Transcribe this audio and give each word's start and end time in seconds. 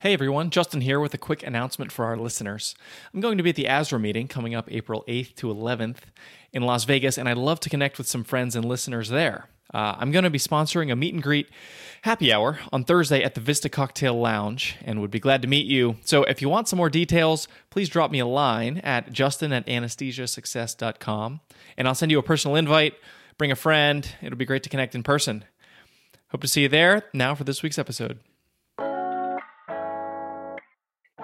Hey 0.00 0.12
everyone, 0.12 0.50
Justin 0.50 0.82
here 0.82 1.00
with 1.00 1.14
a 1.14 1.18
quick 1.18 1.42
announcement 1.42 1.90
for 1.90 2.04
our 2.04 2.18
listeners. 2.18 2.74
I'm 3.14 3.22
going 3.22 3.38
to 3.38 3.42
be 3.42 3.48
at 3.48 3.56
the 3.56 3.64
ASRA 3.64 3.98
meeting 3.98 4.28
coming 4.28 4.54
up 4.54 4.70
April 4.70 5.02
8th 5.08 5.36
to 5.36 5.46
11th 5.46 6.00
in 6.52 6.64
Las 6.64 6.84
Vegas, 6.84 7.16
and 7.16 7.26
I'd 7.26 7.38
love 7.38 7.60
to 7.60 7.70
connect 7.70 7.96
with 7.96 8.06
some 8.06 8.22
friends 8.22 8.54
and 8.54 8.62
listeners 8.62 9.08
there. 9.08 9.48
Uh, 9.72 9.96
I'm 9.96 10.12
going 10.12 10.24
to 10.24 10.30
be 10.30 10.38
sponsoring 10.38 10.92
a 10.92 10.96
meet 10.96 11.14
and 11.14 11.22
greet 11.22 11.48
happy 12.02 12.30
hour 12.30 12.58
on 12.74 12.84
Thursday 12.84 13.22
at 13.22 13.34
the 13.34 13.40
Vista 13.40 13.70
Cocktail 13.70 14.20
Lounge 14.20 14.76
and 14.84 15.00
would 15.00 15.10
be 15.10 15.18
glad 15.18 15.40
to 15.40 15.48
meet 15.48 15.64
you. 15.64 15.96
So 16.04 16.24
if 16.24 16.42
you 16.42 16.50
want 16.50 16.68
some 16.68 16.76
more 16.76 16.90
details, 16.90 17.48
please 17.70 17.88
drop 17.88 18.10
me 18.10 18.18
a 18.18 18.26
line 18.26 18.76
at 18.84 19.12
justin 19.12 19.50
at 19.50 19.66
anesthesiasuccess.com 19.66 21.40
and 21.78 21.88
I'll 21.88 21.94
send 21.94 22.12
you 22.12 22.18
a 22.18 22.22
personal 22.22 22.54
invite. 22.54 22.92
Bring 23.38 23.50
a 23.50 23.56
friend. 23.56 24.06
It'll 24.20 24.36
be 24.36 24.44
great 24.44 24.62
to 24.64 24.68
connect 24.68 24.94
in 24.94 25.02
person. 25.02 25.46
Hope 26.28 26.42
to 26.42 26.48
see 26.48 26.62
you 26.62 26.68
there. 26.68 27.04
Now 27.14 27.34
for 27.34 27.44
this 27.44 27.62
week's 27.62 27.78
episode. 27.78 28.20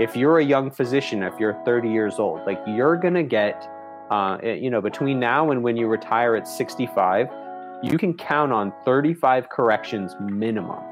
If 0.00 0.16
you're 0.16 0.38
a 0.38 0.44
young 0.44 0.70
physician, 0.70 1.22
if 1.22 1.38
you're 1.38 1.52
30 1.66 1.90
years 1.90 2.18
old, 2.18 2.40
like 2.46 2.58
you're 2.66 2.96
going 2.96 3.12
to 3.14 3.22
get, 3.22 3.68
uh, 4.10 4.38
eh, 4.42 4.54
you 4.54 4.70
know, 4.70 4.80
between 4.80 5.20
now 5.20 5.50
and 5.50 5.62
when 5.62 5.76
you 5.76 5.86
retire 5.86 6.34
at 6.34 6.48
65, 6.48 7.28
you 7.82 7.98
can 7.98 8.14
count 8.14 8.52
on 8.52 8.72
35 8.86 9.50
corrections 9.50 10.14
minimum. 10.18 10.82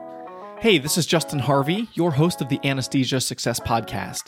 Hey, 0.58 0.76
this 0.76 0.98
is 0.98 1.06
Justin 1.06 1.38
Harvey, 1.38 1.88
your 1.94 2.10
host 2.10 2.42
of 2.42 2.50
the 2.50 2.60
Anesthesia 2.62 3.20
Success 3.22 3.58
Podcast. 3.58 4.24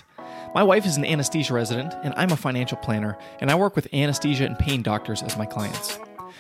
My 0.54 0.62
wife 0.62 0.86
is 0.86 0.96
an 0.96 1.04
anesthesia 1.04 1.52
resident, 1.52 1.94
and 2.02 2.14
I'm 2.16 2.32
a 2.32 2.36
financial 2.36 2.78
planner, 2.78 3.18
and 3.40 3.50
I 3.50 3.54
work 3.54 3.76
with 3.76 3.92
anesthesia 3.92 4.46
and 4.46 4.58
pain 4.58 4.80
doctors 4.80 5.22
as 5.22 5.36
my 5.36 5.44
clients. 5.44 5.98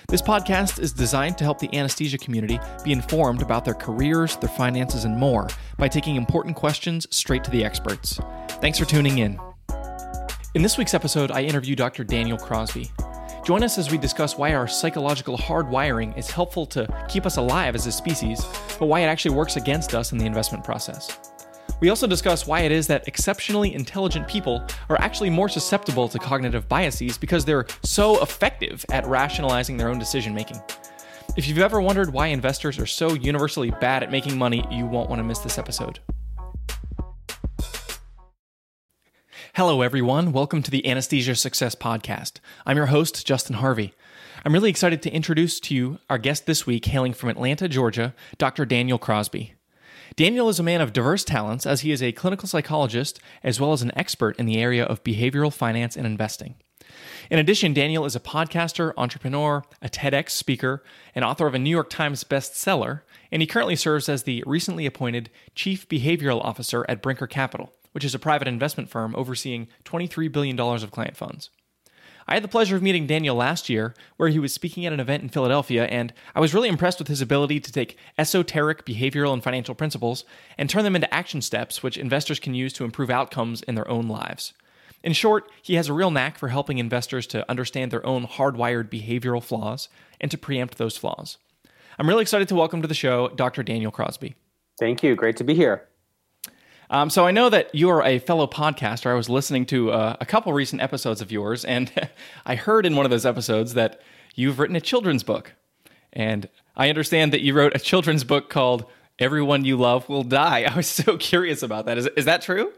This 0.08 0.22
podcast 0.22 0.78
is 0.78 0.92
designed 0.92 1.38
to 1.38 1.44
help 1.44 1.58
the 1.58 1.74
anesthesia 1.76 2.18
community 2.18 2.58
be 2.84 2.92
informed 2.92 3.40
about 3.40 3.64
their 3.64 3.74
careers, 3.74 4.36
their 4.36 4.48
finances, 4.50 5.04
and 5.04 5.16
more 5.16 5.48
by 5.78 5.88
taking 5.88 6.16
important 6.16 6.56
questions 6.56 7.06
straight 7.10 7.44
to 7.44 7.50
the 7.50 7.64
experts. 7.64 8.20
Thanks 8.60 8.78
for 8.78 8.84
tuning 8.84 9.18
in. 9.18 9.38
In 10.54 10.62
this 10.62 10.76
week's 10.76 10.94
episode, 10.94 11.30
I 11.30 11.42
interview 11.42 11.74
Dr. 11.74 12.04
Daniel 12.04 12.36
Crosby. 12.36 12.90
Join 13.44 13.62
us 13.62 13.78
as 13.78 13.90
we 13.90 13.98
discuss 13.98 14.36
why 14.36 14.54
our 14.54 14.68
psychological 14.68 15.36
hardwiring 15.36 16.16
is 16.16 16.30
helpful 16.30 16.66
to 16.66 16.86
keep 17.08 17.26
us 17.26 17.38
alive 17.38 17.74
as 17.74 17.86
a 17.86 17.92
species, 17.92 18.44
but 18.78 18.86
why 18.86 19.00
it 19.00 19.06
actually 19.06 19.34
works 19.34 19.56
against 19.56 19.94
us 19.94 20.12
in 20.12 20.18
the 20.18 20.26
investment 20.26 20.62
process. 20.62 21.18
We 21.82 21.88
also 21.88 22.06
discuss 22.06 22.46
why 22.46 22.60
it 22.60 22.70
is 22.70 22.86
that 22.86 23.08
exceptionally 23.08 23.74
intelligent 23.74 24.28
people 24.28 24.64
are 24.88 25.00
actually 25.00 25.30
more 25.30 25.48
susceptible 25.48 26.08
to 26.10 26.18
cognitive 26.20 26.68
biases 26.68 27.18
because 27.18 27.44
they're 27.44 27.66
so 27.82 28.22
effective 28.22 28.86
at 28.92 29.04
rationalizing 29.04 29.78
their 29.78 29.88
own 29.88 29.98
decision 29.98 30.32
making. 30.32 30.62
If 31.36 31.48
you've 31.48 31.58
ever 31.58 31.80
wondered 31.80 32.12
why 32.12 32.28
investors 32.28 32.78
are 32.78 32.86
so 32.86 33.14
universally 33.14 33.72
bad 33.80 34.04
at 34.04 34.12
making 34.12 34.38
money, 34.38 34.64
you 34.70 34.86
won't 34.86 35.10
want 35.10 35.18
to 35.18 35.24
miss 35.24 35.40
this 35.40 35.58
episode. 35.58 35.98
Hello, 39.54 39.82
everyone. 39.82 40.30
Welcome 40.30 40.62
to 40.62 40.70
the 40.70 40.86
Anesthesia 40.86 41.34
Success 41.34 41.74
Podcast. 41.74 42.38
I'm 42.64 42.76
your 42.76 42.86
host, 42.86 43.26
Justin 43.26 43.56
Harvey. 43.56 43.92
I'm 44.44 44.52
really 44.52 44.70
excited 44.70 45.02
to 45.02 45.10
introduce 45.10 45.58
to 45.58 45.74
you 45.74 45.98
our 46.08 46.18
guest 46.18 46.46
this 46.46 46.64
week, 46.64 46.84
hailing 46.84 47.12
from 47.12 47.28
Atlanta, 47.30 47.66
Georgia, 47.66 48.14
Dr. 48.38 48.64
Daniel 48.64 48.98
Crosby. 48.98 49.54
Daniel 50.16 50.50
is 50.50 50.58
a 50.58 50.62
man 50.62 50.82
of 50.82 50.92
diverse 50.92 51.24
talents 51.24 51.64
as 51.64 51.80
he 51.80 51.90
is 51.90 52.02
a 52.02 52.12
clinical 52.12 52.46
psychologist 52.46 53.18
as 53.42 53.58
well 53.58 53.72
as 53.72 53.80
an 53.80 53.92
expert 53.96 54.38
in 54.38 54.44
the 54.44 54.58
area 54.58 54.84
of 54.84 55.02
behavioral 55.04 55.52
finance 55.52 55.96
and 55.96 56.06
investing. 56.06 56.54
In 57.30 57.38
addition, 57.38 57.72
Daniel 57.72 58.04
is 58.04 58.14
a 58.14 58.20
podcaster, 58.20 58.92
entrepreneur, 58.98 59.62
a 59.80 59.88
TEDx 59.88 60.30
speaker, 60.30 60.82
and 61.14 61.24
author 61.24 61.46
of 61.46 61.54
a 61.54 61.58
New 61.58 61.70
York 61.70 61.88
Times 61.88 62.24
bestseller, 62.24 63.02
and 63.30 63.40
he 63.40 63.46
currently 63.46 63.76
serves 63.76 64.08
as 64.08 64.24
the 64.24 64.44
recently 64.46 64.84
appointed 64.84 65.30
Chief 65.54 65.88
Behavioral 65.88 66.44
Officer 66.44 66.84
at 66.90 67.00
Brinker 67.00 67.26
Capital, 67.26 67.72
which 67.92 68.04
is 68.04 68.14
a 68.14 68.18
private 68.18 68.48
investment 68.48 68.90
firm 68.90 69.14
overseeing 69.16 69.68
$23 69.84 70.30
billion 70.30 70.60
of 70.60 70.90
client 70.90 71.16
funds. 71.16 71.48
I 72.26 72.34
had 72.34 72.44
the 72.44 72.48
pleasure 72.48 72.76
of 72.76 72.82
meeting 72.82 73.06
Daniel 73.06 73.36
last 73.36 73.68
year, 73.68 73.94
where 74.16 74.28
he 74.28 74.38
was 74.38 74.54
speaking 74.54 74.86
at 74.86 74.92
an 74.92 75.00
event 75.00 75.22
in 75.22 75.28
Philadelphia, 75.28 75.86
and 75.86 76.12
I 76.34 76.40
was 76.40 76.54
really 76.54 76.68
impressed 76.68 76.98
with 76.98 77.08
his 77.08 77.20
ability 77.20 77.60
to 77.60 77.72
take 77.72 77.96
esoteric 78.16 78.86
behavioral 78.86 79.32
and 79.32 79.42
financial 79.42 79.74
principles 79.74 80.24
and 80.56 80.70
turn 80.70 80.84
them 80.84 80.94
into 80.94 81.12
action 81.12 81.42
steps 81.42 81.82
which 81.82 81.98
investors 81.98 82.38
can 82.38 82.54
use 82.54 82.72
to 82.74 82.84
improve 82.84 83.10
outcomes 83.10 83.62
in 83.62 83.74
their 83.74 83.88
own 83.88 84.08
lives. 84.08 84.52
In 85.02 85.12
short, 85.12 85.50
he 85.62 85.74
has 85.74 85.88
a 85.88 85.92
real 85.92 86.12
knack 86.12 86.38
for 86.38 86.48
helping 86.48 86.78
investors 86.78 87.26
to 87.28 87.48
understand 87.50 87.90
their 87.90 88.06
own 88.06 88.26
hardwired 88.26 88.88
behavioral 88.88 89.42
flaws 89.42 89.88
and 90.20 90.30
to 90.30 90.38
preempt 90.38 90.78
those 90.78 90.96
flaws. 90.96 91.38
I'm 91.98 92.08
really 92.08 92.22
excited 92.22 92.48
to 92.48 92.54
welcome 92.54 92.82
to 92.82 92.88
the 92.88 92.94
show 92.94 93.28
Dr. 93.30 93.62
Daniel 93.62 93.90
Crosby. 93.90 94.36
Thank 94.78 95.02
you. 95.02 95.16
Great 95.16 95.36
to 95.38 95.44
be 95.44 95.54
here. 95.54 95.88
Um, 96.92 97.08
so 97.08 97.26
I 97.26 97.30
know 97.30 97.48
that 97.48 97.74
you 97.74 97.88
are 97.88 98.02
a 98.02 98.18
fellow 98.18 98.46
podcaster. 98.46 99.06
I 99.06 99.14
was 99.14 99.30
listening 99.30 99.64
to 99.66 99.92
uh, 99.92 100.16
a 100.20 100.26
couple 100.26 100.52
recent 100.52 100.82
episodes 100.82 101.22
of 101.22 101.32
yours, 101.32 101.64
and 101.64 101.90
I 102.46 102.54
heard 102.54 102.84
in 102.84 102.96
one 102.96 103.06
of 103.06 103.10
those 103.10 103.24
episodes 103.24 103.72
that 103.72 104.02
you've 104.34 104.58
written 104.58 104.76
a 104.76 104.80
children's 104.80 105.22
book. 105.22 105.54
And 106.12 106.50
I 106.76 106.90
understand 106.90 107.32
that 107.32 107.40
you 107.40 107.54
wrote 107.54 107.74
a 107.74 107.78
children's 107.78 108.24
book 108.24 108.50
called 108.50 108.84
Everyone 109.18 109.64
You 109.64 109.78
Love 109.78 110.06
Will 110.10 110.22
Die. 110.22 110.64
I 110.70 110.76
was 110.76 110.86
so 110.86 111.16
curious 111.16 111.62
about 111.62 111.86
that. 111.86 111.96
Is, 111.96 112.10
is 112.14 112.26
that 112.26 112.42
true? 112.42 112.70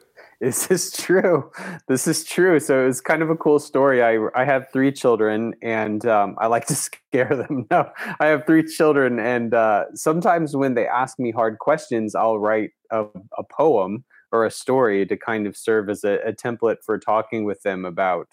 This 0.44 0.71
is 0.71 0.93
true. 0.93 1.50
This 1.88 2.06
is 2.06 2.22
true. 2.22 2.60
So 2.60 2.87
it's 2.87 3.00
kind 3.00 3.22
of 3.22 3.31
a 3.31 3.37
cool 3.37 3.59
story. 3.59 4.03
I 4.03 4.19
I 4.34 4.44
have 4.44 4.66
three 4.75 4.93
children, 4.93 5.55
and 5.62 6.05
um, 6.05 6.37
I 6.38 6.49
like 6.49 6.66
to 6.66 6.75
scare 6.88 7.34
them. 7.34 7.66
No, 7.71 7.91
I 8.21 8.27
have 8.27 8.44
three 8.44 8.62
children, 8.62 9.19
and 9.19 9.54
uh, 9.54 9.84
sometimes 9.94 10.54
when 10.54 10.75
they 10.75 10.87
ask 10.87 11.19
me 11.19 11.31
hard 11.31 11.60
questions, 11.60 12.15
I'll 12.15 12.38
write 12.38 12.72
a, 12.91 13.06
a 13.38 13.44
poem 13.50 14.04
or 14.33 14.44
a 14.44 14.50
story 14.50 15.06
to 15.06 15.16
kind 15.16 15.47
of 15.47 15.56
serve 15.56 15.88
as 15.88 16.04
a, 16.04 16.19
a 16.27 16.34
template 16.34 16.83
for 16.84 16.99
talking 16.99 17.44
with 17.44 17.62
them 17.62 17.87
about 17.87 18.28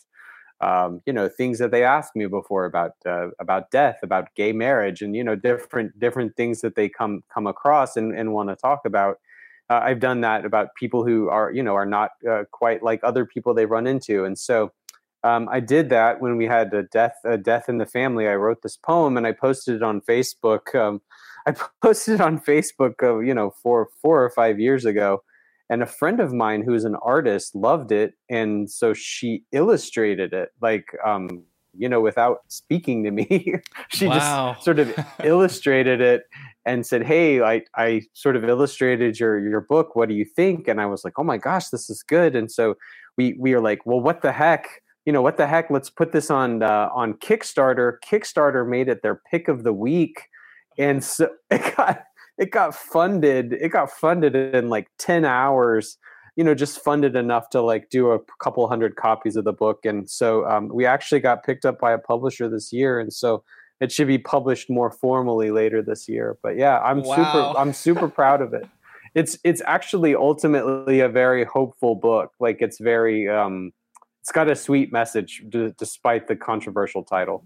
um, 0.60 1.02
you 1.06 1.14
know 1.14 1.30
things 1.30 1.60
that 1.60 1.72
they 1.72 1.86
asked 1.86 2.14
me 2.16 2.26
before 2.26 2.66
about 2.66 2.92
uh, 3.06 3.30
about 3.40 3.72
death 3.72 4.00
about 4.04 4.36
gay 4.36 4.52
marriage 4.52 5.02
and 5.02 5.16
you 5.16 5.24
know 5.24 5.36
different 5.38 5.98
different 5.98 6.36
things 6.36 6.60
that 6.60 6.76
they 6.76 6.90
come 6.90 7.24
come 7.34 7.48
across 7.48 7.96
and, 7.96 8.14
and 8.14 8.34
want 8.34 8.50
to 8.50 8.56
talk 8.58 8.82
about 8.86 9.18
uh, 9.72 9.82
i've 9.84 10.00
done 10.00 10.22
that 10.22 10.46
about 10.46 10.76
people 10.76 11.06
who 11.06 11.30
are 11.30 11.52
you 11.52 11.64
know 11.64 11.76
are 11.76 11.86
not 11.86 12.12
uh, 12.30 12.44
quite 12.52 12.84
like 12.84 13.00
other 13.04 13.26
people 13.26 13.54
they 13.54 13.66
run 13.66 13.88
into. 13.88 14.26
And 14.26 14.38
so 14.38 14.72
um, 15.24 15.48
i 15.52 15.60
did 15.60 15.90
that 15.90 16.22
when 16.22 16.38
we 16.38 16.46
had 16.46 16.74
a 16.74 16.84
death 16.84 17.16
a 17.26 17.38
death 17.38 17.70
in 17.70 17.78
the 17.78 17.86
family. 17.86 18.28
I 18.28 18.36
wrote 18.36 18.62
this 18.62 18.78
poem 18.78 19.18
and 19.18 19.26
i 19.26 19.32
posted 19.32 19.76
it 19.76 19.84
on 19.84 20.02
facebook 20.02 20.76
um, 20.76 21.02
I 21.48 21.56
posted 21.82 22.16
it 22.16 22.22
on 22.22 22.40
Facebook, 22.40 23.02
uh, 23.02 23.20
you 23.20 23.34
know, 23.34 23.52
four 23.64 23.90
four 24.02 24.24
or 24.24 24.30
five 24.30 24.60
years 24.60 24.86
ago, 24.86 25.24
and 25.70 25.82
a 25.82 25.88
friend 25.88 26.20
of 26.20 26.34
mine 26.34 26.62
who's 26.62 26.86
an 26.86 26.96
artist 27.02 27.56
loved 27.56 27.92
it, 27.92 28.14
and 28.30 28.70
so 28.70 28.94
she 28.94 29.44
illustrated 29.52 30.34
it, 30.34 30.50
like, 30.62 30.86
um, 31.06 31.44
you 31.78 31.88
know, 31.90 32.02
without 32.02 32.40
speaking 32.48 33.04
to 33.04 33.12
me. 33.12 33.56
she 33.90 34.08
wow. 34.08 34.54
just 34.54 34.66
sort 34.66 34.80
of 34.80 34.94
illustrated 35.24 36.02
it 36.02 36.24
and 36.66 36.86
said, 36.86 37.04
"Hey, 37.04 37.42
I 37.42 37.64
I 37.76 38.04
sort 38.14 38.36
of 38.36 38.44
illustrated 38.44 39.20
your 39.20 39.40
your 39.40 39.62
book. 39.62 39.96
What 39.96 40.10
do 40.10 40.16
you 40.16 40.26
think?" 40.26 40.68
And 40.68 40.82
I 40.82 40.86
was 40.86 41.04
like, 41.04 41.14
"Oh 41.18 41.24
my 41.24 41.38
gosh, 41.38 41.70
this 41.70 41.90
is 41.90 42.04
good." 42.04 42.36
And 42.36 42.52
so 42.52 42.76
we 43.18 43.36
we 43.40 43.54
are 43.54 43.62
like, 43.62 43.86
"Well, 43.86 44.02
what 44.02 44.22
the 44.22 44.32
heck?" 44.32 44.68
You 45.06 45.12
know 45.12 45.24
what 45.24 45.38
the 45.38 45.48
heck? 45.48 45.72
Let's 45.72 45.90
put 45.90 46.12
this 46.12 46.30
on 46.30 46.62
uh, 46.62 46.90
on 46.94 47.16
Kickstarter. 47.16 47.98
Kickstarter 48.06 48.68
made 48.68 48.88
it 48.88 49.02
their 49.02 49.22
pick 49.32 49.48
of 49.48 49.64
the 49.64 49.74
week 49.74 50.28
and 50.78 51.04
so 51.04 51.30
it 51.52 51.76
got 51.76 52.04
it 52.38 52.52
got 52.52 52.76
funded 52.76 53.54
it 53.54 53.70
got 53.70 53.90
funded 53.92 54.36
in 54.36 54.70
like 54.70 54.88
10 55.00 55.26
hours 55.26 55.98
you 56.36 56.44
know 56.44 56.56
just 56.56 56.80
funded 56.80 57.16
enough 57.16 57.50
to 57.50 57.62
like 57.62 57.90
do 57.90 58.12
a 58.12 58.20
couple 58.42 58.68
hundred 58.68 58.96
copies 58.96 59.36
of 59.36 59.44
the 59.44 59.54
book. 59.54 59.86
And 59.86 60.10
so 60.10 60.48
um, 60.48 60.70
we 60.70 60.86
actually 60.86 61.20
got 61.20 61.44
picked 61.44 61.66
up 61.66 61.80
by 61.80 61.92
a 61.92 61.98
publisher 61.98 62.50
this 62.50 62.72
year. 62.72 63.00
And 63.00 63.12
so 63.12 63.44
it 63.80 63.92
should 63.92 64.08
be 64.08 64.18
published 64.18 64.70
more 64.70 64.92
formally 64.92 65.52
later 65.52 65.82
this 65.82 66.08
year. 66.08 66.38
But 66.42 66.56
yeah 66.58 66.80
i'm 66.80 67.02
wow. 67.02 67.16
super 67.16 67.60
i'm 67.60 67.74
super 67.74 68.08
proud 68.08 68.42
of 68.42 68.54
it. 68.54 68.68
It's 69.14 69.38
it's 69.44 69.62
actually 69.66 70.16
ultimately 70.16 71.02
a 71.02 71.10
very 71.10 71.44
hopeful 71.44 71.96
book. 71.96 72.32
Like 72.40 72.62
it's 72.62 72.80
very 72.80 73.28
um 73.28 73.74
it's 74.22 74.32
got 74.32 74.50
a 74.50 74.56
sweet 74.56 74.92
message 74.92 75.44
d- 75.50 75.74
despite 75.78 76.28
the 76.28 76.36
controversial 76.36 77.04
title. 77.04 77.44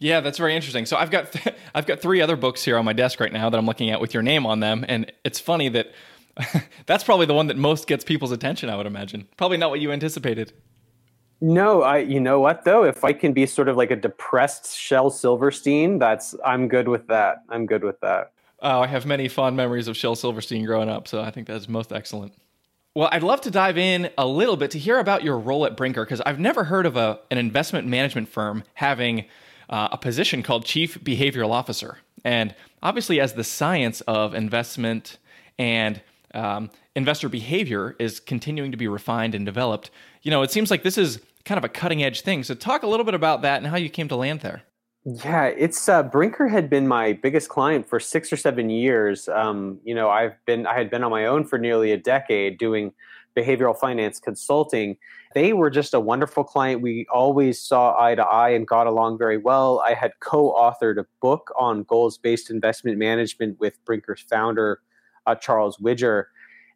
Yeah, 0.00 0.20
that's 0.20 0.38
very 0.38 0.54
interesting. 0.54 0.86
So 0.86 0.96
I've 0.96 1.10
got 1.10 1.32
th- 1.32 1.56
I've 1.74 1.86
got 1.86 2.00
three 2.00 2.20
other 2.20 2.36
books 2.36 2.64
here 2.64 2.76
on 2.76 2.84
my 2.84 2.92
desk 2.92 3.18
right 3.18 3.32
now 3.32 3.50
that 3.50 3.58
I'm 3.58 3.66
looking 3.66 3.90
at 3.90 4.00
with 4.00 4.14
your 4.14 4.22
name 4.22 4.46
on 4.46 4.60
them, 4.60 4.84
and 4.88 5.10
it's 5.24 5.40
funny 5.40 5.68
that 5.70 5.92
that's 6.86 7.04
probably 7.04 7.26
the 7.26 7.34
one 7.34 7.46
that 7.48 7.56
most 7.56 7.86
gets 7.86 8.04
people's 8.04 8.32
attention. 8.32 8.68
I 8.68 8.76
would 8.76 8.86
imagine. 8.86 9.28
Probably 9.36 9.56
not 9.56 9.70
what 9.70 9.80
you 9.80 9.92
anticipated. 9.92 10.52
No, 11.40 11.82
I. 11.82 11.98
You 11.98 12.20
know 12.20 12.40
what 12.40 12.64
though? 12.64 12.84
If 12.84 13.04
I 13.04 13.12
can 13.12 13.32
be 13.32 13.46
sort 13.46 13.68
of 13.68 13.76
like 13.76 13.90
a 13.90 13.96
depressed 13.96 14.76
Shel 14.76 15.10
Silverstein, 15.10 15.98
that's 15.98 16.34
I'm 16.44 16.68
good 16.68 16.88
with 16.88 17.06
that. 17.08 17.44
I'm 17.48 17.66
good 17.66 17.84
with 17.84 18.00
that. 18.00 18.32
Oh, 18.60 18.80
I 18.80 18.88
have 18.88 19.06
many 19.06 19.28
fond 19.28 19.56
memories 19.56 19.86
of 19.86 19.96
Shel 19.96 20.16
Silverstein 20.16 20.64
growing 20.64 20.88
up, 20.88 21.06
so 21.06 21.22
I 21.22 21.30
think 21.30 21.46
that's 21.46 21.68
most 21.68 21.92
excellent. 21.92 22.34
Well, 22.94 23.08
I'd 23.12 23.22
love 23.22 23.40
to 23.42 23.50
dive 23.52 23.78
in 23.78 24.10
a 24.18 24.26
little 24.26 24.56
bit 24.56 24.72
to 24.72 24.78
hear 24.80 24.98
about 24.98 25.22
your 25.22 25.38
role 25.38 25.64
at 25.64 25.76
Brinker 25.76 26.04
because 26.04 26.20
I've 26.22 26.40
never 26.40 26.64
heard 26.64 26.84
of 26.84 26.96
a 26.96 27.20
an 27.30 27.38
investment 27.38 27.86
management 27.86 28.28
firm 28.28 28.64
having 28.74 29.26
uh, 29.70 29.90
a 29.92 29.98
position 29.98 30.42
called 30.42 30.64
Chief 30.64 30.98
Behavioral 31.04 31.52
Officer. 31.52 31.98
And 32.24 32.54
obviously, 32.82 33.20
as 33.20 33.34
the 33.34 33.44
science 33.44 34.00
of 34.02 34.34
investment 34.34 35.18
and 35.58 36.00
um, 36.34 36.70
investor 36.94 37.28
behavior 37.28 37.96
is 37.98 38.20
continuing 38.20 38.70
to 38.70 38.76
be 38.76 38.88
refined 38.88 39.34
and 39.34 39.44
developed. 39.46 39.90
You 40.22 40.30
know, 40.30 40.42
it 40.42 40.50
seems 40.50 40.70
like 40.70 40.82
this 40.82 40.98
is 40.98 41.20
kind 41.44 41.58
of 41.58 41.64
a 41.64 41.68
cutting 41.68 42.02
edge 42.02 42.22
thing. 42.22 42.44
So, 42.44 42.54
talk 42.54 42.82
a 42.82 42.86
little 42.86 43.04
bit 43.04 43.14
about 43.14 43.42
that 43.42 43.58
and 43.58 43.66
how 43.66 43.76
you 43.76 43.88
came 43.88 44.08
to 44.08 44.16
land 44.16 44.40
there. 44.40 44.62
Yeah, 45.04 45.46
it's 45.46 45.88
uh, 45.88 46.02
Brinker 46.02 46.48
had 46.48 46.68
been 46.68 46.86
my 46.86 47.14
biggest 47.14 47.48
client 47.48 47.88
for 47.88 47.98
six 47.98 48.32
or 48.32 48.36
seven 48.36 48.68
years. 48.68 49.28
Um, 49.28 49.78
you 49.84 49.94
know, 49.94 50.10
I've 50.10 50.34
been 50.44 50.66
I 50.66 50.74
had 50.74 50.90
been 50.90 51.02
on 51.02 51.10
my 51.10 51.24
own 51.24 51.44
for 51.44 51.58
nearly 51.58 51.92
a 51.92 51.96
decade 51.96 52.58
doing 52.58 52.92
behavioral 53.36 53.76
finance 53.76 54.18
consulting. 54.18 54.96
They 55.34 55.52
were 55.52 55.70
just 55.70 55.94
a 55.94 56.00
wonderful 56.00 56.44
client. 56.44 56.82
We 56.82 57.06
always 57.12 57.60
saw 57.60 57.98
eye 57.98 58.16
to 58.16 58.22
eye 58.22 58.50
and 58.50 58.66
got 58.66 58.86
along 58.86 59.18
very 59.18 59.38
well. 59.38 59.80
I 59.80 59.94
had 59.94 60.12
co-authored 60.20 60.98
a 60.98 61.06
book 61.20 61.52
on 61.56 61.84
goals-based 61.84 62.50
investment 62.50 62.98
management 62.98 63.60
with 63.60 63.82
Brinker's 63.84 64.20
founder 64.20 64.80
uh, 65.28 65.36
Charles 65.36 65.78
Widger 65.78 66.28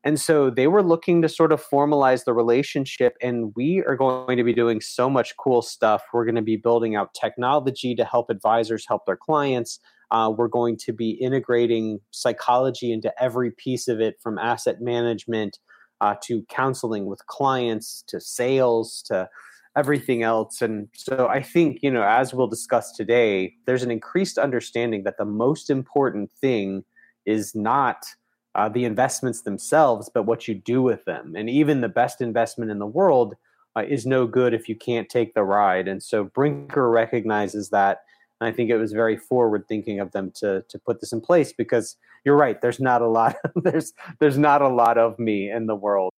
and 0.05 0.21
so 0.21 0.51
they 0.51 0.67
were 0.67 0.83
looking 0.83 1.23
to 1.23 1.29
sort 1.29 1.53
of 1.53 1.65
formalize 1.65 2.25
the 2.25 2.35
relationship. 2.35 3.17
And 3.23 3.53
we 3.55 3.85
are 3.87 3.97
going 3.97 4.37
to 4.37 4.45
be 4.45 4.53
doing 4.53 4.81
so 4.81 5.09
much 5.09 5.37
cool 5.37 5.63
stuff. 5.63 6.03
We're 6.13 6.25
going 6.25 6.35
to 6.35 6.43
be 6.43 6.57
building 6.57 6.97
out 6.97 7.15
technology 7.15 7.95
to 7.95 8.05
help 8.05 8.29
advisors 8.29 8.87
help 8.87 9.07
their 9.07 9.17
clients. 9.17 9.79
Uh, 10.11 10.33
we're 10.37 10.49
going 10.49 10.77
to 10.77 10.93
be 10.93 11.11
integrating 11.11 12.01
psychology 12.11 12.93
into 12.93 13.13
every 13.23 13.53
piece 13.53 13.89
of 13.89 14.01
it 14.01 14.17
from 14.21 14.39
asset 14.39 14.81
management 14.81 15.59
uh, 16.01 16.17
to 16.25 16.43
counseling 16.51 17.07
with 17.07 17.25
clients 17.27 18.03
to 18.09 18.21
sales 18.21 19.03
to 19.07 19.29
everything 19.77 20.23
else. 20.23 20.61
And 20.61 20.89
so 20.95 21.29
I 21.29 21.43
think, 21.43 21.79
you 21.81 21.91
know, 21.91 22.03
as 22.03 22.35
we'll 22.35 22.49
discuss 22.49 22.93
today, 22.93 23.55
there's 23.67 23.85
an 23.85 23.91
increased 23.91 24.37
understanding 24.37 25.05
that 25.05 25.17
the 25.17 25.25
most 25.25 25.71
important 25.71 26.31
thing 26.31 26.85
is 27.25 27.55
not 27.55 28.05
uh, 28.55 28.69
the 28.69 28.85
investments 28.85 29.43
themselves, 29.43 30.11
but 30.13 30.25
what 30.25 30.47
you 30.47 30.55
do 30.55 30.83
with 30.83 31.05
them. 31.05 31.35
And 31.37 31.49
even 31.49 31.81
the 31.81 31.89
best 31.89 32.21
investment 32.21 32.71
in 32.71 32.79
the 32.79 32.87
world 32.87 33.35
uh, 33.77 33.85
is 33.89 34.07
no 34.07 34.27
good 34.27 34.53
if 34.53 34.69
you 34.69 34.77
can't 34.77 35.09
take 35.09 35.35
the 35.35 35.43
ride. 35.43 35.89
And 35.89 36.03
so 36.03 36.25
Brinker 36.25 36.91
recognizes 36.91 37.71
that. 37.71 38.03
And 38.41 38.49
I 38.49 38.53
think 38.53 38.71
it 38.71 38.77
was 38.77 38.93
very 38.93 39.17
forward 39.17 39.67
thinking 39.69 40.01
of 40.01 40.13
them 40.13 40.33
to 40.37 40.65
to 40.69 40.79
put 40.79 41.01
this 41.01 41.13
in 41.13 41.21
place 41.21 41.53
because 41.53 41.97
you're 42.25 42.37
right. 42.37 42.61
There's 42.61 42.81
not 42.81 43.01
a 43.01 43.09
lot. 43.09 43.37
there's 43.57 43.93
there's 44.19 44.39
not 44.39 44.63
a 44.63 44.69
lot 44.69 44.99
of 44.99 45.19
me 45.19 45.51
in 45.51 45.67
the 45.67 45.77
world. 45.77 46.13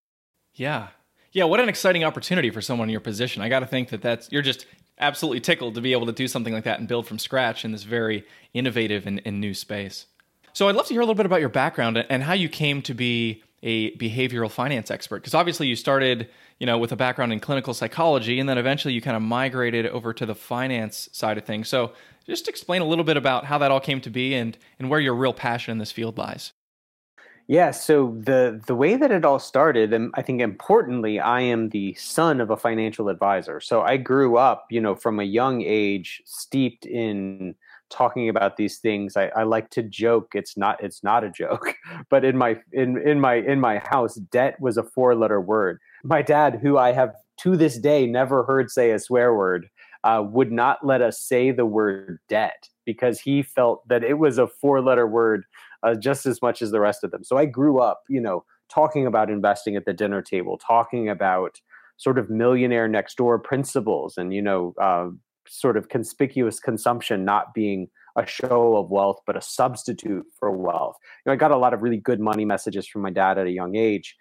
Yeah, 0.55 0.89
yeah. 1.33 1.45
What 1.45 1.61
an 1.61 1.69
exciting 1.69 2.03
opportunity 2.03 2.51
for 2.51 2.61
someone 2.61 2.89
in 2.89 2.93
your 2.93 3.01
position. 3.01 3.43
I 3.43 3.49
got 3.49 3.61
to 3.61 3.67
think 3.67 3.91
that 3.91 4.03
that's 4.03 4.33
you're 4.33 4.43
just 4.43 4.67
absolutely 4.99 5.41
tickled 5.41 5.75
to 5.75 5.81
be 5.81 5.93
able 5.93 6.07
to 6.07 6.13
do 6.13 6.29
something 6.29 6.53
like 6.53 6.65
that 6.65 6.79
and 6.79 6.89
build 6.89 7.07
from 7.07 7.19
scratch 7.19 7.65
in 7.65 7.73
this 7.73 7.83
very 7.83 8.25
innovative 8.55 9.07
and, 9.07 9.21
and 9.25 9.41
new 9.41 9.53
space. 9.53 10.07
So 10.55 10.69
I'd 10.69 10.77
love 10.77 10.87
to 10.87 10.95
hear 10.95 11.01
a 11.01 11.05
little 11.05 11.17
bit 11.17 11.27
about 11.27 11.41
your 11.41 11.49
background 11.49 11.99
and 12.09 12.23
how 12.23 12.33
you 12.33 12.49
came 12.49 12.81
to 12.83 12.95
be 12.95 13.43
a 13.65 13.91
behavioral 13.97 14.49
finance 14.49 14.89
expert. 14.89 15.17
Because 15.17 15.35
obviously 15.35 15.67
you 15.67 15.75
started 15.75 16.29
you 16.61 16.67
know 16.67 16.79
with 16.79 16.93
a 16.93 16.97
background 16.97 17.33
in 17.33 17.41
clinical 17.41 17.75
psychology 17.75 18.39
and 18.39 18.49
then 18.49 18.57
eventually 18.57 18.95
you 18.95 19.01
kind 19.01 19.17
of 19.17 19.23
migrated 19.23 19.87
over 19.89 20.15
to 20.15 20.25
the 20.25 20.35
finance 20.35 21.09
side 21.13 21.39
of 21.39 21.45
things. 21.45 21.69
So 21.69 21.93
just 22.25 22.47
explain 22.47 22.83
a 22.83 22.85
little 22.85 23.05
bit 23.05 23.17
about 23.17 23.45
how 23.45 23.59
that 23.59 23.73
all 23.73 23.81
came 23.81 24.01
to 24.03 24.11
be 24.11 24.35
and 24.35 24.57
and 24.79 24.89
where 24.89 25.01
your 25.01 25.17
real 25.17 25.33
passion 25.33 25.73
in 25.73 25.79
this 25.79 25.91
field 25.91 26.17
lies. 26.17 26.53
Yeah 27.49 27.73
so 27.73 28.17
the 28.21 28.63
the 28.69 28.77
way 28.77 28.95
that 28.95 29.11
it 29.11 29.25
all 29.25 29.41
started 29.41 29.93
and 29.93 30.13
i 30.15 30.23
think 30.23 30.41
importantly 30.41 31.19
i 31.19 31.41
am 31.41 31.71
the 31.71 31.95
son 31.95 32.41
of 32.41 32.51
a 32.51 32.57
financial 32.57 33.09
advisor. 33.09 33.61
So 33.61 33.83
i 33.83 33.97
grew 33.97 34.37
up 34.37 34.67
you 34.71 34.81
know 34.81 34.95
from 34.95 35.19
a 35.19 35.25
young 35.25 35.63
age 35.63 36.23
steeped 36.25 36.87
in 36.87 37.57
talking 37.95 38.29
about 38.29 38.57
these 38.57 38.79
things 38.79 39.17
I, 39.17 39.27
I, 39.37 39.45
like 39.45 39.71
to 39.71 39.83
joke 39.83 40.33
it's 40.35 40.57
not 40.57 40.83
it's 40.83 41.05
not 41.05 41.23
a 41.23 41.31
joke 41.31 41.77
but 42.11 42.25
in 42.25 42.37
my 42.37 42.57
in 42.73 43.01
in 43.07 43.21
my 43.21 43.35
in 43.35 43.61
my 43.61 43.79
house 43.79 44.17
debt 44.17 44.61
was 44.61 44.77
a 44.77 44.83
four 44.83 45.15
letter 45.15 45.41
word. 45.41 45.79
My 46.03 46.21
dad 46.21 46.59
who 46.61 46.77
i 46.77 46.93
have 46.93 47.15
to 47.43 47.57
this 47.57 47.79
day 47.79 48.07
never 48.07 48.43
heard 48.43 48.71
say 48.71 48.91
a 48.91 48.99
swear 48.99 49.35
word 49.35 49.69
uh, 50.03 50.23
would 50.27 50.51
not 50.51 50.85
let 50.85 51.03
us 51.03 51.21
say 51.21 51.51
the 51.51 51.65
word 51.65 52.19
debt 52.29 52.69
because 52.85 53.21
he 53.21 53.43
felt 53.43 53.87
that 53.89 54.03
it 54.03 54.19
was 54.19 54.39
a 54.39 54.49
four 54.49 54.83
letter 54.83 55.07
word 55.07 55.45
uh, 55.85 55.95
just 55.95 56.27
as 56.27 56.43
much 56.43 56.63
as 56.63 56.73
the 56.73 56.81
rest 56.81 57.05
of 57.05 57.13
them. 57.13 57.23
So 57.23 57.37
i 57.37 57.45
grew 57.45 57.79
up 57.79 58.03
you 58.09 58.21
know 58.21 58.45
talking 58.69 59.07
about 59.07 59.31
investing 59.31 59.77
at 59.77 59.85
the 59.85 59.93
dinner 59.93 60.21
table 60.21 60.59
talking 60.59 61.09
about 61.09 61.61
sort 61.97 62.19
of 62.19 62.29
millionaire 62.29 62.89
next 62.89 63.17
door 63.17 63.39
principles 63.39 64.19
and 64.19 64.35
you 64.35 64.43
know 64.43 64.75
uh, 64.81 65.09
sort 65.49 65.77
of 65.77 65.89
conspicuous 65.89 66.61
consumption 66.61 67.25
not 67.25 67.55
being 67.55 67.89
a 68.17 68.27
show 68.27 68.77
of 68.77 68.91
wealth, 68.91 69.19
but 69.27 69.37
a 69.37 69.43
substitute 69.43 70.25
for 70.39 70.51
wealth. 70.53 70.97
You 71.25 71.31
know, 71.31 71.33
I 71.33 71.37
got 71.37 71.51
a 71.51 71.57
lot 71.57 71.75
of 71.75 71.83
really 71.83 71.99
good 71.99 72.21
money 72.21 72.45
messages 72.45 72.87
from 72.87 73.03
my 73.03 73.11
dad 73.11 73.39
at 73.39 73.47
a 73.47 73.51
young 73.51 73.77
age. 73.77 74.17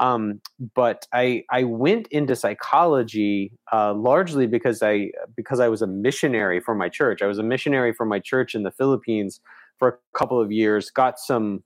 Um, 0.00 0.40
but 0.74 1.06
I 1.12 1.44
I 1.50 1.64
went 1.64 2.06
into 2.08 2.36
psychology 2.36 3.52
uh, 3.72 3.94
largely 3.94 4.46
because 4.46 4.82
I 4.82 5.10
because 5.36 5.60
I 5.60 5.68
was 5.68 5.82
a 5.82 5.86
missionary 5.86 6.60
for 6.60 6.74
my 6.74 6.88
church. 6.88 7.20
I 7.20 7.26
was 7.26 7.38
a 7.38 7.42
missionary 7.42 7.92
for 7.92 8.06
my 8.06 8.20
church 8.20 8.54
in 8.54 8.62
the 8.62 8.70
Philippines 8.70 9.40
for 9.78 9.88
a 9.88 10.18
couple 10.18 10.40
of 10.40 10.52
years. 10.52 10.90
Got 10.90 11.18
some 11.18 11.64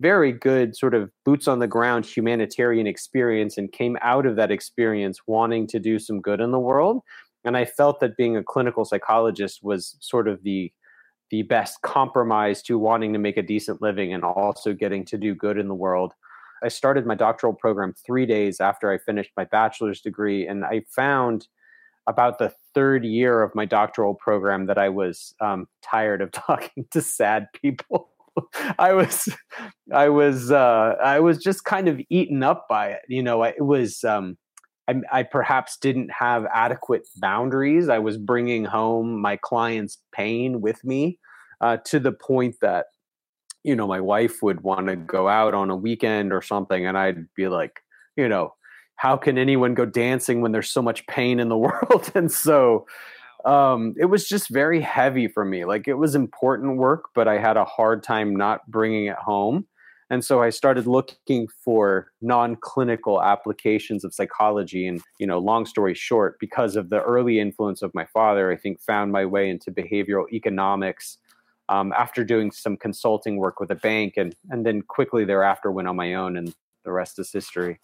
very 0.00 0.32
good 0.32 0.76
sort 0.76 0.94
of 0.94 1.10
boots 1.24 1.46
on 1.46 1.60
the 1.60 1.66
ground 1.66 2.04
humanitarian 2.04 2.86
experience 2.86 3.56
and 3.56 3.70
came 3.70 3.96
out 4.02 4.26
of 4.26 4.36
that 4.36 4.50
experience 4.50 5.20
wanting 5.26 5.66
to 5.68 5.78
do 5.78 5.98
some 5.98 6.20
good 6.20 6.40
in 6.40 6.50
the 6.50 6.58
world 6.58 7.00
and 7.44 7.56
I 7.56 7.64
felt 7.64 8.00
that 8.00 8.16
being 8.16 8.36
a 8.36 8.42
clinical 8.42 8.84
psychologist 8.84 9.60
was 9.62 9.96
sort 10.00 10.28
of 10.28 10.42
the 10.42 10.72
the 11.30 11.42
best 11.42 11.82
compromise 11.82 12.62
to 12.62 12.78
wanting 12.78 13.12
to 13.12 13.18
make 13.18 13.36
a 13.36 13.42
decent 13.42 13.80
living 13.82 14.12
and 14.12 14.22
also 14.22 14.72
getting 14.72 15.04
to 15.06 15.18
do 15.18 15.34
good 15.34 15.58
in 15.58 15.68
the 15.68 15.74
world. 15.74 16.12
I 16.62 16.68
started 16.68 17.06
my 17.06 17.14
doctoral 17.14 17.54
program 17.54 17.94
three 18.06 18.26
days 18.26 18.60
after 18.60 18.92
I 18.92 18.98
finished 18.98 19.32
my 19.36 19.44
bachelor's 19.44 20.00
degree, 20.00 20.46
and 20.46 20.64
I 20.64 20.82
found 20.94 21.48
about 22.06 22.38
the 22.38 22.52
third 22.74 23.04
year 23.04 23.42
of 23.42 23.54
my 23.54 23.64
doctoral 23.64 24.14
program 24.14 24.66
that 24.66 24.78
I 24.78 24.90
was 24.90 25.34
um, 25.40 25.66
tired 25.82 26.20
of 26.22 26.30
talking 26.32 26.86
to 26.90 27.00
sad 27.00 27.48
people. 27.60 28.10
I 28.78 28.92
was, 28.92 29.28
I 29.92 30.08
was, 30.08 30.50
uh, 30.50 30.96
I 31.02 31.20
was 31.20 31.38
just 31.38 31.64
kind 31.64 31.88
of 31.88 32.00
eaten 32.10 32.42
up 32.42 32.66
by 32.68 32.88
it. 32.88 33.02
You 33.08 33.22
know, 33.22 33.42
it 33.42 33.64
was. 33.64 34.04
Um, 34.04 34.36
I, 34.88 34.94
I, 35.12 35.22
perhaps 35.22 35.76
didn't 35.76 36.10
have 36.10 36.46
adequate 36.52 37.06
boundaries. 37.16 37.88
I 37.88 37.98
was 37.98 38.18
bringing 38.18 38.64
home 38.64 39.20
my 39.20 39.36
client's 39.36 39.98
pain 40.12 40.60
with 40.60 40.84
me 40.84 41.18
uh, 41.60 41.78
to 41.86 41.98
the 41.98 42.12
point 42.12 42.56
that, 42.60 42.86
you 43.62 43.74
know, 43.74 43.86
my 43.86 44.00
wife 44.00 44.42
would 44.42 44.60
want 44.60 44.88
to 44.88 44.96
go 44.96 45.28
out 45.28 45.54
on 45.54 45.70
a 45.70 45.76
weekend 45.76 46.32
or 46.32 46.42
something, 46.42 46.86
and 46.86 46.98
I'd 46.98 47.32
be 47.34 47.48
like, 47.48 47.80
you 48.16 48.28
know, 48.28 48.54
how 48.96 49.16
can 49.16 49.38
anyone 49.38 49.74
go 49.74 49.86
dancing 49.86 50.40
when 50.40 50.52
there's 50.52 50.70
so 50.70 50.82
much 50.82 51.06
pain 51.06 51.40
in 51.40 51.48
the 51.48 51.56
world? 51.58 52.10
and 52.14 52.30
so 52.30 52.86
um, 53.44 53.94
it 53.98 54.06
was 54.06 54.28
just 54.28 54.48
very 54.48 54.80
heavy 54.80 55.28
for 55.28 55.44
me. 55.44 55.64
Like 55.64 55.86
it 55.88 55.94
was 55.94 56.14
important 56.14 56.78
work, 56.78 57.10
but 57.14 57.28
I 57.28 57.38
had 57.38 57.56
a 57.56 57.64
hard 57.64 58.02
time 58.02 58.36
not 58.36 58.68
bringing 58.70 59.06
it 59.06 59.16
home. 59.16 59.66
And 60.14 60.24
so 60.24 60.40
I 60.40 60.50
started 60.50 60.86
looking 60.86 61.48
for 61.64 62.12
non-clinical 62.22 63.20
applications 63.20 64.04
of 64.04 64.14
psychology. 64.14 64.86
And, 64.86 65.02
you 65.18 65.26
know, 65.26 65.40
long 65.40 65.66
story 65.66 65.92
short, 65.92 66.38
because 66.38 66.76
of 66.76 66.88
the 66.88 67.02
early 67.02 67.40
influence 67.40 67.82
of 67.82 67.92
my 67.94 68.06
father, 68.06 68.52
I 68.52 68.56
think 68.56 68.80
found 68.80 69.10
my 69.10 69.26
way 69.26 69.50
into 69.50 69.72
behavioral 69.72 70.30
economics 70.32 71.18
um, 71.68 71.92
after 71.98 72.22
doing 72.22 72.52
some 72.52 72.76
consulting 72.76 73.38
work 73.38 73.58
with 73.58 73.72
a 73.72 73.74
bank 73.74 74.14
and, 74.16 74.36
and 74.50 74.64
then 74.64 74.82
quickly 74.82 75.24
thereafter 75.24 75.72
went 75.72 75.88
on 75.88 75.96
my 75.96 76.14
own 76.14 76.36
and 76.36 76.54
the 76.84 76.92
rest 76.92 77.18
is 77.18 77.32
history. 77.32 77.80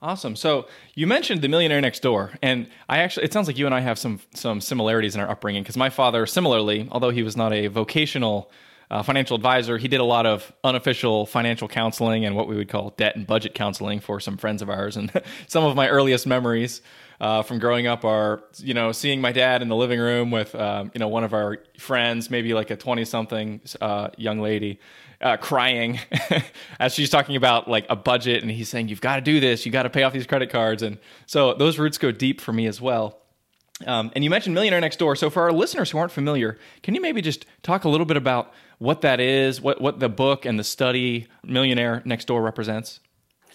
Awesome. 0.00 0.36
So 0.36 0.68
you 0.94 1.06
mentioned 1.06 1.42
the 1.42 1.48
millionaire 1.48 1.82
next 1.82 2.00
door, 2.00 2.32
and 2.40 2.66
I 2.88 2.98
actually 2.98 3.24
it 3.26 3.32
sounds 3.32 3.46
like 3.46 3.58
you 3.58 3.66
and 3.66 3.74
I 3.74 3.80
have 3.80 3.98
some 3.98 4.20
some 4.34 4.60
similarities 4.60 5.14
in 5.14 5.20
our 5.20 5.30
upbringing 5.30 5.62
because 5.62 5.76
my 5.76 5.90
father, 5.90 6.26
similarly, 6.26 6.88
although 6.90 7.10
he 7.10 7.22
was 7.22 7.36
not 7.36 7.52
a 7.52 7.68
vocational 7.68 8.50
uh, 8.90 9.02
financial 9.02 9.36
advisor. 9.36 9.78
He 9.78 9.88
did 9.88 10.00
a 10.00 10.04
lot 10.04 10.26
of 10.26 10.52
unofficial 10.64 11.26
financial 11.26 11.68
counseling 11.68 12.24
and 12.24 12.36
what 12.36 12.48
we 12.48 12.56
would 12.56 12.68
call 12.68 12.90
debt 12.96 13.16
and 13.16 13.26
budget 13.26 13.54
counseling 13.54 14.00
for 14.00 14.20
some 14.20 14.36
friends 14.36 14.62
of 14.62 14.70
ours. 14.70 14.96
And 14.96 15.10
some 15.48 15.64
of 15.64 15.74
my 15.76 15.88
earliest 15.88 16.26
memories 16.26 16.82
uh, 17.20 17.42
from 17.42 17.58
growing 17.58 17.86
up 17.86 18.04
are, 18.04 18.42
you 18.58 18.74
know, 18.74 18.92
seeing 18.92 19.20
my 19.20 19.32
dad 19.32 19.62
in 19.62 19.68
the 19.68 19.76
living 19.76 20.00
room 20.00 20.30
with, 20.30 20.54
um, 20.54 20.90
you 20.94 20.98
know, 20.98 21.08
one 21.08 21.24
of 21.24 21.32
our 21.32 21.58
friends, 21.78 22.30
maybe 22.30 22.52
like 22.52 22.70
a 22.70 22.76
20 22.76 23.04
something 23.04 23.60
uh, 23.80 24.08
young 24.16 24.40
lady. 24.40 24.78
Uh, 25.20 25.36
crying 25.36 26.00
as 26.80 26.92
she's 26.92 27.08
talking 27.08 27.36
about 27.36 27.68
like 27.68 27.86
a 27.88 27.94
budget 27.94 28.42
and 28.42 28.50
he's 28.50 28.68
saying 28.68 28.88
you've 28.88 29.00
got 29.00 29.14
to 29.14 29.22
do 29.22 29.38
this 29.38 29.64
you 29.64 29.70
got 29.70 29.84
to 29.84 29.88
pay 29.88 30.02
off 30.02 30.12
these 30.12 30.26
credit 30.26 30.50
cards 30.50 30.82
and 30.82 30.98
so 31.26 31.54
those 31.54 31.78
roots 31.78 31.96
go 31.96 32.10
deep 32.10 32.40
for 32.40 32.52
me 32.52 32.66
as 32.66 32.80
well 32.80 33.21
um, 33.86 34.12
and 34.14 34.22
you 34.22 34.30
mentioned 34.30 34.54
Millionaire 34.54 34.80
Next 34.80 34.98
Door. 34.98 35.16
So, 35.16 35.30
for 35.30 35.42
our 35.42 35.52
listeners 35.52 35.90
who 35.90 35.98
aren't 35.98 36.12
familiar, 36.12 36.58
can 36.82 36.94
you 36.94 37.00
maybe 37.00 37.20
just 37.20 37.46
talk 37.62 37.84
a 37.84 37.88
little 37.88 38.06
bit 38.06 38.16
about 38.16 38.52
what 38.78 39.00
that 39.02 39.20
is, 39.20 39.60
what, 39.60 39.80
what 39.80 40.00
the 40.00 40.08
book 40.08 40.44
and 40.44 40.58
the 40.58 40.64
study 40.64 41.28
Millionaire 41.44 42.02
Next 42.04 42.26
Door 42.26 42.42
represents? 42.42 43.00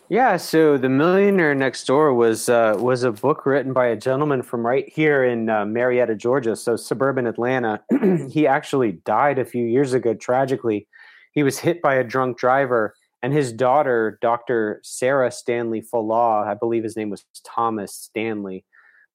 Yeah, 0.10 0.38
so 0.38 0.78
the 0.78 0.88
Millionaire 0.88 1.54
Next 1.54 1.86
Door 1.86 2.14
was 2.14 2.48
uh, 2.48 2.76
was 2.80 3.04
a 3.04 3.12
book 3.12 3.46
written 3.46 3.74
by 3.74 3.88
a 3.88 3.96
gentleman 3.98 4.42
from 4.42 4.66
right 4.66 4.88
here 4.88 5.26
in 5.26 5.50
uh, 5.50 5.66
Marietta, 5.66 6.16
Georgia, 6.16 6.56
so 6.56 6.78
suburban 6.78 7.28
Atlanta. 7.28 7.82
he 8.30 8.48
actually 8.48 8.94
died 8.94 9.38
a 9.38 9.46
few 9.46 9.66
years 9.66 9.94
ago 9.94 10.14
tragically. 10.14 10.88
He 11.34 11.44
was 11.44 11.60
hit 11.60 11.82
by 11.82 11.96
a 11.96 12.04
drunk 12.04 12.38
driver 12.38 12.96
And 13.22 13.34
his 13.34 13.52
daughter, 13.52 14.18
Dr. 14.22 14.80
Sarah 14.84 15.32
Stanley 15.32 15.82
Fallaw, 15.82 16.48
I 16.48 16.54
believe 16.54 16.84
his 16.84 16.96
name 16.96 17.10
was 17.10 17.26
Thomas 17.44 17.94
Stanley, 17.94 18.64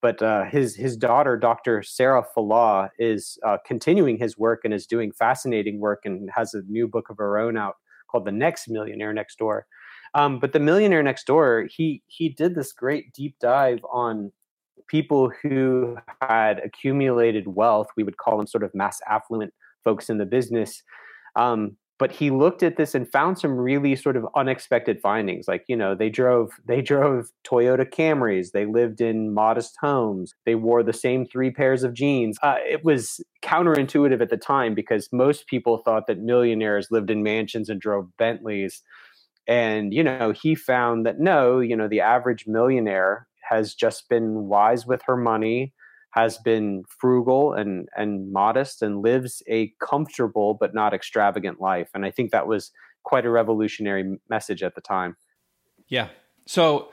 but 0.02 0.21
uh, 0.21 0.44
his 0.44 0.75
his 0.75 0.97
daughter, 0.97 1.37
Dr. 1.38 1.82
Sarah 1.82 2.25
Fallaw, 2.37 2.90
is 2.99 3.38
uh, 3.47 3.59
continuing 3.64 4.18
his 4.18 4.37
work 4.37 4.62
and 4.64 4.75
is 4.75 4.87
doing 4.87 5.12
fascinating 5.12 5.78
work 5.78 6.00
and 6.04 6.28
has 6.35 6.52
a 6.52 6.62
new 6.68 6.88
book 6.88 7.09
of 7.09 7.16
her 7.18 7.38
own 7.38 7.56
out 7.56 7.76
called 8.11 8.26
"The 8.26 8.32
Next 8.32 8.68
Millionaire 8.68 9.12
Next 9.12 9.38
Door." 9.38 9.66
Um, 10.14 10.40
but 10.40 10.52
the 10.52 10.61
Millionaire 10.61 11.04
Next 11.04 11.26
Door, 11.26 11.68
he 11.71 12.02
he 12.09 12.28
did 12.28 12.56
this 12.56 12.73
great 12.73 13.12
deep 13.14 13.37
dive 13.40 13.78
on 13.90 14.32
people 14.88 15.32
who 15.42 15.97
had 16.21 16.59
accumulated 16.59 17.47
wealth. 17.47 17.87
We 17.97 18.02
would 18.02 18.18
call 18.18 18.37
them 18.37 18.49
sort 18.49 18.64
of 18.64 18.75
mass 18.75 18.99
affluent 19.09 19.54
folks 19.85 20.11
in 20.11 20.18
the 20.18 20.26
business. 20.26 20.82
Um, 21.37 21.76
but 22.02 22.11
he 22.11 22.32
looked 22.32 22.64
at 22.64 22.76
this 22.76 22.97
and 22.97 23.09
found 23.12 23.38
some 23.38 23.56
really 23.56 23.94
sort 23.94 24.16
of 24.16 24.26
unexpected 24.35 25.00
findings. 25.00 25.47
Like 25.47 25.64
you 25.68 25.76
know 25.76 25.94
they 25.94 26.11
drove 26.11 26.50
they 26.66 26.82
drove 26.82 27.30
toyota 27.44 27.88
camrys. 27.88 28.50
They 28.50 28.66
lived 28.66 29.00
in 29.00 29.32
modest 29.32 29.76
homes. 29.80 30.35
They 30.44 30.56
wore 30.56 30.82
the 30.82 30.92
same 30.92 31.25
three 31.25 31.52
pairs 31.52 31.85
of 31.85 31.94
jeans. 31.94 32.38
Uh, 32.42 32.56
it 32.68 32.85
was 32.85 33.21
counterintuitive 33.40 34.21
at 34.21 34.30
the 34.30 34.37
time 34.37 34.75
because 34.75 35.09
most 35.12 35.47
people 35.47 35.78
thought 35.78 36.09
that 36.09 36.18
millionaires 36.18 36.88
lived 36.90 37.09
in 37.09 37.23
mansions 37.23 37.68
and 37.68 37.80
drove 37.80 38.09
bentleys. 38.16 38.82
And 39.47 39.94
you 39.94 40.02
know 40.02 40.32
he 40.32 40.56
found 40.56 41.06
that 41.06 41.21
no 41.21 41.61
you 41.61 41.76
know 41.76 41.87
the 41.87 42.00
average 42.00 42.49
millionaire 42.49 43.28
has 43.49 43.76
just 43.76 44.09
been 44.09 44.49
wise 44.49 44.85
with 44.88 45.02
her 45.06 45.16
money 45.16 45.73
has 46.12 46.38
been 46.38 46.85
frugal 46.88 47.52
and 47.52 47.88
and 47.97 48.33
modest 48.33 48.83
and 48.83 49.02
lives 49.02 49.42
a 49.49 49.73
comfortable 49.81 50.54
but 50.54 50.75
not 50.75 50.95
extravagant 50.95 51.61
life 51.61 51.90
and 51.95 52.04
i 52.04 52.11
think 52.11 52.31
that 52.31 52.47
was 52.47 52.71
quite 53.02 53.26
a 53.26 53.31
revolutionary 53.31 54.19
message 54.28 54.62
at 54.62 54.75
the 54.75 54.81
time. 54.81 55.16
Yeah. 55.88 56.09
So 56.47 56.88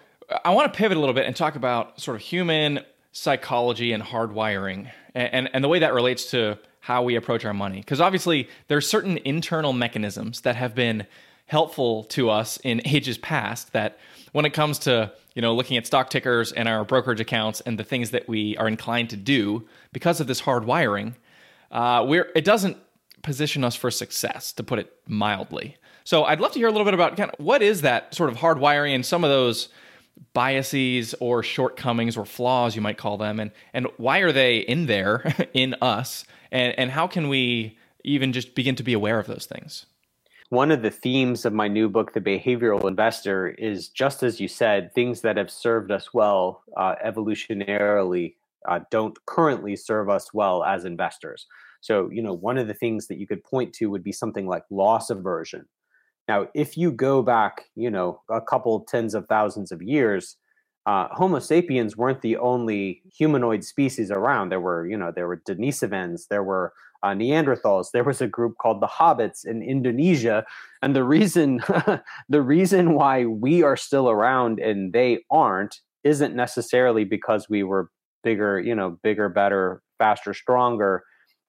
i 0.46 0.52
want 0.52 0.72
to 0.72 0.78
pivot 0.78 0.96
a 0.96 1.00
little 1.00 1.16
bit 1.16 1.26
and 1.26 1.36
talk 1.36 1.56
about 1.56 2.00
sort 2.00 2.16
of 2.16 2.22
human 2.22 2.82
psychology 3.12 3.94
and 3.94 4.04
hardwiring 4.04 4.92
and 5.16 5.34
and, 5.34 5.50
and 5.54 5.64
the 5.64 5.68
way 5.68 5.80
that 5.80 5.94
relates 5.94 6.30
to 6.32 6.58
how 6.82 7.02
we 7.02 7.16
approach 7.16 7.46
our 7.46 7.54
money 7.54 7.80
because 7.80 8.00
obviously 8.00 8.48
there's 8.68 8.88
certain 8.88 9.18
internal 9.26 9.74
mechanisms 9.74 10.42
that 10.42 10.56
have 10.56 10.76
been 10.76 11.06
helpful 11.50 12.04
to 12.06 12.30
us 12.30 12.58
in 12.64 12.80
ages 12.86 13.18
past 13.18 13.74
that 13.74 13.98
when 14.32 14.46
it 14.46 14.54
comes 14.54 14.80
to 14.80 15.12
you 15.34 15.42
know 15.42 15.54
looking 15.54 15.78
at 15.78 15.86
stock 15.86 16.10
tickers 16.10 16.52
and 16.52 16.70
our 16.70 16.86
brokerage 16.86 17.20
accounts 17.20 17.60
and 17.62 17.78
the 17.78 17.84
things 17.84 18.12
that 18.12 18.30
we 18.30 18.56
are 18.58 18.68
inclined 18.68 19.10
to 19.10 19.18
do 19.18 19.68
because 19.92 20.22
of 20.22 20.28
this 20.28 20.40
hard 20.40 20.64
wiring 20.64 21.16
uh, 21.72 22.06
we're 22.08 22.30
it 22.36 22.46
doesn't 22.46 22.78
position 23.24 23.64
us 23.64 23.76
for 23.76 23.92
success 23.92 24.54
to 24.54 24.64
put 24.64 24.80
it 24.80 24.94
mildly. 25.08 25.76
So 26.04 26.24
i'd 26.24 26.40
love 26.40 26.54
to 26.54 26.60
hear 26.60 26.68
a 26.68 26.72
little 26.72 26.86
bit 26.86 26.94
about 26.94 27.18
kind 27.18 27.32
of 27.32 27.44
what 27.44 27.62
is 27.62 27.82
that 27.82 28.16
sort 28.16 28.30
of 28.30 28.38
hard 28.38 28.60
wiring 28.60 28.94
and 28.94 29.06
some 29.06 29.24
of 29.24 29.30
those 29.30 29.70
biases 30.34 31.16
or 31.20 31.44
shortcomings 31.44 32.18
or 32.18 32.26
flaws 32.26 32.76
you 32.76 32.82
might 32.82 32.98
call 32.98 33.18
them 33.18 33.40
and 33.40 33.52
and 33.74 33.88
why 33.98 34.20
are 34.20 34.32
they 34.32 34.58
in 34.60 34.86
there 34.86 35.36
in 35.54 35.76
us? 35.82 36.26
And 36.52 36.78
and 36.78 36.92
how 36.92 37.08
can 37.08 37.28
we 37.28 37.78
even 38.04 38.34
just 38.34 38.56
begin 38.56 38.76
to 38.76 38.84
be 38.84 38.94
aware 38.94 39.20
of 39.20 39.28
those 39.28 39.46
things 39.46 39.86
one 40.50 40.72
of 40.72 40.82
the 40.82 40.92
themes 40.92 41.46
of 41.46 41.54
my 41.54 41.68
new 41.68 41.88
book, 41.88 42.14
The 42.14 42.22
Behavioral 42.22 42.88
Investor, 42.88 43.50
is 43.50 43.90
just 43.90 44.24
as 44.24 44.40
you 44.40 44.48
said, 44.48 44.94
things 44.94 45.22
that 45.22 45.38
have 45.38 45.52
served 45.52 45.92
us 45.92 46.14
well 46.14 46.64
uh, 46.76 46.96
evolutionarily 47.06 48.36
uh, 48.68 48.80
don't 48.90 49.18
currently 49.26 49.76
serve 49.76 50.10
us 50.10 50.34
well 50.34 50.64
as 50.64 50.86
investors. 50.86 51.46
So, 51.82 52.10
you 52.12 52.22
know, 52.22 52.34
one 52.34 52.58
of 52.58 52.68
the 52.68 52.74
things 52.74 53.08
that 53.08 53.20
you 53.20 53.28
could 53.28 53.44
point 53.44 53.74
to 53.74 53.92
would 53.92 54.04
be 54.04 54.12
something 54.12 54.48
like 54.48 54.64
loss 54.72 55.12
aversion. 55.12 55.66
Now, 56.28 56.48
if 56.54 56.76
you 56.76 56.92
go 56.92 57.22
back, 57.22 57.66
you 57.76 57.90
know, 57.90 58.22
a 58.30 58.42
couple 58.42 58.82
tens 58.82 59.14
of 59.14 59.28
thousands 59.28 59.72
of 59.72 59.82
years, 59.82 60.36
uh, 60.90 61.08
Homo 61.12 61.38
sapiens 61.38 61.96
weren't 61.96 62.22
the 62.24 62.36
only 62.38 63.04
humanoid 63.16 63.64
species 63.64 64.10
around. 64.10 64.50
There 64.50 64.60
were, 64.60 64.88
you 64.88 64.98
know, 64.98 65.12
there 65.12 65.28
were 65.28 65.38
Denisovans, 65.38 66.30
there 66.30 66.44
were 66.44 66.74
uh, 67.04 67.10
Neanderthals. 67.10 67.92
There 67.94 68.04
was 68.04 68.22
a 68.22 68.28
group 68.28 68.58
called 68.58 68.82
the 68.82 68.88
Hobbits 68.88 69.46
in 69.46 69.62
Indonesia, 69.62 70.44
and 70.82 70.96
the 70.96 71.04
reason 71.04 71.60
the 72.30 72.42
reason 72.42 72.96
why 72.96 73.26
we 73.26 73.62
are 73.62 73.78
still 73.78 74.10
around 74.10 74.60
and 74.60 74.92
they 74.92 75.20
aren't 75.30 75.80
isn't 76.04 76.36
necessarily 76.36 77.04
because 77.04 77.48
we 77.48 77.62
were 77.62 77.92
bigger, 78.24 78.60
you 78.60 78.74
know, 78.74 78.98
bigger, 79.04 79.30
better, 79.30 79.84
faster, 80.00 80.34
stronger. 80.34 81.04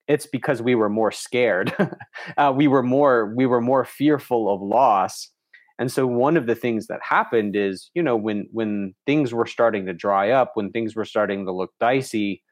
It's 0.07 0.27
because 0.27 0.61
we 0.61 0.75
were 0.75 0.91
more 0.91 1.13
scared. 1.13 1.75
uh, 2.37 2.53
we 2.55 2.69
were 2.69 2.83
more 2.83 3.33
we 3.35 3.47
were 3.47 3.63
more 3.63 3.87
fearful 3.87 4.53
of 4.53 4.61
loss. 4.61 5.31
And 5.81 5.91
so 5.91 6.07
one 6.07 6.37
of 6.37 6.47
the 6.47 6.55
things 6.55 6.87
that 6.89 7.01
happened 7.03 7.57
is, 7.57 7.91
you 7.95 8.03
know, 8.03 8.15
when 8.15 8.47
when 8.53 8.95
things 9.07 9.33
were 9.33 9.47
starting 9.47 9.87
to 9.87 9.95
dry 9.95 10.31
up, 10.31 10.53
when 10.55 10.71
things 10.71 10.95
were 10.95 11.07
starting 11.07 11.47
to 11.47 11.53
look 11.53 11.71
dicey, 11.81 12.43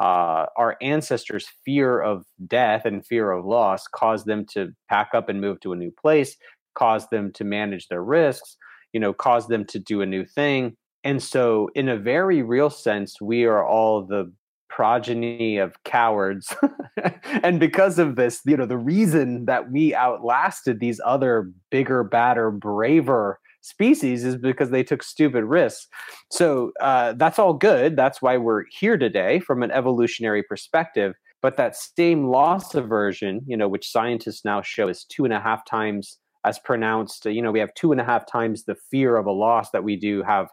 uh, 0.00 0.46
our 0.56 0.76
ancestors' 0.80 1.48
fear 1.66 2.00
of 2.00 2.24
death 2.46 2.86
and 2.86 3.04
fear 3.06 3.30
of 3.30 3.44
loss 3.44 3.86
caused 3.86 4.26
them 4.26 4.46
to 4.54 4.72
pack 4.88 5.10
up 5.12 5.28
and 5.28 5.40
move 5.40 5.60
to 5.60 5.72
a 5.72 5.76
new 5.76 5.90
place, 5.90 6.34
caused 6.74 7.10
them 7.10 7.30
to 7.34 7.44
manage 7.44 7.88
their 7.88 8.02
risks, 8.02 8.56
you 8.94 9.00
know, 9.00 9.12
caused 9.12 9.50
them 9.50 9.66
to 9.66 9.78
do 9.78 10.00
a 10.00 10.06
new 10.06 10.24
thing. 10.24 10.74
And 11.04 11.22
so, 11.22 11.68
in 11.74 11.90
a 11.90 11.96
very 11.96 12.42
real 12.42 12.70
sense, 12.70 13.20
we 13.20 13.44
are 13.44 13.66
all 13.66 14.02
the 14.02 14.32
progeny 14.78 15.58
of 15.58 15.74
cowards. 15.82 16.54
and 17.42 17.58
because 17.58 17.98
of 17.98 18.14
this, 18.14 18.40
you 18.46 18.56
know, 18.56 18.64
the 18.64 18.78
reason 18.78 19.44
that 19.46 19.72
we 19.72 19.92
outlasted 19.92 20.78
these 20.78 21.00
other 21.04 21.50
bigger, 21.68 22.04
badder, 22.04 22.52
braver 22.52 23.40
species 23.60 24.22
is 24.22 24.36
because 24.36 24.70
they 24.70 24.84
took 24.84 25.02
stupid 25.02 25.42
risks. 25.42 25.88
So 26.30 26.70
uh, 26.80 27.14
that's 27.14 27.40
all 27.40 27.54
good. 27.54 27.96
That's 27.96 28.22
why 28.22 28.36
we're 28.36 28.66
here 28.70 28.96
today 28.96 29.40
from 29.40 29.64
an 29.64 29.72
evolutionary 29.72 30.44
perspective. 30.44 31.16
But 31.42 31.56
that 31.56 31.74
same 31.74 32.28
loss 32.28 32.72
aversion, 32.72 33.40
you 33.48 33.56
know, 33.56 33.66
which 33.66 33.90
scientists 33.90 34.44
now 34.44 34.62
show 34.62 34.86
is 34.86 35.02
two 35.02 35.24
and 35.24 35.34
a 35.34 35.40
half 35.40 35.64
times 35.64 36.18
as 36.44 36.60
pronounced, 36.60 37.24
you 37.26 37.42
know, 37.42 37.50
we 37.50 37.58
have 37.58 37.74
two 37.74 37.90
and 37.90 38.00
a 38.00 38.04
half 38.04 38.30
times 38.30 38.62
the 38.62 38.76
fear 38.92 39.16
of 39.16 39.26
a 39.26 39.32
loss 39.32 39.72
that 39.72 39.82
we 39.82 39.96
do 39.96 40.22
have 40.22 40.46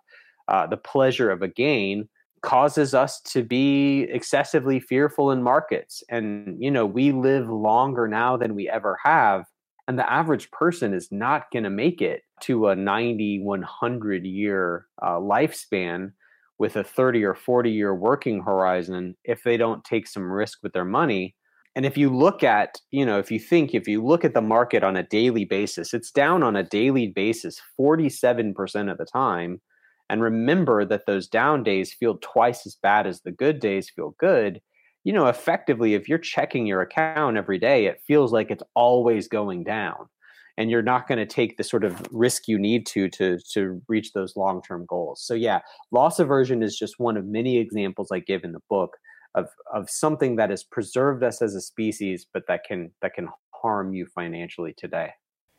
uh, 0.48 0.66
the 0.66 0.78
pleasure 0.78 1.30
of 1.30 1.44
a 1.44 1.48
gain 1.48 2.10
causes 2.42 2.94
us 2.94 3.20
to 3.22 3.44
be 3.44 4.04
excessively 4.04 4.80
fearful 4.80 5.32
in 5.32 5.42
markets. 5.42 6.04
And 6.10 6.62
you 6.62 6.72
know 6.72 6.86
we 6.86 7.12
live 7.12 7.50
longer 7.50 8.08
now 8.08 8.38
than 8.38 8.56
we 8.56 8.70
ever 8.70 8.98
have 9.04 9.46
and 9.88 10.00
the 10.00 10.12
average 10.12 10.50
person 10.52 10.94
is 10.94 11.12
not 11.12 11.52
going 11.52 11.64
to 11.64 11.70
make 11.70 12.02
it 12.02 12.24
to 12.42 12.70
a 12.70 12.76
90 12.76 13.42
100 13.42 14.26
year 14.26 14.88
uh, 15.02 15.18
lifespan 15.18 16.12
with 16.58 16.76
a 16.76 16.84
30 16.84 17.24
or 17.24 17.36
40 17.36 17.72
year 17.72 17.94
working 17.94 18.42
horizon 18.42 19.16
if 19.24 19.44
they 19.44 19.58
don't 19.58 19.84
take 19.84 20.08
some 20.08 20.30
risk 20.30 20.60
with 20.64 20.74
their 20.74 20.86
money. 20.86 21.36
And 21.76 21.86
if 21.86 21.98
you 21.98 22.10
look 22.10 22.44
at 22.44 22.80
you 22.92 23.06
know 23.06 23.20
if 23.20 23.30
you 23.30 23.40
think 23.40 23.74
if 23.74 23.88
you 23.88 24.04
look 24.04 24.26
at 24.26 24.34
the 24.34 24.42
market 24.42 24.84
on 24.84 24.96
a 24.96 25.04
daily 25.04 25.46
basis 25.46 25.94
it's 25.94 26.12
down 26.12 26.42
on 26.42 26.56
a 26.56 26.64
daily 26.64 27.08
basis 27.08 27.62
47% 27.80 28.92
of 28.92 28.98
the 28.98 29.06
time 29.06 29.62
and 30.10 30.22
remember 30.22 30.86
that 30.86 31.06
those 31.06 31.28
down 31.28 31.64
days 31.64 31.94
feel 31.94 32.18
twice 32.22 32.66
as 32.66 32.76
bad 32.76 33.08
as 33.08 33.22
the 33.22 33.32
good 33.32 33.60
days 33.60 33.90
feel 33.90 34.16
good 34.20 34.62
you 35.06 35.14
know, 35.14 35.28
effectively, 35.28 35.94
if 35.94 36.10
you're 36.10 36.18
checking 36.18 36.66
your 36.66 36.82
account 36.82 37.38
every 37.38 37.60
day, 37.60 37.86
it 37.86 38.02
feels 38.08 38.34
like 38.34 38.50
it's 38.50 38.64
always 38.74 39.28
going 39.28 39.64
down. 39.64 40.10
And 40.58 40.72
you're 40.72 40.82
not 40.82 41.08
going 41.08 41.20
to 41.20 41.26
take 41.28 41.58
the 41.58 41.64
sort 41.64 41.84
of 41.84 42.02
risk 42.12 42.48
you 42.48 42.58
need 42.58 42.86
to 42.88 43.10
to 43.10 43.38
to 43.52 43.82
reach 43.88 44.14
those 44.14 44.36
long 44.36 44.62
term 44.62 44.86
goals. 44.88 45.22
So 45.22 45.34
yeah, 45.34 45.60
loss 45.92 46.18
aversion 46.18 46.64
is 46.64 46.78
just 46.78 46.98
one 46.98 47.18
of 47.18 47.26
many 47.26 47.58
examples 47.58 48.10
I 48.12 48.20
give 48.20 48.44
in 48.44 48.54
the 48.54 48.62
book 48.70 48.98
of 49.36 49.50
of 49.74 49.90
something 49.90 50.38
that 50.38 50.50
has 50.50 50.64
preserved 50.64 51.24
us 51.24 51.42
as 51.42 51.56
a 51.56 51.62
species, 51.62 52.26
but 52.34 52.48
that 52.48 52.64
can 52.64 52.92
that 53.02 53.14
can 53.14 53.28
harm 53.52 53.94
you 53.94 54.08
financially 54.08 54.74
today. 54.78 55.12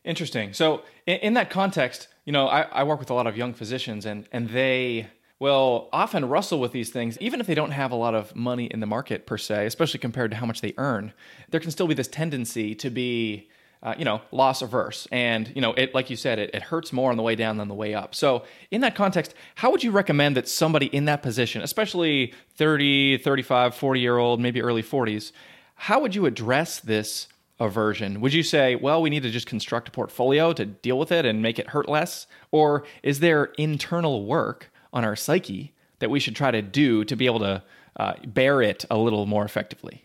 Interesting. 0.06 0.54
So 0.54 0.82
in, 1.04 1.16
in 1.16 1.34
that 1.34 1.50
context, 1.50 2.08
you 2.24 2.32
know, 2.32 2.46
I, 2.46 2.62
I 2.62 2.84
work 2.84 3.00
with 3.00 3.10
a 3.10 3.14
lot 3.14 3.26
of 3.26 3.36
young 3.36 3.52
physicians, 3.52 4.06
and 4.06 4.26
and 4.32 4.48
they 4.48 5.08
will 5.38 5.90
often 5.92 6.26
wrestle 6.26 6.60
with 6.60 6.72
these 6.72 6.88
things, 6.88 7.18
even 7.20 7.40
if 7.40 7.46
they 7.46 7.54
don't 7.54 7.72
have 7.72 7.92
a 7.92 7.96
lot 7.96 8.14
of 8.14 8.34
money 8.34 8.66
in 8.66 8.80
the 8.80 8.86
market 8.86 9.26
per 9.26 9.36
se, 9.36 9.66
especially 9.66 9.98
compared 9.98 10.30
to 10.30 10.36
how 10.36 10.46
much 10.46 10.62
they 10.62 10.72
earn. 10.78 11.12
There 11.50 11.60
can 11.60 11.70
still 11.70 11.86
be 11.86 11.92
this 11.92 12.08
tendency 12.08 12.74
to 12.76 12.88
be, 12.88 13.50
uh, 13.82 13.94
you 13.98 14.04
know, 14.06 14.22
loss 14.32 14.62
averse. 14.62 15.06
And, 15.12 15.52
you 15.54 15.60
know, 15.60 15.74
it, 15.74 15.94
like 15.94 16.08
you 16.08 16.16
said, 16.16 16.38
it, 16.38 16.54
it 16.54 16.62
hurts 16.62 16.90
more 16.90 17.10
on 17.10 17.18
the 17.18 17.22
way 17.22 17.34
down 17.34 17.58
than 17.58 17.68
the 17.68 17.74
way 17.74 17.92
up. 17.92 18.14
So, 18.14 18.44
in 18.70 18.80
that 18.80 18.94
context, 18.94 19.34
how 19.56 19.70
would 19.70 19.84
you 19.84 19.90
recommend 19.90 20.38
that 20.38 20.48
somebody 20.48 20.86
in 20.86 21.04
that 21.04 21.22
position, 21.22 21.60
especially 21.60 22.32
30, 22.54 23.18
35, 23.18 23.74
40 23.74 24.00
year 24.00 24.16
old, 24.16 24.40
maybe 24.40 24.62
early 24.62 24.82
40s, 24.82 25.32
how 25.74 26.00
would 26.00 26.14
you 26.14 26.24
address 26.24 26.80
this 26.80 27.28
aversion? 27.58 28.20
Would 28.20 28.34
you 28.34 28.42
say, 28.42 28.74
well, 28.74 29.00
we 29.00 29.10
need 29.10 29.22
to 29.22 29.30
just 29.30 29.46
construct 29.46 29.88
a 29.88 29.92
portfolio 29.92 30.52
to 30.52 30.66
deal 30.66 30.98
with 30.98 31.10
it 31.12 31.24
and 31.24 31.40
make 31.42 31.58
it 31.58 31.68
hurt 31.68 31.88
less? 31.88 32.26
Or 32.50 32.84
is 33.02 33.20
there 33.20 33.46
internal 33.56 34.26
work? 34.26 34.70
on 34.96 35.04
our 35.04 35.14
psyche 35.14 35.74
that 35.98 36.10
we 36.10 36.18
should 36.18 36.34
try 36.34 36.50
to 36.50 36.62
do 36.62 37.04
to 37.04 37.14
be 37.14 37.26
able 37.26 37.40
to 37.40 37.62
uh, 38.00 38.14
bear 38.26 38.62
it 38.62 38.84
a 38.90 38.96
little 38.96 39.26
more 39.26 39.44
effectively? 39.44 40.02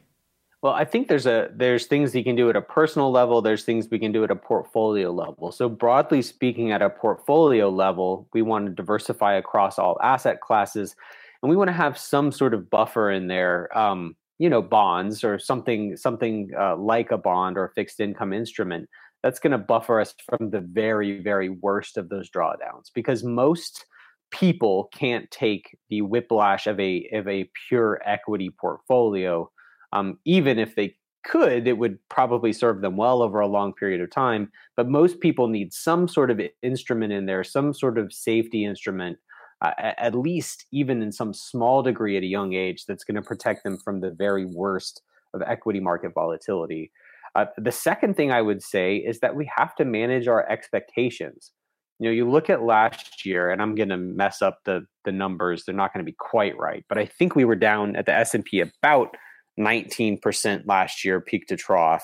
Well, 0.61 0.73
I 0.73 0.85
think 0.85 1.07
there's 1.07 1.25
a 1.25 1.49
there's 1.55 1.87
things 1.87 2.13
you 2.13 2.23
can 2.23 2.35
do 2.35 2.49
at 2.49 2.55
a 2.55 2.61
personal 2.61 3.09
level, 3.09 3.41
there's 3.41 3.63
things 3.63 3.87
we 3.89 3.97
can 3.97 4.11
do 4.11 4.23
at 4.23 4.29
a 4.29 4.35
portfolio 4.35 5.09
level. 5.09 5.51
So 5.51 5.67
broadly 5.67 6.21
speaking 6.21 6.71
at 6.71 6.83
a 6.83 6.89
portfolio 6.89 7.69
level, 7.69 8.27
we 8.33 8.43
want 8.43 8.67
to 8.67 8.71
diversify 8.71 9.35
across 9.35 9.79
all 9.79 9.97
asset 10.03 10.41
classes 10.41 10.95
and 11.41 11.49
we 11.49 11.55
want 11.55 11.69
to 11.69 11.73
have 11.73 11.97
some 11.97 12.31
sort 12.31 12.53
of 12.53 12.69
buffer 12.69 13.09
in 13.09 13.27
there 13.27 13.75
um, 13.75 14.15
you 14.41 14.49
know 14.49 14.61
bonds 14.61 15.23
or 15.23 15.37
something 15.37 15.95
something 15.95 16.49
uh, 16.59 16.75
like 16.75 17.11
a 17.11 17.17
bond 17.17 17.59
or 17.59 17.65
a 17.65 17.73
fixed 17.73 17.99
income 17.99 18.33
instrument 18.33 18.89
that's 19.21 19.39
going 19.39 19.51
to 19.51 19.57
buffer 19.59 20.01
us 20.01 20.15
from 20.27 20.49
the 20.49 20.61
very 20.61 21.21
very 21.21 21.49
worst 21.49 21.95
of 21.95 22.09
those 22.09 22.27
drawdowns 22.27 22.89
because 22.95 23.23
most 23.23 23.85
people 24.31 24.89
can't 24.95 25.29
take 25.29 25.77
the 25.91 26.01
whiplash 26.01 26.65
of 26.65 26.79
a 26.79 27.07
of 27.13 27.27
a 27.27 27.47
pure 27.67 28.01
equity 28.03 28.49
portfolio 28.49 29.47
um, 29.93 30.17
even 30.25 30.57
if 30.57 30.75
they 30.75 30.95
could 31.23 31.67
it 31.67 31.77
would 31.77 31.99
probably 32.09 32.51
serve 32.51 32.81
them 32.81 32.97
well 32.97 33.21
over 33.21 33.41
a 33.41 33.47
long 33.47 33.71
period 33.71 34.01
of 34.01 34.09
time 34.09 34.51
but 34.75 34.89
most 34.89 35.19
people 35.19 35.49
need 35.49 35.71
some 35.71 36.07
sort 36.07 36.31
of 36.31 36.41
instrument 36.63 37.13
in 37.13 37.27
there 37.27 37.43
some 37.43 37.75
sort 37.75 37.99
of 37.99 38.11
safety 38.11 38.65
instrument 38.65 39.19
uh, 39.61 39.71
at 39.77 40.15
least 40.15 40.65
even 40.71 41.01
in 41.01 41.11
some 41.11 41.33
small 41.33 41.83
degree 41.83 42.17
at 42.17 42.23
a 42.23 42.27
young 42.27 42.53
age 42.53 42.85
that's 42.85 43.03
going 43.03 43.15
to 43.15 43.21
protect 43.21 43.63
them 43.63 43.77
from 43.77 44.01
the 44.01 44.11
very 44.11 44.45
worst 44.45 45.01
of 45.33 45.41
equity 45.41 45.79
market 45.79 46.13
volatility. 46.13 46.91
Uh, 47.35 47.45
the 47.57 47.71
second 47.71 48.15
thing 48.15 48.31
I 48.31 48.41
would 48.41 48.61
say 48.61 48.97
is 48.97 49.19
that 49.19 49.35
we 49.35 49.49
have 49.55 49.75
to 49.75 49.85
manage 49.85 50.27
our 50.27 50.49
expectations. 50.49 51.51
You 51.99 52.07
know, 52.07 52.13
you 52.13 52.29
look 52.29 52.49
at 52.49 52.63
last 52.63 53.25
year, 53.25 53.51
and 53.51 53.61
I'm 53.61 53.75
going 53.75 53.89
to 53.89 53.97
mess 53.97 54.41
up 54.41 54.59
the 54.65 54.85
the 55.05 55.11
numbers; 55.11 55.63
they're 55.63 55.75
not 55.75 55.93
going 55.93 56.03
to 56.03 56.11
be 56.11 56.15
quite 56.17 56.57
right, 56.57 56.83
but 56.89 56.97
I 56.97 57.05
think 57.05 57.35
we 57.35 57.45
were 57.45 57.55
down 57.55 57.95
at 57.95 58.07
the 58.07 58.13
S 58.13 58.33
and 58.33 58.43
P 58.43 58.59
about 58.59 59.15
19% 59.59 60.63
last 60.65 61.05
year, 61.05 61.21
peak 61.21 61.45
to 61.47 61.55
trough. 61.55 62.03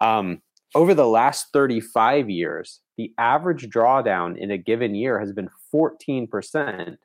Um, 0.00 0.40
over 0.74 0.94
the 0.94 1.06
last 1.06 1.48
35 1.52 2.30
years, 2.30 2.80
the 2.96 3.12
average 3.18 3.68
drawdown 3.68 4.36
in 4.36 4.50
a 4.50 4.58
given 4.58 4.94
year 4.94 5.20
has 5.20 5.32
been 5.32 5.50
14%. 5.74 6.96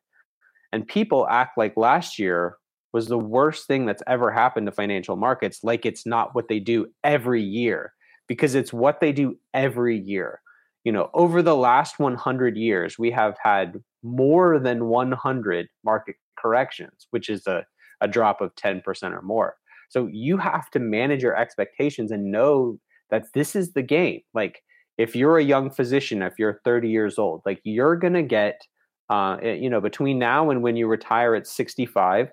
And 0.72 0.88
people 0.88 1.28
act 1.30 1.58
like 1.58 1.76
last 1.76 2.18
year 2.18 2.58
was 2.94 3.08
the 3.08 3.18
worst 3.18 3.68
thing 3.68 3.86
that's 3.86 4.04
ever 4.08 4.32
happened 4.32 4.68
to 4.68 4.72
financial 4.72 5.16
markets, 5.16 5.64
like 5.64 5.86
it's 5.86 6.06
not 6.06 6.36
what 6.36 6.48
they 6.48 6.60
do 6.60 6.88
every 7.04 7.42
year, 7.42 7.94
because 8.28 8.56
it's 8.56 8.74
what 8.74 9.00
they 9.00 9.12
do 9.12 9.38
every 9.54 9.98
year. 9.98 10.42
You 10.84 10.92
know, 10.92 11.10
over 11.14 11.42
the 11.42 11.56
last 11.56 12.00
100 12.00 12.58
years, 12.58 12.98
we 12.98 13.12
have 13.12 13.38
had 13.42 13.82
more 14.04 14.60
than 14.60 14.86
100 14.86 15.68
market 15.84 16.16
corrections, 16.38 17.08
which 17.12 17.30
is 17.30 17.46
a, 17.48 17.66
a 18.02 18.08
drop 18.08 18.42
of 18.42 18.56
10% 18.56 18.84
or 19.14 19.22
more. 19.22 19.56
So 19.90 20.08
you 20.12 20.38
have 20.38 20.70
to 20.72 20.80
manage 20.80 21.22
your 21.22 21.36
expectations 21.36 22.12
and 22.12 22.32
know 22.32 22.80
that 23.10 23.26
this 23.34 23.56
is 23.56 23.74
the 23.74 23.84
game. 23.84 24.22
Like, 24.34 24.64
if 24.98 25.16
you're 25.16 25.38
a 25.38 25.44
young 25.44 25.70
physician, 25.70 26.22
if 26.22 26.34
you're 26.38 26.62
30 26.64 26.90
years 26.90 27.18
old, 27.18 27.42
like 27.46 27.60
you're 27.64 27.96
going 27.96 28.14
to 28.14 28.24
get, 28.24 28.62
uh, 29.10 29.38
eh, 29.42 29.54
you 29.54 29.70
know, 29.70 29.82
between 29.82 30.20
now 30.20 30.50
and 30.50 30.62
when 30.62 30.76
you 30.76 30.88
retire 30.88 31.36
at 31.36 31.48
65, 31.48 32.32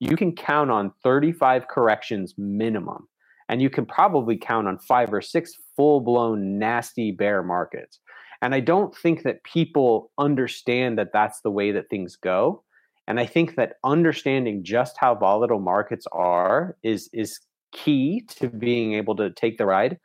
you 0.00 0.16
can 0.16 0.34
count 0.34 0.70
on 0.70 0.92
35 1.02 1.68
corrections 1.68 2.34
minimum. 2.36 3.08
And 3.48 3.60
you 3.60 3.68
can 3.68 3.84
probably 3.84 4.36
count 4.36 4.68
on 4.68 4.78
five 4.78 5.12
or 5.12 5.20
six 5.20 5.52
full 5.76 6.00
blown 6.00 6.58
nasty 6.58 7.10
bear 7.10 7.42
markets. 7.42 7.98
And 8.42 8.54
I 8.54 8.60
don't 8.60 8.96
think 8.96 9.22
that 9.24 9.44
people 9.44 10.10
understand 10.18 10.98
that 10.98 11.12
that's 11.12 11.40
the 11.42 11.50
way 11.50 11.72
that 11.72 11.90
things 11.90 12.16
go. 12.16 12.62
And 13.06 13.18
I 13.18 13.26
think 13.26 13.56
that 13.56 13.74
understanding 13.84 14.62
just 14.62 14.96
how 14.98 15.14
volatile 15.14 15.60
markets 15.60 16.06
are 16.12 16.76
is, 16.82 17.10
is 17.12 17.40
key 17.72 18.22
to 18.36 18.48
being 18.48 18.94
able 18.94 19.16
to 19.16 19.30
take 19.30 19.58
the 19.58 19.66
ride. 19.66 19.98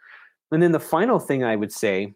And 0.51 0.61
then 0.61 0.71
the 0.71 0.79
final 0.79 1.19
thing 1.19 1.43
I 1.43 1.55
would 1.55 1.71
say 1.71 2.13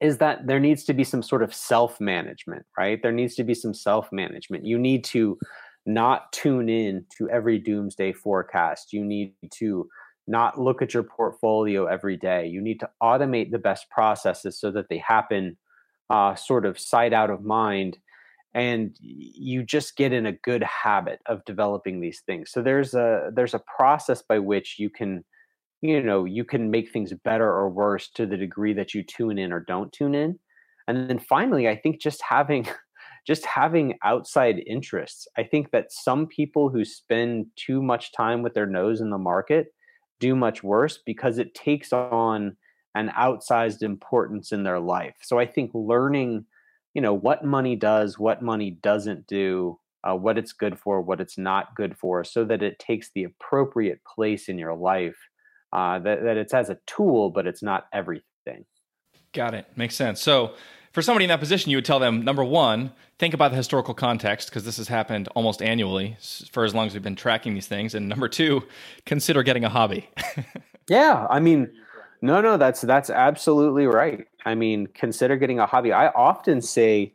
is 0.00 0.18
that 0.18 0.46
there 0.46 0.60
needs 0.60 0.84
to 0.84 0.94
be 0.94 1.04
some 1.04 1.22
sort 1.22 1.42
of 1.42 1.54
self 1.54 2.00
management, 2.00 2.64
right? 2.76 3.02
There 3.02 3.12
needs 3.12 3.34
to 3.36 3.44
be 3.44 3.54
some 3.54 3.74
self 3.74 4.10
management. 4.12 4.64
You 4.64 4.78
need 4.78 5.04
to 5.04 5.38
not 5.86 6.32
tune 6.32 6.68
in 6.68 7.04
to 7.16 7.28
every 7.30 7.58
doomsday 7.58 8.12
forecast. 8.12 8.92
You 8.92 9.04
need 9.04 9.34
to 9.54 9.88
not 10.26 10.60
look 10.60 10.82
at 10.82 10.92
your 10.92 11.02
portfolio 11.02 11.86
every 11.86 12.16
day. 12.16 12.46
You 12.46 12.60
need 12.60 12.78
to 12.80 12.90
automate 13.02 13.50
the 13.50 13.58
best 13.58 13.88
processes 13.90 14.60
so 14.60 14.70
that 14.72 14.88
they 14.88 14.98
happen 14.98 15.56
uh, 16.10 16.34
sort 16.34 16.66
of 16.66 16.78
sight 16.78 17.12
out 17.12 17.30
of 17.30 17.42
mind. 17.42 17.98
And 18.54 18.96
you 19.00 19.62
just 19.62 19.96
get 19.96 20.12
in 20.12 20.26
a 20.26 20.32
good 20.32 20.62
habit 20.62 21.20
of 21.26 21.44
developing 21.44 22.00
these 22.00 22.20
things. 22.26 22.50
So 22.50 22.62
there's 22.62 22.94
a 22.94 23.30
there's 23.34 23.54
a 23.54 23.62
process 23.76 24.22
by 24.22 24.38
which 24.38 24.76
you 24.78 24.90
can 24.90 25.24
you 25.80 26.02
know 26.02 26.24
you 26.24 26.44
can 26.44 26.70
make 26.70 26.90
things 26.90 27.12
better 27.24 27.46
or 27.46 27.68
worse 27.68 28.08
to 28.14 28.26
the 28.26 28.36
degree 28.36 28.72
that 28.74 28.94
you 28.94 29.02
tune 29.02 29.38
in 29.38 29.52
or 29.52 29.60
don't 29.60 29.92
tune 29.92 30.14
in. 30.14 30.38
And 30.86 31.08
then 31.08 31.18
finally 31.18 31.68
i 31.68 31.76
think 31.76 32.00
just 32.00 32.22
having 32.22 32.66
just 33.26 33.44
having 33.44 33.98
outside 34.02 34.62
interests. 34.66 35.28
I 35.36 35.42
think 35.42 35.70
that 35.72 35.92
some 35.92 36.26
people 36.26 36.70
who 36.70 36.82
spend 36.84 37.46
too 37.56 37.82
much 37.82 38.12
time 38.12 38.40
with 38.42 38.54
their 38.54 38.66
nose 38.66 39.02
in 39.02 39.10
the 39.10 39.18
market 39.18 39.66
do 40.18 40.34
much 40.34 40.62
worse 40.62 40.98
because 41.04 41.36
it 41.36 41.54
takes 41.54 41.92
on 41.92 42.56
an 42.94 43.12
outsized 43.18 43.82
importance 43.82 44.50
in 44.50 44.62
their 44.62 44.80
life. 44.80 45.16
So 45.22 45.38
i 45.38 45.46
think 45.46 45.70
learning 45.74 46.46
you 46.94 47.02
know 47.02 47.14
what 47.14 47.44
money 47.44 47.76
does 47.76 48.18
what 48.18 48.42
money 48.42 48.72
doesn't 48.82 49.26
do 49.26 49.78
uh, 50.04 50.14
what 50.14 50.38
it's 50.38 50.52
good 50.52 50.78
for 50.78 51.00
what 51.00 51.20
it's 51.20 51.38
not 51.38 51.74
good 51.76 51.96
for 51.96 52.24
so 52.24 52.44
that 52.44 52.62
it 52.62 52.78
takes 52.78 53.10
the 53.14 53.24
appropriate 53.24 54.00
place 54.04 54.48
in 54.48 54.58
your 54.58 54.74
life 54.74 55.16
uh, 55.72 55.98
that, 55.98 56.22
that 56.22 56.36
it's 56.36 56.54
as 56.54 56.70
a 56.70 56.78
tool, 56.86 57.30
but 57.30 57.46
it's 57.46 57.62
not 57.62 57.86
everything. 57.92 58.64
Got 59.32 59.54
it. 59.54 59.66
Makes 59.76 59.94
sense. 59.94 60.20
So, 60.20 60.54
for 60.92 61.02
somebody 61.02 61.26
in 61.26 61.28
that 61.28 61.38
position, 61.38 61.70
you 61.70 61.76
would 61.76 61.84
tell 61.84 61.98
them 61.98 62.24
number 62.24 62.42
one, 62.42 62.92
think 63.18 63.34
about 63.34 63.50
the 63.50 63.56
historical 63.56 63.94
context 63.94 64.48
because 64.48 64.64
this 64.64 64.78
has 64.78 64.88
happened 64.88 65.28
almost 65.28 65.62
annually 65.62 66.16
for 66.50 66.64
as 66.64 66.74
long 66.74 66.86
as 66.86 66.94
we've 66.94 67.02
been 67.02 67.14
tracking 67.14 67.54
these 67.54 67.66
things. 67.66 67.94
And 67.94 68.08
number 68.08 68.28
two, 68.28 68.62
consider 69.04 69.42
getting 69.42 69.64
a 69.64 69.68
hobby. 69.68 70.08
yeah, 70.88 71.26
I 71.28 71.40
mean, 71.40 71.70
no, 72.22 72.40
no, 72.40 72.56
that's 72.56 72.80
that's 72.80 73.10
absolutely 73.10 73.86
right. 73.86 74.26
I 74.44 74.54
mean, 74.54 74.86
consider 74.88 75.36
getting 75.36 75.60
a 75.60 75.66
hobby. 75.66 75.92
I 75.92 76.08
often 76.08 76.62
say, 76.62 77.12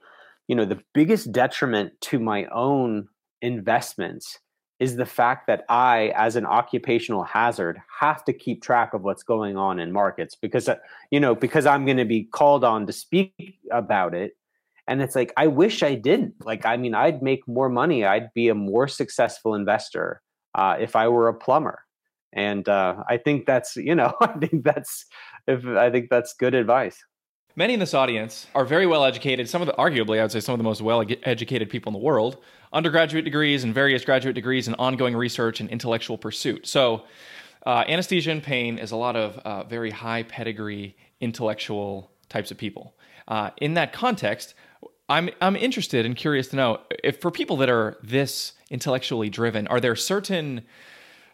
you 0.48 0.56
know, 0.56 0.66
the 0.66 0.80
biggest 0.94 1.32
detriment 1.32 2.00
to 2.02 2.20
my 2.20 2.46
own 2.46 3.08
investments 3.42 4.40
is 4.80 4.96
the 4.96 5.06
fact 5.06 5.48
that 5.48 5.64
I, 5.70 6.12
as 6.16 6.36
an 6.36 6.46
occupational 6.46 7.24
hazard, 7.24 7.80
have 8.00 8.24
to 8.26 8.34
keep 8.34 8.62
track 8.62 8.94
of 8.94 9.04
what's 9.04 9.24
going 9.24 9.56
on 9.56 9.80
in 9.80 9.92
markets 9.92 10.36
because, 10.36 10.68
uh, 10.68 10.76
you 11.12 11.20
know, 11.20 11.36
because 11.36 11.66
I'm 11.66 11.86
going 11.86 11.98
to 11.98 12.06
be 12.06 12.24
called 12.24 12.64
on 12.64 12.88
to 12.88 12.94
speak 12.94 13.34
about 13.72 14.14
it. 14.14 14.36
And 14.88 15.02
it's 15.02 15.16
like, 15.16 15.32
I 15.38 15.48
wish 15.48 15.84
I 15.84 15.96
didn't. 15.96 16.46
Like, 16.46 16.66
I 16.66 16.76
mean, 16.76 16.96
I'd 16.96 17.22
make 17.22 17.48
more 17.48 17.70
money. 17.70 18.04
I'd 18.04 18.34
be 18.34 18.50
a 18.50 18.56
more 18.56 18.88
successful 18.88 19.56
investor 19.56 20.22
uh, 20.56 20.76
if 20.80 20.96
I 20.96 21.08
were 21.08 21.30
a 21.30 21.34
plumber. 21.34 21.80
And 22.34 22.68
uh, 22.68 23.04
I 23.08 23.18
think 23.18 23.46
that's, 23.46 23.76
you 23.76 23.96
know, 23.96 24.14
I 24.22 24.34
think 24.40 24.64
that's, 24.64 25.06
if 25.48 25.66
I 25.66 25.92
think 25.92 26.10
that's 26.10 26.34
good 26.34 26.56
advice. 26.56 26.98
Many 27.56 27.76
in 27.76 27.80
this 27.80 27.94
audience 27.94 28.48
are 28.56 28.66
very 28.66 28.88
well 28.88 29.06
educated, 29.06 29.48
some 29.48 29.62
of 29.62 29.68
the, 29.68 29.74
arguably, 29.74 30.18
I 30.18 30.24
would 30.24 30.32
say, 30.32 30.40
some 30.40 30.54
of 30.54 30.58
the 30.58 30.64
most 30.64 30.82
well 30.82 31.06
educated 31.22 31.70
people 31.70 31.92
in 31.92 31.94
the 31.94 32.04
world, 32.04 32.38
undergraduate 32.72 33.26
degrees 33.26 33.64
and 33.64 33.76
various 33.76 34.04
graduate 34.04 34.34
degrees 34.34 34.68
and 34.68 34.76
ongoing 34.80 35.16
research 35.16 35.60
and 35.60 35.70
intellectual 35.70 36.18
pursuit. 36.18 36.66
So, 36.66 37.04
uh, 37.64 37.84
anesthesia 37.88 38.32
and 38.32 38.42
pain 38.42 38.80
is 38.80 38.92
a 38.92 38.96
lot 38.96 39.16
of 39.16 39.38
uh, 39.38 39.64
very 39.66 39.92
high 39.92 40.24
pedigree 40.24 40.98
intellectual 41.22 42.12
types 42.28 42.50
of 42.50 42.58
people. 42.58 42.96
Uh, 43.28 43.52
in 43.58 43.76
that 43.76 43.94
context, 43.94 44.56
I'm, 45.08 45.30
I'm 45.40 45.56
interested 45.56 46.08
and 46.08 46.16
curious 46.16 46.48
to 46.50 46.56
know 46.56 46.82
if 47.04 47.22
for 47.22 47.30
people 47.30 47.58
that 47.58 47.70
are 47.70 47.98
this 48.02 48.54
intellectually 48.72 49.30
driven, 49.30 49.68
are 49.68 49.80
there 49.80 49.96
certain 49.96 50.64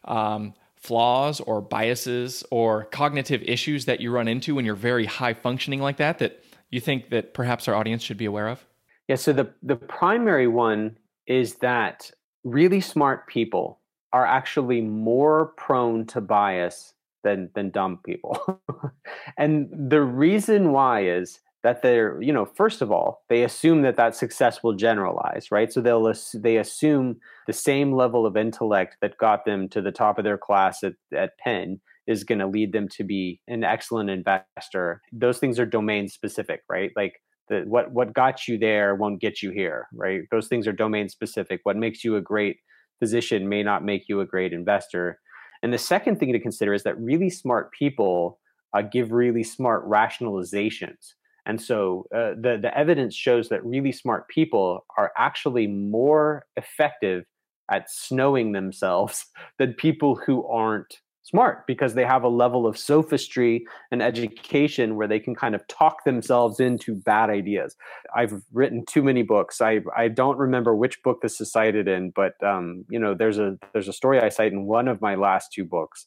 um, 0.03 0.53
flaws 0.79 1.39
or 1.41 1.61
biases 1.61 2.43
or 2.51 2.85
cognitive 2.85 3.41
issues 3.43 3.85
that 3.85 3.99
you 3.99 4.11
run 4.11 4.27
into 4.27 4.55
when 4.55 4.65
you're 4.65 4.75
very 4.75 5.05
high 5.05 5.33
functioning 5.33 5.81
like 5.81 5.97
that 5.97 6.19
that 6.19 6.43
you 6.69 6.79
think 6.79 7.09
that 7.09 7.33
perhaps 7.33 7.67
our 7.67 7.75
audience 7.75 8.01
should 8.01 8.17
be 8.17 8.25
aware 8.25 8.47
of? 8.47 8.65
Yeah, 9.07 9.15
so 9.15 9.33
the 9.33 9.51
the 9.63 9.75
primary 9.75 10.47
one 10.47 10.97
is 11.27 11.55
that 11.55 12.11
really 12.43 12.81
smart 12.81 13.27
people 13.27 13.79
are 14.13 14.25
actually 14.25 14.81
more 14.81 15.47
prone 15.57 16.05
to 16.07 16.21
bias 16.21 16.93
than 17.23 17.49
than 17.55 17.71
dumb 17.71 17.99
people. 18.05 18.61
and 19.37 19.69
the 19.89 20.01
reason 20.01 20.71
why 20.71 21.05
is 21.05 21.39
that 21.63 21.81
they're 21.81 22.21
you 22.21 22.31
know 22.31 22.45
first 22.45 22.81
of 22.81 22.91
all 22.91 23.23
they 23.29 23.43
assume 23.43 23.81
that 23.81 23.97
that 23.97 24.15
success 24.15 24.63
will 24.63 24.73
generalize 24.73 25.47
right? 25.51 25.71
So 25.71 25.81
they'll 25.81 26.13
they 26.35 26.57
assume 26.57 27.17
the 27.47 27.53
same 27.53 27.93
level 27.93 28.25
of 28.25 28.37
intellect 28.37 28.97
that 29.01 29.17
got 29.17 29.45
them 29.45 29.69
to 29.69 29.81
the 29.81 29.91
top 29.91 30.17
of 30.17 30.23
their 30.23 30.37
class 30.37 30.83
at, 30.83 30.93
at 31.15 31.37
penn 31.37 31.79
is 32.07 32.23
going 32.23 32.39
to 32.39 32.47
lead 32.47 32.73
them 32.73 32.87
to 32.87 33.03
be 33.03 33.39
an 33.47 33.63
excellent 33.63 34.09
investor. 34.09 35.01
Those 35.11 35.37
things 35.37 35.59
are 35.59 35.65
domain 35.65 36.07
specific 36.07 36.61
right? 36.69 36.91
Like 36.95 37.21
the, 37.49 37.63
what 37.67 37.91
what 37.91 38.13
got 38.13 38.47
you 38.47 38.57
there 38.57 38.95
won't 38.95 39.21
get 39.21 39.41
you 39.41 39.51
here 39.51 39.87
right? 39.93 40.21
Those 40.31 40.47
things 40.47 40.67
are 40.67 40.73
domain 40.73 41.09
specific. 41.09 41.61
What 41.63 41.77
makes 41.77 42.03
you 42.03 42.15
a 42.15 42.21
great 42.21 42.57
physician 42.99 43.49
may 43.49 43.63
not 43.63 43.83
make 43.83 44.07
you 44.07 44.21
a 44.21 44.25
great 44.25 44.53
investor. 44.53 45.19
And 45.63 45.73
the 45.73 45.77
second 45.77 46.19
thing 46.19 46.31
to 46.33 46.39
consider 46.39 46.73
is 46.73 46.83
that 46.83 46.99
really 46.99 47.29
smart 47.29 47.71
people 47.71 48.39
uh, 48.73 48.81
give 48.81 49.11
really 49.11 49.43
smart 49.43 49.89
rationalizations. 49.89 51.13
And 51.49 51.59
so 51.59 52.05
uh, 52.13 52.37
the, 52.39 52.59
the 52.61 52.69
evidence 52.77 53.15
shows 53.15 53.49
that 53.49 53.65
really 53.65 53.91
smart 53.91 54.27
people 54.27 54.85
are 54.99 55.11
actually 55.17 55.65
more 55.65 56.45
effective 56.55 57.25
at 57.71 57.89
snowing 57.89 58.51
themselves 58.51 59.25
than 59.57 59.73
people 59.73 60.13
who 60.13 60.45
aren't 60.45 60.99
smart 61.23 61.65
because 61.65 61.95
they 61.95 62.05
have 62.05 62.21
a 62.21 62.27
level 62.27 62.67
of 62.67 62.77
sophistry 62.77 63.65
and 63.91 64.03
education 64.03 64.95
where 64.95 65.07
they 65.07 65.19
can 65.19 65.33
kind 65.33 65.55
of 65.55 65.67
talk 65.67 66.03
themselves 66.05 66.59
into 66.59 66.93
bad 66.93 67.31
ideas. 67.31 67.75
I've 68.15 68.43
written 68.53 68.85
too 68.85 69.01
many 69.01 69.23
books. 69.23 69.59
I 69.59 69.79
I 69.97 70.07
don't 70.07 70.37
remember 70.37 70.75
which 70.75 71.01
book 71.01 71.21
this 71.23 71.41
is 71.41 71.51
cited 71.51 71.87
in, 71.87 72.11
but 72.15 72.33
um, 72.43 72.85
you 72.89 72.99
know, 72.99 73.15
there's 73.15 73.39
a 73.39 73.57
there's 73.73 73.87
a 73.87 73.93
story 73.93 74.21
I 74.21 74.29
cite 74.29 74.51
in 74.51 74.65
one 74.65 74.87
of 74.87 75.01
my 75.01 75.15
last 75.15 75.51
two 75.51 75.65
books 75.65 76.05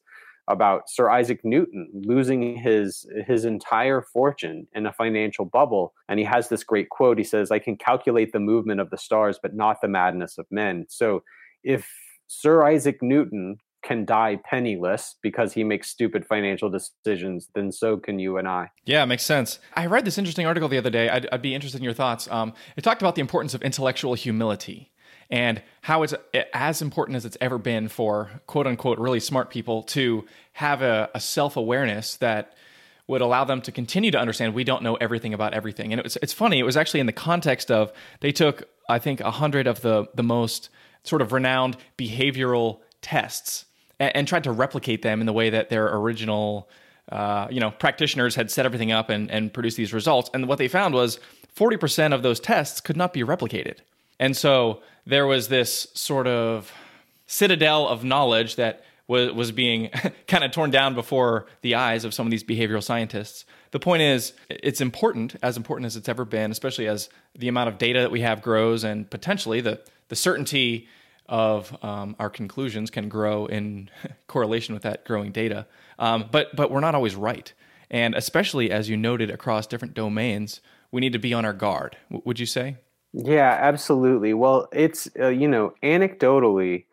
about 0.48 0.88
Sir 0.88 1.08
Isaac 1.08 1.40
Newton 1.44 1.88
losing 1.92 2.56
his 2.56 3.06
his 3.26 3.44
entire 3.44 4.02
fortune 4.02 4.66
in 4.74 4.86
a 4.86 4.92
financial 4.92 5.44
bubble 5.44 5.92
and 6.08 6.18
he 6.18 6.24
has 6.24 6.48
this 6.48 6.64
great 6.64 6.88
quote 6.88 7.18
he 7.18 7.24
says 7.24 7.50
I 7.50 7.58
can 7.58 7.76
calculate 7.76 8.32
the 8.32 8.40
movement 8.40 8.80
of 8.80 8.90
the 8.90 8.98
stars 8.98 9.38
but 9.40 9.54
not 9.54 9.80
the 9.80 9.88
madness 9.88 10.38
of 10.38 10.46
men 10.50 10.86
so 10.88 11.22
if 11.62 11.88
Sir 12.26 12.64
Isaac 12.64 12.98
Newton 13.02 13.58
can 13.82 14.04
die 14.04 14.38
penniless 14.44 15.16
because 15.22 15.52
he 15.52 15.64
makes 15.64 15.90
stupid 15.90 16.24
financial 16.24 16.70
decisions, 16.70 17.48
then 17.54 17.72
so 17.72 17.96
can 17.96 18.18
you 18.18 18.38
and 18.38 18.48
I. 18.48 18.70
Yeah, 18.84 19.04
makes 19.04 19.24
sense. 19.24 19.58
I 19.74 19.86
read 19.86 20.04
this 20.04 20.18
interesting 20.18 20.46
article 20.46 20.68
the 20.68 20.78
other 20.78 20.90
day. 20.90 21.08
I'd, 21.08 21.28
I'd 21.32 21.42
be 21.42 21.54
interested 21.54 21.78
in 21.78 21.84
your 21.84 21.92
thoughts. 21.92 22.30
Um, 22.30 22.54
it 22.76 22.82
talked 22.84 23.02
about 23.02 23.16
the 23.16 23.20
importance 23.20 23.54
of 23.54 23.62
intellectual 23.62 24.14
humility 24.14 24.91
and 25.32 25.62
how 25.80 26.02
it's 26.02 26.14
as 26.52 26.82
important 26.82 27.16
as 27.16 27.24
it's 27.24 27.38
ever 27.40 27.56
been 27.56 27.88
for 27.88 28.30
quote 28.46 28.66
unquote 28.66 28.98
really 28.98 29.18
smart 29.18 29.50
people 29.50 29.82
to 29.82 30.24
have 30.52 30.82
a, 30.82 31.10
a 31.14 31.20
self 31.20 31.56
awareness 31.56 32.16
that 32.16 32.54
would 33.08 33.22
allow 33.22 33.42
them 33.42 33.60
to 33.62 33.72
continue 33.72 34.10
to 34.12 34.18
understand 34.18 34.54
we 34.54 34.62
don't 34.62 34.82
know 34.82 34.94
everything 34.96 35.34
about 35.34 35.54
everything. 35.54 35.92
And 35.92 35.98
it 35.98 36.04
was, 36.04 36.16
it's 36.22 36.32
funny, 36.32 36.60
it 36.60 36.62
was 36.62 36.76
actually 36.76 37.00
in 37.00 37.06
the 37.06 37.12
context 37.12 37.70
of 37.70 37.92
they 38.20 38.30
took, 38.30 38.68
I 38.88 39.00
think, 39.00 39.20
a 39.20 39.30
hundred 39.30 39.66
of 39.66 39.80
the, 39.80 40.06
the 40.14 40.22
most 40.22 40.68
sort 41.02 41.20
of 41.20 41.32
renowned 41.32 41.76
behavioral 41.98 42.80
tests 43.00 43.64
and, 43.98 44.14
and 44.14 44.28
tried 44.28 44.44
to 44.44 44.52
replicate 44.52 45.02
them 45.02 45.20
in 45.20 45.26
the 45.26 45.32
way 45.32 45.50
that 45.50 45.68
their 45.68 45.92
original 45.96 46.68
uh, 47.10 47.48
you 47.50 47.58
know 47.58 47.70
practitioners 47.72 48.36
had 48.36 48.50
set 48.50 48.64
everything 48.64 48.92
up 48.92 49.10
and, 49.10 49.30
and 49.30 49.52
produced 49.52 49.76
these 49.76 49.92
results 49.92 50.30
and 50.34 50.46
what 50.46 50.58
they 50.58 50.68
found 50.68 50.94
was 50.94 51.18
40% 51.56 52.14
of 52.14 52.22
those 52.22 52.38
tests 52.38 52.80
could 52.80 52.96
not 52.96 53.12
be 53.12 53.22
replicated 53.22 53.78
and 54.18 54.36
so 54.36 54.82
there 55.06 55.26
was 55.26 55.48
this 55.48 55.88
sort 55.94 56.26
of 56.26 56.72
citadel 57.26 57.88
of 57.88 58.04
knowledge 58.04 58.56
that 58.56 58.84
was, 59.08 59.32
was 59.32 59.52
being 59.52 59.90
kind 60.28 60.44
of 60.44 60.52
torn 60.52 60.70
down 60.70 60.94
before 60.94 61.46
the 61.62 61.74
eyes 61.74 62.04
of 62.04 62.14
some 62.14 62.26
of 62.26 62.30
these 62.30 62.44
behavioral 62.44 62.82
scientists 62.82 63.44
the 63.72 63.80
point 63.80 64.02
is 64.02 64.32
it's 64.48 64.80
important 64.80 65.36
as 65.42 65.56
important 65.56 65.86
as 65.86 65.96
it's 65.96 66.08
ever 66.08 66.24
been 66.24 66.50
especially 66.50 66.86
as 66.86 67.08
the 67.38 67.48
amount 67.48 67.68
of 67.68 67.78
data 67.78 68.00
that 68.00 68.10
we 68.10 68.20
have 68.20 68.42
grows 68.42 68.84
and 68.84 69.10
potentially 69.10 69.60
the 69.60 69.80
the 70.08 70.16
certainty 70.16 70.88
of 71.28 71.76
um, 71.82 72.14
our 72.18 72.28
conclusions 72.28 72.90
can 72.90 73.08
grow 73.08 73.46
in 73.46 73.88
correlation 74.26 74.74
with 74.74 74.82
that 74.82 75.04
growing 75.04 75.32
data. 75.32 75.66
Um, 75.98 76.28
but 76.30 76.54
but 76.54 76.70
we're 76.70 76.80
not 76.80 76.94
always 76.94 77.14
right, 77.14 77.52
and 77.90 78.14
especially 78.14 78.70
as 78.70 78.88
you 78.88 78.96
noted 78.96 79.30
across 79.30 79.66
different 79.66 79.94
domains, 79.94 80.60
we 80.90 81.00
need 81.00 81.14
to 81.14 81.18
be 81.18 81.32
on 81.32 81.44
our 81.44 81.52
guard. 81.52 81.96
W- 82.10 82.22
would 82.26 82.38
you 82.38 82.46
say? 82.46 82.76
Yeah, 83.12 83.58
absolutely. 83.60 84.32
Well, 84.34 84.68
it's 84.72 85.08
uh, 85.20 85.28
you 85.28 85.46
know 85.46 85.74
anecdotally, 85.82 86.86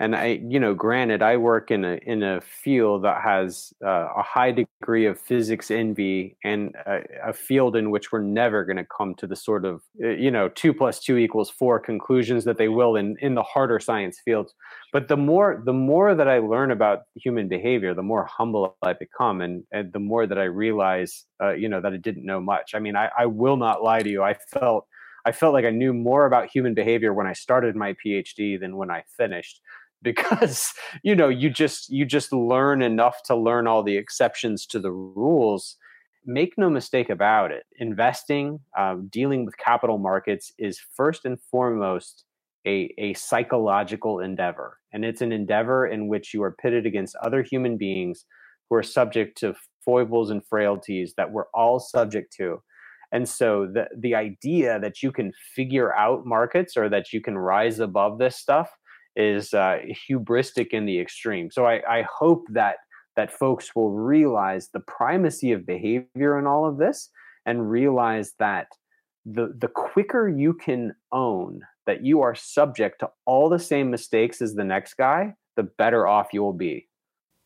and 0.00 0.16
I, 0.16 0.40
you 0.48 0.58
know, 0.58 0.74
granted, 0.74 1.22
I 1.22 1.36
work 1.36 1.70
in 1.70 1.84
a 1.84 1.94
in 2.06 2.24
a 2.24 2.40
field 2.40 3.04
that 3.04 3.22
has 3.22 3.72
uh, 3.84 4.08
a 4.16 4.22
high 4.22 4.50
degree 4.50 5.06
of 5.06 5.20
physics 5.20 5.70
envy 5.70 6.36
and 6.42 6.74
a, 6.86 7.02
a 7.28 7.32
field 7.32 7.76
in 7.76 7.90
which 7.92 8.10
we're 8.10 8.20
never 8.22 8.64
going 8.64 8.78
to 8.78 8.86
come 8.86 9.14
to 9.16 9.28
the 9.28 9.36
sort 9.36 9.64
of 9.64 9.82
uh, 10.02 10.08
you 10.08 10.30
know 10.32 10.48
two 10.48 10.74
plus 10.74 10.98
two 10.98 11.16
equals 11.18 11.50
four 11.50 11.78
conclusions 11.78 12.44
that 12.46 12.58
they 12.58 12.68
will 12.68 12.96
in 12.96 13.16
in 13.20 13.36
the 13.36 13.42
harder 13.44 13.78
science 13.78 14.18
fields. 14.24 14.52
But 14.92 15.06
the 15.06 15.16
more 15.16 15.62
the 15.64 15.72
more 15.72 16.16
that 16.16 16.26
I 16.26 16.38
learn 16.38 16.72
about 16.72 17.02
human 17.14 17.46
behavior, 17.48 17.94
the 17.94 18.02
more 18.02 18.24
humble 18.24 18.76
I 18.82 18.94
become, 18.94 19.40
and, 19.40 19.62
and 19.70 19.92
the 19.92 20.00
more 20.00 20.26
that 20.26 20.38
I 20.38 20.44
realize, 20.44 21.26
uh, 21.40 21.52
you 21.52 21.68
know, 21.68 21.80
that 21.80 21.92
I 21.92 21.96
didn't 21.96 22.26
know 22.26 22.40
much. 22.40 22.74
I 22.74 22.80
mean, 22.80 22.96
I, 22.96 23.08
I 23.16 23.26
will 23.26 23.56
not 23.56 23.84
lie 23.84 24.02
to 24.02 24.10
you. 24.10 24.24
I 24.24 24.34
felt 24.34 24.86
I 25.24 25.32
felt 25.32 25.52
like 25.52 25.64
I 25.64 25.70
knew 25.70 25.92
more 25.92 26.26
about 26.26 26.50
human 26.50 26.74
behavior 26.74 27.12
when 27.12 27.26
I 27.26 27.32
started 27.32 27.76
my 27.76 27.94
PhD 28.04 28.58
than 28.58 28.76
when 28.76 28.90
I 28.90 29.04
finished 29.16 29.60
because 30.02 30.72
you 31.02 31.14
know 31.14 31.28
you 31.28 31.50
just 31.50 31.90
you 31.90 32.06
just 32.06 32.32
learn 32.32 32.80
enough 32.80 33.22
to 33.24 33.36
learn 33.36 33.66
all 33.66 33.82
the 33.82 33.96
exceptions 33.96 34.66
to 34.66 34.78
the 34.78 34.92
rules. 34.92 35.76
Make 36.26 36.56
no 36.56 36.70
mistake 36.70 37.10
about 37.10 37.50
it 37.50 37.64
investing 37.78 38.60
uh, 38.76 38.96
dealing 39.08 39.44
with 39.44 39.56
capital 39.58 39.98
markets 39.98 40.52
is 40.58 40.80
first 40.94 41.24
and 41.24 41.38
foremost 41.50 42.24
a, 42.66 42.94
a 42.98 43.14
psychological 43.14 44.20
endeavor 44.20 44.78
and 44.92 45.04
it's 45.04 45.22
an 45.22 45.32
endeavor 45.32 45.86
in 45.86 46.08
which 46.08 46.34
you 46.34 46.42
are 46.42 46.52
pitted 46.52 46.84
against 46.84 47.16
other 47.16 47.42
human 47.42 47.78
beings 47.78 48.26
who 48.68 48.76
are 48.76 48.82
subject 48.82 49.38
to 49.38 49.54
foibles 49.84 50.30
and 50.30 50.44
frailties 50.46 51.14
that 51.16 51.30
we're 51.32 51.48
all 51.54 51.80
subject 51.80 52.32
to 52.36 52.62
and 53.12 53.28
so 53.28 53.66
the 53.66 53.88
the 53.96 54.14
idea 54.14 54.78
that 54.80 55.02
you 55.02 55.12
can 55.12 55.32
figure 55.54 55.94
out 55.94 56.26
markets 56.26 56.76
or 56.76 56.88
that 56.88 57.12
you 57.12 57.20
can 57.20 57.36
rise 57.36 57.80
above 57.80 58.18
this 58.18 58.36
stuff 58.36 58.70
is 59.16 59.52
uh, 59.52 59.78
hubristic 60.08 60.68
in 60.68 60.86
the 60.86 61.00
extreme. 61.00 61.50
So 61.50 61.66
I, 61.66 61.82
I 61.88 62.02
hope 62.02 62.46
that 62.50 62.76
that 63.16 63.32
folks 63.32 63.74
will 63.74 63.90
realize 63.90 64.68
the 64.68 64.80
primacy 64.80 65.52
of 65.52 65.66
behavior 65.66 66.38
in 66.38 66.46
all 66.46 66.64
of 66.66 66.78
this 66.78 67.10
and 67.46 67.70
realize 67.70 68.34
that 68.38 68.68
the 69.26 69.54
the 69.58 69.68
quicker 69.68 70.28
you 70.28 70.54
can 70.54 70.94
own 71.12 71.60
that 71.86 72.04
you 72.04 72.20
are 72.22 72.34
subject 72.34 73.00
to 73.00 73.10
all 73.26 73.48
the 73.48 73.58
same 73.58 73.90
mistakes 73.90 74.40
as 74.40 74.54
the 74.54 74.64
next 74.64 74.94
guy, 74.94 75.34
the 75.56 75.64
better 75.64 76.06
off 76.06 76.28
you 76.32 76.40
will 76.40 76.52
be. 76.52 76.86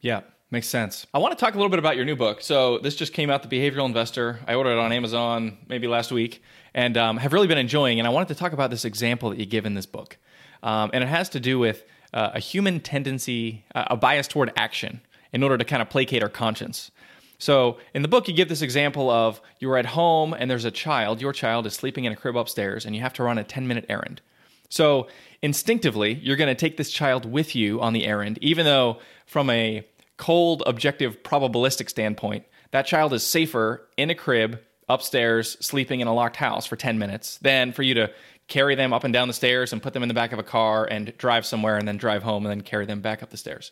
Yeah, 0.01 0.21
makes 0.51 0.69
sense. 0.69 1.07
I 1.13 1.19
want 1.19 1.37
to 1.37 1.43
talk 1.43 1.55
a 1.55 1.57
little 1.57 1.71
bit 1.71 1.79
about 1.79 1.97
your 1.97 2.05
new 2.05 2.17
book. 2.17 2.41
So 2.41 2.79
this 2.79 2.97
just 2.97 3.13
came 3.13 3.31
out, 3.31 3.49
The 3.49 3.49
Behavioral 3.49 3.87
Investor. 3.87 4.41
I 4.47 4.55
ordered 4.55 4.73
it 4.73 4.79
on 4.79 4.93
Amazon 4.93 5.59
maybe 5.69 5.87
last 5.89 6.13
week, 6.13 6.43
and 6.75 6.97
um, 6.97 7.17
have 7.17 7.33
really 7.33 7.49
been 7.49 7.59
enjoying. 7.59 7.99
And 7.99 8.07
I 8.07 8.11
wanted 8.11 8.29
to 8.29 8.35
talk 8.35 8.53
about 8.53 8.71
this 8.71 8.85
example 8.85 9.31
that 9.31 9.39
you 9.39 9.47
give 9.47 9.67
in 9.67 9.75
this 9.75 9.87
book 9.87 10.19
um, 10.65 10.91
and 10.95 11.05
it 11.05 11.07
has 11.09 11.29
to 11.29 11.41
do 11.41 11.59
with 11.59 11.85
uh, 12.13 12.31
a 12.35 12.41
human 12.41 12.81
tendency, 12.81 13.65
uh, 13.75 13.85
a 13.91 13.97
bias 13.97 14.27
toward 14.27 14.51
action, 14.57 15.03
in 15.33 15.43
order 15.43 15.59
to 15.59 15.65
kind 15.65 15.83
of 15.83 15.91
placate 15.91 16.23
our 16.23 16.29
conscience. 16.29 16.91
So 17.39 17.79
in 17.93 18.03
the 18.03 18.09
book, 18.09 18.29
you 18.29 18.35
give 18.35 18.49
this 18.49 18.63
example 18.63 19.11
of 19.11 19.41
you're 19.59 19.77
at 19.77 19.87
home 19.87 20.33
and 20.33 20.51
there's 20.51 20.65
a 20.65 20.71
child. 20.71 21.21
Your 21.21 21.33
child 21.33 21.67
is 21.67 21.75
sleeping 21.75 22.05
in 22.05 22.13
a 22.13 22.17
crib 22.17 22.37
upstairs, 22.37 22.87
and 22.87 22.97
you 22.97 23.03
have 23.03 23.13
to 23.15 23.23
run 23.23 23.37
a 23.37 23.45
10 23.45 23.69
minute 23.69 23.85
errand. 23.89 24.23
So 24.71 25.09
instinctively, 25.43 26.15
you're 26.15 26.37
going 26.37 26.49
to 26.49 26.55
take 26.55 26.79
this 26.79 26.91
child 26.91 27.27
with 27.31 27.55
you 27.55 27.81
on 27.81 27.93
the 27.93 28.07
errand, 28.07 28.39
even 28.41 28.65
though 28.65 28.99
from 29.27 29.51
a 29.51 29.87
cold, 30.17 30.63
objective, 30.67 31.23
probabilistic 31.23 31.89
standpoint, 31.89 32.45
that 32.71 32.87
child 32.87 33.13
is 33.13 33.23
safer 33.23 33.89
in 33.97 34.11
a 34.11 34.15
crib 34.15 34.61
upstairs 34.89 35.57
sleeping 35.61 36.01
in 36.01 36.09
a 36.09 36.15
locked 36.15 36.37
house 36.37 36.67
for 36.67 36.77
10 36.77 36.99
minutes 36.99 37.39
than 37.39 37.73
for 37.73 37.83
you 37.83 37.95
to 37.95 38.11
carry 38.49 38.75
them 38.75 38.93
up 38.93 39.05
and 39.05 39.15
down 39.15 39.29
the 39.29 39.35
stairs 39.35 39.73
and 39.73 39.83
put 39.83 39.93
them 39.95 40.03
in 40.03 40.09
the 40.09 40.15
back 40.15 40.33
of 40.33 40.39
a 40.39 40.43
car 40.43 40.85
and 40.85 41.17
drive 41.17 41.47
somewhere 41.47 41.77
and 41.77 41.89
then 41.89 41.97
drive 41.97 42.23
home 42.23 42.45
and 42.45 42.51
then 42.51 42.61
carry 42.61 42.85
them 42.85 43.01
back 43.01 43.23
up 43.23 43.31
the 43.31 43.37
stairs. 43.37 43.71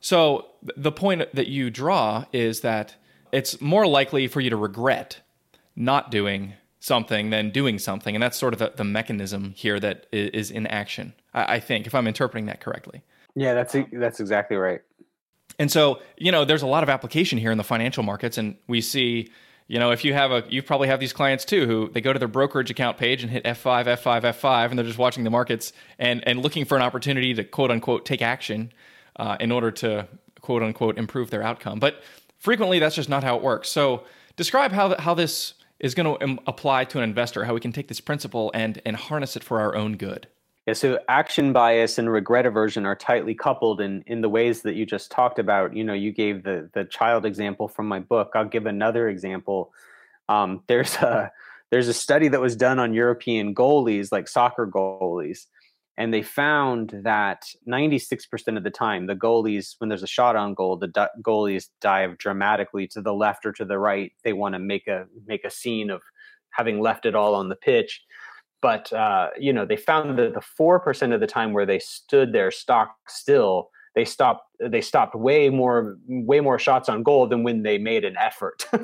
So 0.00 0.46
the 0.76 0.92
point 0.92 1.22
that 1.34 1.48
you 1.48 1.70
draw 1.70 2.24
is 2.32 2.60
that 2.60 2.94
it's 3.32 3.60
more 3.60 3.86
likely 3.86 4.28
for 4.28 4.40
you 4.40 4.50
to 4.50 4.56
regret 4.56 5.20
not 5.74 6.10
doing 6.10 6.54
something 6.80 7.30
than 7.30 7.50
doing 7.50 7.78
something. 7.78 8.14
And 8.14 8.22
that's 8.22 8.38
sort 8.38 8.54
of 8.54 8.58
the, 8.58 8.72
the 8.74 8.84
mechanism 8.84 9.52
here 9.56 9.78
that 9.80 10.06
is 10.12 10.50
in 10.50 10.66
action, 10.66 11.14
I, 11.34 11.56
I 11.56 11.60
think, 11.60 11.86
if 11.86 11.94
I'm 11.94 12.06
interpreting 12.06 12.46
that 12.46 12.60
correctly. 12.60 13.02
Yeah, 13.34 13.52
that's 13.52 13.76
that's 13.92 14.20
exactly 14.20 14.56
right. 14.56 14.80
And 15.58 15.70
so, 15.70 16.00
you 16.16 16.32
know, 16.32 16.44
there's 16.44 16.62
a 16.62 16.66
lot 16.66 16.82
of 16.82 16.88
application 16.88 17.38
here 17.38 17.50
in 17.50 17.58
the 17.58 17.64
financial 17.64 18.02
markets, 18.02 18.38
and 18.38 18.56
we 18.66 18.80
see 18.80 19.30
you 19.68 19.80
know, 19.80 19.90
if 19.90 20.04
you 20.04 20.14
have 20.14 20.30
a, 20.30 20.44
you 20.48 20.62
probably 20.62 20.88
have 20.88 21.00
these 21.00 21.12
clients 21.12 21.44
too 21.44 21.66
who 21.66 21.90
they 21.90 22.00
go 22.00 22.12
to 22.12 22.18
their 22.18 22.28
brokerage 22.28 22.70
account 22.70 22.98
page 22.98 23.22
and 23.22 23.32
hit 23.32 23.44
F5, 23.44 23.86
F5, 23.86 24.22
F5, 24.22 24.70
and 24.70 24.78
they're 24.78 24.86
just 24.86 24.98
watching 24.98 25.24
the 25.24 25.30
markets 25.30 25.72
and, 25.98 26.26
and 26.26 26.40
looking 26.40 26.64
for 26.64 26.76
an 26.76 26.82
opportunity 26.82 27.34
to 27.34 27.42
quote 27.42 27.70
unquote 27.70 28.04
take 28.04 28.22
action 28.22 28.72
uh, 29.16 29.36
in 29.40 29.50
order 29.50 29.70
to 29.72 30.06
quote 30.40 30.62
unquote 30.62 30.98
improve 30.98 31.30
their 31.30 31.42
outcome. 31.42 31.80
But 31.80 32.02
frequently 32.38 32.78
that's 32.78 32.94
just 32.94 33.08
not 33.08 33.24
how 33.24 33.36
it 33.36 33.42
works. 33.42 33.68
So 33.68 34.04
describe 34.36 34.70
how, 34.70 34.96
how 35.00 35.14
this 35.14 35.54
is 35.80 35.94
going 35.94 36.18
to 36.18 36.38
apply 36.46 36.84
to 36.84 36.98
an 36.98 37.04
investor, 37.04 37.44
how 37.44 37.54
we 37.54 37.60
can 37.60 37.72
take 37.72 37.88
this 37.88 38.00
principle 38.00 38.52
and, 38.54 38.80
and 38.86 38.96
harness 38.96 39.36
it 39.36 39.42
for 39.42 39.60
our 39.60 39.74
own 39.74 39.96
good. 39.96 40.28
Yeah, 40.66 40.72
so 40.72 40.98
action 41.08 41.52
bias 41.52 41.96
and 41.96 42.10
regret 42.10 42.44
aversion 42.44 42.86
are 42.86 42.96
tightly 42.96 43.34
coupled 43.34 43.80
in, 43.80 44.02
in 44.08 44.20
the 44.20 44.28
ways 44.28 44.62
that 44.62 44.74
you 44.74 44.84
just 44.84 45.12
talked 45.12 45.38
about. 45.38 45.76
You 45.76 45.84
know, 45.84 45.94
you 45.94 46.12
gave 46.12 46.42
the 46.42 46.68
the 46.74 46.84
child 46.84 47.24
example 47.24 47.68
from 47.68 47.86
my 47.86 48.00
book. 48.00 48.32
I'll 48.34 48.48
give 48.48 48.66
another 48.66 49.08
example. 49.08 49.72
Um, 50.28 50.64
there's 50.68 50.96
a 50.96 51.30
there's 51.70 51.88
a 51.88 51.94
study 51.94 52.28
that 52.28 52.40
was 52.40 52.56
done 52.56 52.80
on 52.80 52.94
European 52.94 53.54
goalies, 53.54 54.10
like 54.10 54.26
soccer 54.26 54.66
goalies, 54.66 55.46
and 55.96 56.12
they 56.12 56.22
found 56.22 57.00
that 57.02 57.44
96% 57.68 58.56
of 58.56 58.64
the 58.64 58.70
time 58.70 59.06
the 59.06 59.14
goalies 59.14 59.74
when 59.78 59.88
there's 59.88 60.02
a 60.02 60.08
shot 60.08 60.36
on 60.36 60.54
goal 60.54 60.76
the 60.76 60.88
du- 60.88 61.10
goalies 61.22 61.68
dive 61.80 62.18
dramatically 62.18 62.86
to 62.88 63.00
the 63.00 63.14
left 63.14 63.46
or 63.46 63.52
to 63.52 63.64
the 63.64 63.78
right 63.78 64.12
they 64.24 64.32
want 64.32 64.54
to 64.54 64.58
make 64.58 64.86
a 64.86 65.06
make 65.26 65.44
a 65.44 65.50
scene 65.50 65.90
of 65.90 66.02
having 66.50 66.80
left 66.80 67.06
it 67.06 67.14
all 67.14 67.34
on 67.34 67.48
the 67.48 67.56
pitch 67.56 68.02
but 68.62 68.92
uh, 68.92 69.28
you 69.38 69.52
know 69.52 69.64
they 69.64 69.76
found 69.76 70.18
that 70.18 70.34
the 70.34 70.42
4% 70.60 71.14
of 71.14 71.20
the 71.20 71.26
time 71.26 71.52
where 71.52 71.66
they 71.66 71.78
stood 71.78 72.32
there 72.32 72.50
stock 72.50 72.96
still 73.08 73.70
they 73.96 74.04
stopped 74.04 74.42
they 74.60 74.82
stopped 74.82 75.14
way 75.16 75.48
more 75.48 75.96
way 76.06 76.40
more 76.40 76.58
shots 76.58 76.88
on 76.88 77.02
goal 77.02 77.26
than 77.26 77.42
when 77.42 77.62
they 77.62 77.78
made 77.78 78.04
an 78.04 78.14
effort. 78.18 78.64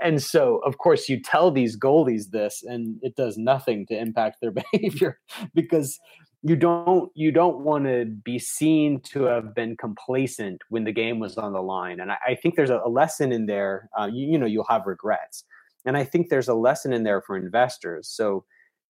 And 0.00 0.22
so 0.22 0.58
of 0.58 0.76
course 0.78 1.08
you 1.08 1.20
tell 1.20 1.50
these 1.50 1.78
goalies 1.78 2.30
this 2.30 2.62
and 2.62 2.98
it 3.00 3.16
does 3.16 3.38
nothing 3.38 3.86
to 3.86 3.98
impact 3.98 4.36
their 4.40 4.50
behavior 4.72 5.18
because 5.54 5.98
you 6.42 6.56
don't 6.56 7.10
you 7.14 7.32
don't 7.32 7.60
want 7.60 7.86
to 7.86 8.04
be 8.04 8.38
seen 8.38 9.00
to 9.12 9.22
have 9.24 9.54
been 9.54 9.76
complacent 9.78 10.60
when 10.68 10.84
the 10.84 10.92
game 10.92 11.18
was 11.18 11.38
on 11.38 11.54
the 11.54 11.62
line. 11.62 12.00
And 12.00 12.12
i, 12.12 12.18
I 12.28 12.34
think 12.34 12.54
there's 12.54 12.70
a, 12.70 12.80
a, 12.84 12.88
lesson 12.88 13.32
in 13.32 13.46
there 13.46 13.88
uh, 13.98 14.10
you, 14.12 14.32
you 14.32 14.38
know 14.38 14.46
you'll 14.46 14.66
have 14.68 14.86
regrets. 14.86 15.44
And 15.86 15.96
i 15.96 16.04
think 16.04 16.28
there's 16.28 16.48
a 16.48 16.54
lesson 16.54 16.92
in 16.92 17.02
there 17.02 17.22
for 17.22 17.36
investors. 17.36 18.08
So 18.08 18.44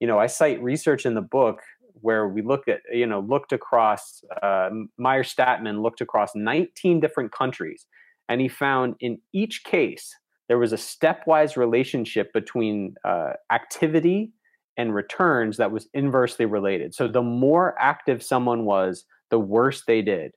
you 0.04 0.08
know 0.08 0.18
i 0.18 0.26
cite 0.26 0.62
research 0.62 1.06
in 1.06 1.14
the 1.14 1.22
book 1.22 1.62
where 2.02 2.28
we 2.28 2.42
look 2.42 2.68
at 2.68 2.80
you 2.92 3.06
know 3.06 3.20
looked 3.20 3.54
across 3.54 4.22
uh, 4.42 4.68
Meir 4.98 5.22
Statman 5.22 5.80
looked 5.80 6.02
across 6.02 6.32
19 6.34 7.00
different 7.00 7.32
countries 7.32 7.86
and 8.28 8.38
he 8.42 8.48
found 8.48 8.96
in 9.00 9.18
each 9.32 9.64
case 9.64 10.14
there 10.48 10.58
was 10.58 10.74
a 10.74 10.76
stepwise 10.76 11.56
relationship 11.56 12.30
between 12.34 12.96
uh, 13.02 13.30
activity 13.50 14.30
and 14.76 14.94
returns 14.94 15.56
that 15.56 15.72
was 15.72 15.88
inversely 15.94 16.44
related. 16.44 16.94
So 16.94 17.08
the 17.08 17.22
more 17.22 17.74
active 17.80 18.22
someone 18.22 18.66
was, 18.66 19.06
the 19.30 19.38
worse 19.38 19.84
they 19.86 20.02
did. 20.02 20.32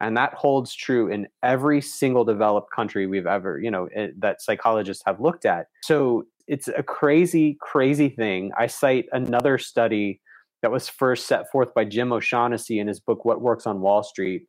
And 0.00 0.16
that 0.16 0.34
holds 0.34 0.74
true 0.74 1.08
in 1.08 1.26
every 1.42 1.80
single 1.80 2.24
developed 2.24 2.70
country 2.70 3.06
we've 3.06 3.26
ever, 3.26 3.58
you 3.58 3.70
know, 3.70 3.88
it, 3.94 4.10
eh, 4.10 4.12
that 4.18 4.42
psychologists 4.42 5.02
have 5.06 5.20
looked 5.20 5.46
at. 5.46 5.68
So 5.82 6.24
it's 6.46 6.68
a 6.68 6.82
crazy, 6.82 7.56
crazy 7.60 8.10
thing. 8.10 8.52
I 8.58 8.66
cite 8.66 9.06
another 9.12 9.58
study 9.58 10.20
that 10.62 10.70
was 10.70 10.88
first 10.88 11.26
set 11.26 11.50
forth 11.50 11.72
by 11.74 11.84
Jim 11.84 12.12
O'Shaughnessy 12.12 12.78
in 12.78 12.88
his 12.88 13.00
book, 13.00 13.24
What 13.24 13.40
Works 13.40 13.66
on 13.66 13.80
Wall 13.80 14.02
Street. 14.02 14.46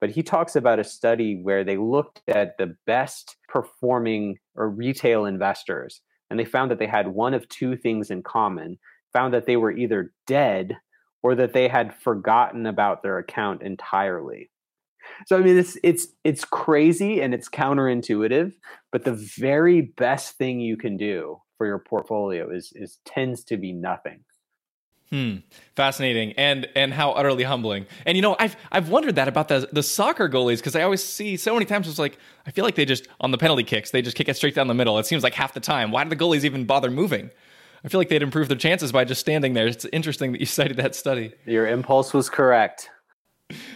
But 0.00 0.10
he 0.10 0.22
talks 0.22 0.56
about 0.56 0.78
a 0.78 0.84
study 0.84 1.40
where 1.42 1.64
they 1.64 1.78
looked 1.78 2.22
at 2.28 2.56
the 2.58 2.76
best 2.86 3.36
performing 3.48 4.38
or 4.54 4.68
retail 4.68 5.24
investors 5.24 6.00
and 6.30 6.38
they 6.38 6.44
found 6.44 6.70
that 6.70 6.78
they 6.78 6.86
had 6.86 7.08
one 7.08 7.34
of 7.34 7.48
two 7.48 7.76
things 7.76 8.10
in 8.10 8.22
common 8.22 8.78
found 9.12 9.32
that 9.32 9.46
they 9.46 9.56
were 9.56 9.72
either 9.72 10.12
dead 10.26 10.76
or 11.22 11.34
that 11.34 11.52
they 11.52 11.68
had 11.68 11.94
forgotten 11.94 12.66
about 12.66 13.02
their 13.02 13.18
account 13.18 13.62
entirely 13.62 14.50
so 15.26 15.36
i 15.36 15.40
mean 15.40 15.56
it's 15.56 15.76
it's 15.82 16.08
it's 16.24 16.44
crazy 16.44 17.20
and 17.20 17.34
it's 17.34 17.48
counterintuitive 17.48 18.52
but 18.92 19.04
the 19.04 19.12
very 19.12 19.80
best 19.80 20.36
thing 20.36 20.60
you 20.60 20.76
can 20.76 20.96
do 20.96 21.40
for 21.58 21.66
your 21.66 21.78
portfolio 21.78 22.50
is 22.50 22.72
is 22.74 22.98
tends 23.04 23.44
to 23.44 23.56
be 23.56 23.72
nothing 23.72 24.20
Hmm. 25.10 25.36
Fascinating, 25.76 26.32
and 26.32 26.68
and 26.74 26.92
how 26.92 27.12
utterly 27.12 27.44
humbling. 27.44 27.86
And 28.06 28.16
you 28.16 28.22
know, 28.22 28.34
I've 28.40 28.56
I've 28.72 28.88
wondered 28.88 29.14
that 29.14 29.28
about 29.28 29.46
the 29.46 29.68
the 29.70 29.82
soccer 29.82 30.28
goalies 30.28 30.56
because 30.56 30.74
I 30.74 30.82
always 30.82 31.02
see 31.02 31.36
so 31.36 31.54
many 31.54 31.64
times 31.64 31.86
it's 31.86 31.98
like 31.98 32.18
I 32.44 32.50
feel 32.50 32.64
like 32.64 32.74
they 32.74 32.84
just 32.84 33.06
on 33.20 33.30
the 33.30 33.38
penalty 33.38 33.62
kicks 33.62 33.92
they 33.92 34.02
just 34.02 34.16
kick 34.16 34.28
it 34.28 34.36
straight 34.36 34.56
down 34.56 34.66
the 34.66 34.74
middle. 34.74 34.98
It 34.98 35.06
seems 35.06 35.22
like 35.22 35.34
half 35.34 35.54
the 35.54 35.60
time. 35.60 35.92
Why 35.92 36.02
do 36.02 36.10
the 36.10 36.16
goalies 36.16 36.42
even 36.42 36.64
bother 36.64 36.90
moving? 36.90 37.30
I 37.84 37.88
feel 37.88 38.00
like 38.00 38.08
they'd 38.08 38.22
improve 38.22 38.48
their 38.48 38.56
chances 38.56 38.90
by 38.90 39.04
just 39.04 39.20
standing 39.20 39.54
there. 39.54 39.68
It's 39.68 39.84
interesting 39.86 40.32
that 40.32 40.40
you 40.40 40.46
cited 40.58 40.76
that 40.78 40.96
study. 40.96 41.34
Your 41.44 41.68
impulse 41.68 42.12
was 42.12 42.28
correct. 42.28 42.90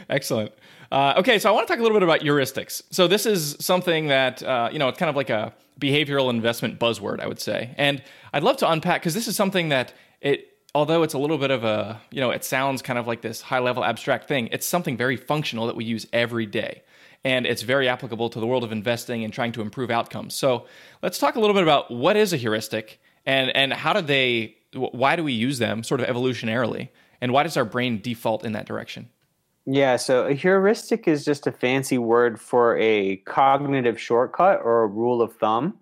Excellent. 0.08 0.50
Uh, 0.90 1.14
okay, 1.18 1.38
so 1.38 1.48
I 1.48 1.52
want 1.52 1.68
to 1.68 1.72
talk 1.72 1.78
a 1.78 1.82
little 1.82 1.96
bit 1.96 2.02
about 2.02 2.20
heuristics. 2.20 2.82
So 2.90 3.06
this 3.06 3.24
is 3.24 3.56
something 3.60 4.08
that 4.08 4.42
uh, 4.42 4.70
you 4.72 4.78
know 4.78 4.88
it's 4.88 4.98
kind 4.98 5.10
of 5.10 5.16
like 5.16 5.30
a 5.30 5.54
behavioral 5.80 6.30
investment 6.30 6.78
buzzword, 6.78 7.20
I 7.20 7.26
would 7.26 7.40
say, 7.40 7.74
and 7.78 8.02
I'd 8.32 8.42
love 8.42 8.56
to 8.58 8.70
unpack 8.70 9.00
because 9.00 9.14
this 9.14 9.28
is 9.28 9.36
something 9.36 9.68
that 9.68 9.92
it 10.20 10.50
although 10.74 11.02
it's 11.02 11.14
a 11.14 11.18
little 11.18 11.38
bit 11.38 11.50
of 11.50 11.64
a, 11.64 12.00
you 12.10 12.20
know, 12.20 12.30
it 12.30 12.44
sounds 12.44 12.82
kind 12.82 12.98
of 12.98 13.06
like 13.06 13.22
this 13.22 13.40
high 13.40 13.58
level 13.58 13.84
abstract 13.84 14.28
thing, 14.28 14.48
it's 14.52 14.66
something 14.66 14.96
very 14.96 15.16
functional 15.16 15.66
that 15.66 15.76
we 15.76 15.84
use 15.84 16.06
every 16.12 16.46
day. 16.46 16.82
And 17.24 17.46
it's 17.46 17.62
very 17.62 17.88
applicable 17.88 18.30
to 18.30 18.40
the 18.40 18.46
world 18.46 18.64
of 18.64 18.72
investing 18.72 19.24
and 19.24 19.32
trying 19.32 19.52
to 19.52 19.60
improve 19.60 19.90
outcomes. 19.90 20.34
So 20.34 20.66
let's 21.02 21.18
talk 21.18 21.36
a 21.36 21.40
little 21.40 21.54
bit 21.54 21.62
about 21.62 21.90
what 21.90 22.16
is 22.16 22.32
a 22.32 22.36
heuristic 22.36 23.00
and, 23.26 23.54
and 23.54 23.72
how 23.72 23.92
do 23.92 24.00
they, 24.00 24.56
why 24.72 25.16
do 25.16 25.24
we 25.24 25.32
use 25.32 25.58
them 25.58 25.82
sort 25.82 26.00
of 26.00 26.06
evolutionarily? 26.06 26.88
And 27.20 27.32
why 27.32 27.42
does 27.42 27.56
our 27.56 27.66
brain 27.66 28.00
default 28.00 28.44
in 28.44 28.52
that 28.52 28.64
direction? 28.64 29.10
Yeah, 29.72 29.96
so 29.96 30.26
a 30.26 30.32
heuristic 30.32 31.06
is 31.06 31.24
just 31.24 31.46
a 31.46 31.52
fancy 31.52 31.96
word 31.98 32.40
for 32.40 32.76
a 32.78 33.18
cognitive 33.18 34.00
shortcut 34.00 34.60
or 34.64 34.82
a 34.82 34.86
rule 34.88 35.22
of 35.22 35.36
thumb. 35.36 35.78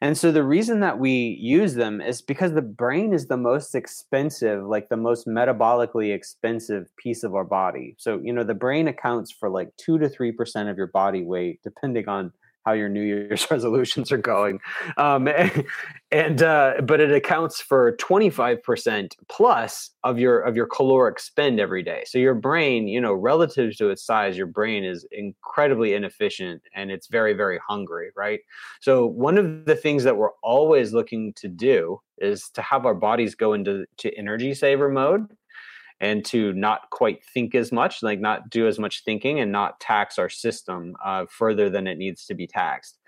And 0.00 0.18
so 0.18 0.32
the 0.32 0.44
reason 0.44 0.80
that 0.80 0.98
we 0.98 1.38
use 1.40 1.74
them 1.74 2.00
is 2.00 2.22
because 2.22 2.52
the 2.54 2.62
brain 2.62 3.12
is 3.12 3.28
the 3.28 3.36
most 3.36 3.74
expensive, 3.74 4.64
like 4.64 4.88
the 4.88 4.96
most 4.96 5.26
metabolically 5.28 6.14
expensive 6.14 6.88
piece 6.96 7.22
of 7.22 7.34
our 7.34 7.44
body. 7.44 7.94
So, 7.98 8.20
you 8.22 8.32
know, 8.32 8.44
the 8.44 8.54
brain 8.54 8.88
accounts 8.88 9.32
for 9.32 9.50
like 9.50 9.70
2 9.78 9.98
to 9.98 10.08
3% 10.08 10.70
of 10.70 10.76
your 10.76 10.88
body 10.88 11.22
weight 11.24 11.60
depending 11.62 12.08
on 12.08 12.32
how 12.64 12.72
your 12.72 12.88
New 12.88 13.02
Year's 13.02 13.46
resolutions 13.50 14.12
are 14.12 14.18
going. 14.18 14.60
Um, 14.96 15.28
and 16.10 16.42
uh, 16.42 16.74
but 16.84 17.00
it 17.00 17.12
accounts 17.12 17.60
for 17.60 17.96
25% 17.96 19.12
plus 19.28 19.90
of 20.04 20.18
your 20.18 20.40
of 20.40 20.56
your 20.56 20.66
caloric 20.66 21.18
spend 21.18 21.60
every 21.60 21.82
day. 21.82 22.04
So 22.06 22.18
your 22.18 22.34
brain, 22.34 22.88
you 22.88 23.00
know, 23.00 23.14
relative 23.14 23.76
to 23.78 23.90
its 23.90 24.04
size, 24.04 24.36
your 24.36 24.46
brain 24.46 24.84
is 24.84 25.06
incredibly 25.10 25.94
inefficient 25.94 26.62
and 26.74 26.90
it's 26.90 27.08
very 27.08 27.32
very 27.32 27.58
hungry, 27.66 28.10
right? 28.16 28.40
So 28.80 29.06
one 29.06 29.38
of 29.38 29.64
the 29.64 29.76
things 29.76 30.04
that 30.04 30.16
we're 30.16 30.34
always 30.42 30.92
looking 30.92 31.32
to 31.34 31.48
do 31.48 32.00
is 32.18 32.50
to 32.50 32.62
have 32.62 32.86
our 32.86 32.94
bodies 32.94 33.34
go 33.34 33.52
into 33.52 33.84
to 33.98 34.14
energy 34.16 34.54
saver 34.54 34.88
mode 34.88 35.26
and 36.02 36.24
to 36.24 36.52
not 36.54 36.90
quite 36.90 37.24
think 37.24 37.54
as 37.54 37.70
much, 37.70 38.02
like 38.02 38.20
not 38.20 38.50
do 38.50 38.66
as 38.66 38.78
much 38.78 39.04
thinking 39.04 39.38
and 39.38 39.52
not 39.52 39.78
tax 39.78 40.18
our 40.18 40.28
system 40.28 40.96
uh, 41.02 41.24
further 41.30 41.70
than 41.70 41.86
it 41.86 41.96
needs 41.96 42.26
to 42.26 42.34
be 42.34 42.46
taxed. 42.46 42.98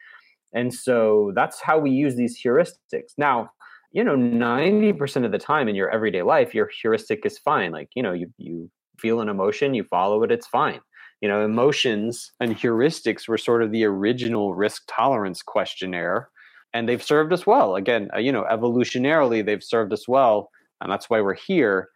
And 0.54 0.72
so 0.72 1.32
that's 1.34 1.60
how 1.60 1.80
we 1.80 1.90
use 1.90 2.14
these 2.14 2.40
heuristics. 2.40 3.12
Now, 3.18 3.50
you 3.90 4.04
know, 4.04 4.16
90% 4.16 5.24
of 5.24 5.32
the 5.32 5.38
time 5.38 5.68
in 5.68 5.74
your 5.74 5.90
everyday 5.90 6.22
life, 6.22 6.54
your 6.54 6.70
heuristic 6.80 7.26
is 7.26 7.36
fine. 7.36 7.72
Like, 7.72 7.90
you 7.96 8.02
know, 8.02 8.12
you, 8.12 8.32
you 8.38 8.70
feel 8.96 9.20
an 9.20 9.28
emotion, 9.28 9.74
you 9.74 9.82
follow 9.82 10.22
it, 10.22 10.30
it's 10.30 10.46
fine. 10.46 10.80
You 11.20 11.28
know, 11.28 11.44
emotions 11.44 12.30
and 12.38 12.56
heuristics 12.56 13.26
were 13.26 13.38
sort 13.38 13.62
of 13.62 13.72
the 13.72 13.84
original 13.84 14.54
risk 14.54 14.84
tolerance 14.88 15.42
questionnaire, 15.42 16.28
and 16.72 16.88
they've 16.88 17.02
served 17.02 17.32
us 17.32 17.44
well. 17.44 17.74
Again, 17.74 18.08
uh, 18.14 18.18
you 18.18 18.30
know, 18.30 18.44
evolutionarily, 18.50 19.44
they've 19.44 19.64
served 19.64 19.92
us 19.92 20.06
well, 20.06 20.50
and 20.80 20.92
that's 20.92 21.10
why 21.10 21.20
we're 21.20 21.34
here 21.34 21.88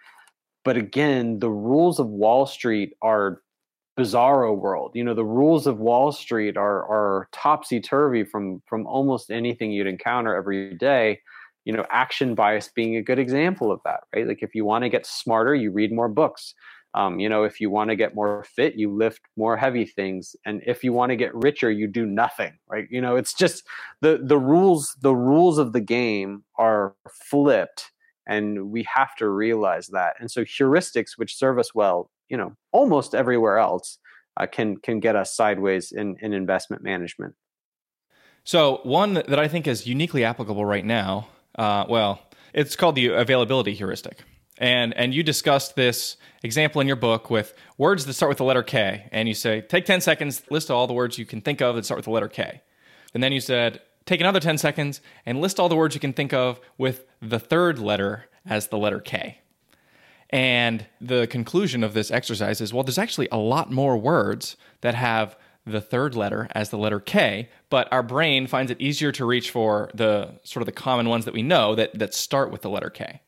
but 0.64 0.76
again, 0.76 1.38
the 1.38 1.50
rules 1.50 1.98
of 1.98 2.08
Wall 2.08 2.46
Street 2.46 2.94
are 3.02 3.42
bizarro 3.98 4.56
world. 4.56 4.92
You 4.94 5.02
know, 5.02 5.14
the 5.14 5.24
rules 5.24 5.66
of 5.66 5.78
Wall 5.78 6.12
Street 6.12 6.56
are 6.56 6.84
are 6.84 7.28
topsy 7.32 7.80
turvy 7.80 8.24
from 8.24 8.62
from 8.66 8.86
almost 8.86 9.30
anything 9.30 9.72
you'd 9.72 9.86
encounter 9.86 10.34
every 10.34 10.74
day. 10.74 11.20
You 11.64 11.72
know, 11.72 11.84
action 11.90 12.34
bias 12.34 12.70
being 12.74 12.96
a 12.96 13.02
good 13.02 13.18
example 13.18 13.70
of 13.72 13.80
that, 13.84 14.00
right? 14.14 14.26
Like 14.26 14.42
if 14.42 14.54
you 14.54 14.64
want 14.64 14.84
to 14.84 14.88
get 14.88 15.04
smarter, 15.04 15.54
you 15.54 15.70
read 15.70 15.92
more 15.92 16.08
books. 16.08 16.54
Um, 16.94 17.20
you 17.20 17.28
know, 17.28 17.44
if 17.44 17.60
you 17.60 17.68
want 17.68 17.90
to 17.90 17.96
get 17.96 18.14
more 18.14 18.44
fit, 18.44 18.76
you 18.76 18.90
lift 18.90 19.20
more 19.36 19.56
heavy 19.56 19.84
things, 19.84 20.34
and 20.46 20.62
if 20.66 20.82
you 20.82 20.92
want 20.92 21.10
to 21.10 21.16
get 21.16 21.34
richer, 21.34 21.70
you 21.70 21.86
do 21.86 22.06
nothing, 22.06 22.58
right? 22.68 22.86
You 22.90 23.00
know, 23.00 23.16
it's 23.16 23.34
just 23.34 23.64
the 24.00 24.20
the 24.22 24.38
rules 24.38 24.96
the 25.02 25.14
rules 25.14 25.58
of 25.58 25.72
the 25.72 25.80
game 25.80 26.44
are 26.56 26.94
flipped 27.10 27.90
and 28.28 28.70
we 28.70 28.86
have 28.94 29.16
to 29.16 29.28
realize 29.28 29.88
that. 29.88 30.14
And 30.20 30.30
so 30.30 30.42
heuristics 30.42 31.12
which 31.16 31.36
serve 31.36 31.58
us 31.58 31.74
well 31.74 32.10
you 32.28 32.36
know 32.36 32.54
almost 32.72 33.14
everywhere 33.14 33.58
else 33.58 33.98
uh, 34.36 34.46
can 34.46 34.76
can 34.76 35.00
get 35.00 35.16
us 35.16 35.34
sideways 35.34 35.92
in 35.92 36.16
in 36.20 36.32
investment 36.32 36.82
management. 36.82 37.34
So 38.44 38.80
one 38.84 39.14
that 39.14 39.38
i 39.38 39.48
think 39.48 39.66
is 39.66 39.86
uniquely 39.86 40.24
applicable 40.24 40.64
right 40.64 40.84
now 40.84 41.28
uh, 41.58 41.84
well 41.88 42.20
it's 42.54 42.76
called 42.76 42.94
the 42.94 43.08
availability 43.08 43.74
heuristic. 43.74 44.18
And 44.60 44.92
and 44.96 45.14
you 45.14 45.22
discussed 45.22 45.76
this 45.76 46.16
example 46.42 46.80
in 46.80 46.88
your 46.88 46.96
book 46.96 47.30
with 47.30 47.54
words 47.76 48.06
that 48.06 48.14
start 48.14 48.28
with 48.28 48.38
the 48.38 48.44
letter 48.44 48.64
K, 48.64 49.08
and 49.12 49.28
you 49.28 49.34
say 49.34 49.60
take 49.60 49.84
ten 49.84 50.00
seconds, 50.00 50.42
list 50.50 50.70
all 50.70 50.88
the 50.88 50.94
words 50.94 51.16
you 51.16 51.26
can 51.26 51.40
think 51.40 51.62
of 51.62 51.76
that 51.76 51.84
start 51.84 51.98
with 51.98 52.06
the 52.06 52.10
letter 52.10 52.28
K, 52.28 52.62
and 53.14 53.22
then 53.22 53.30
you 53.30 53.40
said 53.40 53.80
take 54.08 54.20
another 54.20 54.40
10 54.40 54.58
seconds 54.58 55.00
and 55.26 55.40
list 55.40 55.60
all 55.60 55.68
the 55.68 55.76
words 55.76 55.94
you 55.94 56.00
can 56.00 56.12
think 56.12 56.32
of 56.32 56.60
with 56.76 57.04
the 57.20 57.38
third 57.38 57.78
letter 57.78 58.26
as 58.46 58.68
the 58.68 58.78
letter 58.78 59.00
K. 59.00 59.38
And 60.30 60.86
the 61.00 61.26
conclusion 61.26 61.84
of 61.84 61.94
this 61.94 62.10
exercise 62.10 62.60
is 62.60 62.72
well, 62.72 62.82
there's 62.82 62.98
actually 62.98 63.28
a 63.30 63.38
lot 63.38 63.70
more 63.70 63.96
words 63.96 64.56
that 64.80 64.94
have 64.94 65.36
the 65.64 65.80
third 65.80 66.14
letter 66.14 66.48
as 66.52 66.70
the 66.70 66.78
letter 66.78 67.00
K, 67.00 67.48
but 67.70 67.92
our 67.92 68.02
brain 68.02 68.46
finds 68.46 68.70
it 68.70 68.80
easier 68.80 69.12
to 69.12 69.24
reach 69.24 69.50
for 69.50 69.90
the 69.94 70.38
sort 70.42 70.62
of 70.62 70.66
the 70.66 70.72
common 70.72 71.08
ones 71.08 71.24
that 71.26 71.34
we 71.34 71.42
know 71.42 71.74
that, 71.74 71.98
that 71.98 72.14
start 72.14 72.50
with 72.50 72.62
the 72.62 72.70
letter 72.70 72.90
K. 72.90 73.20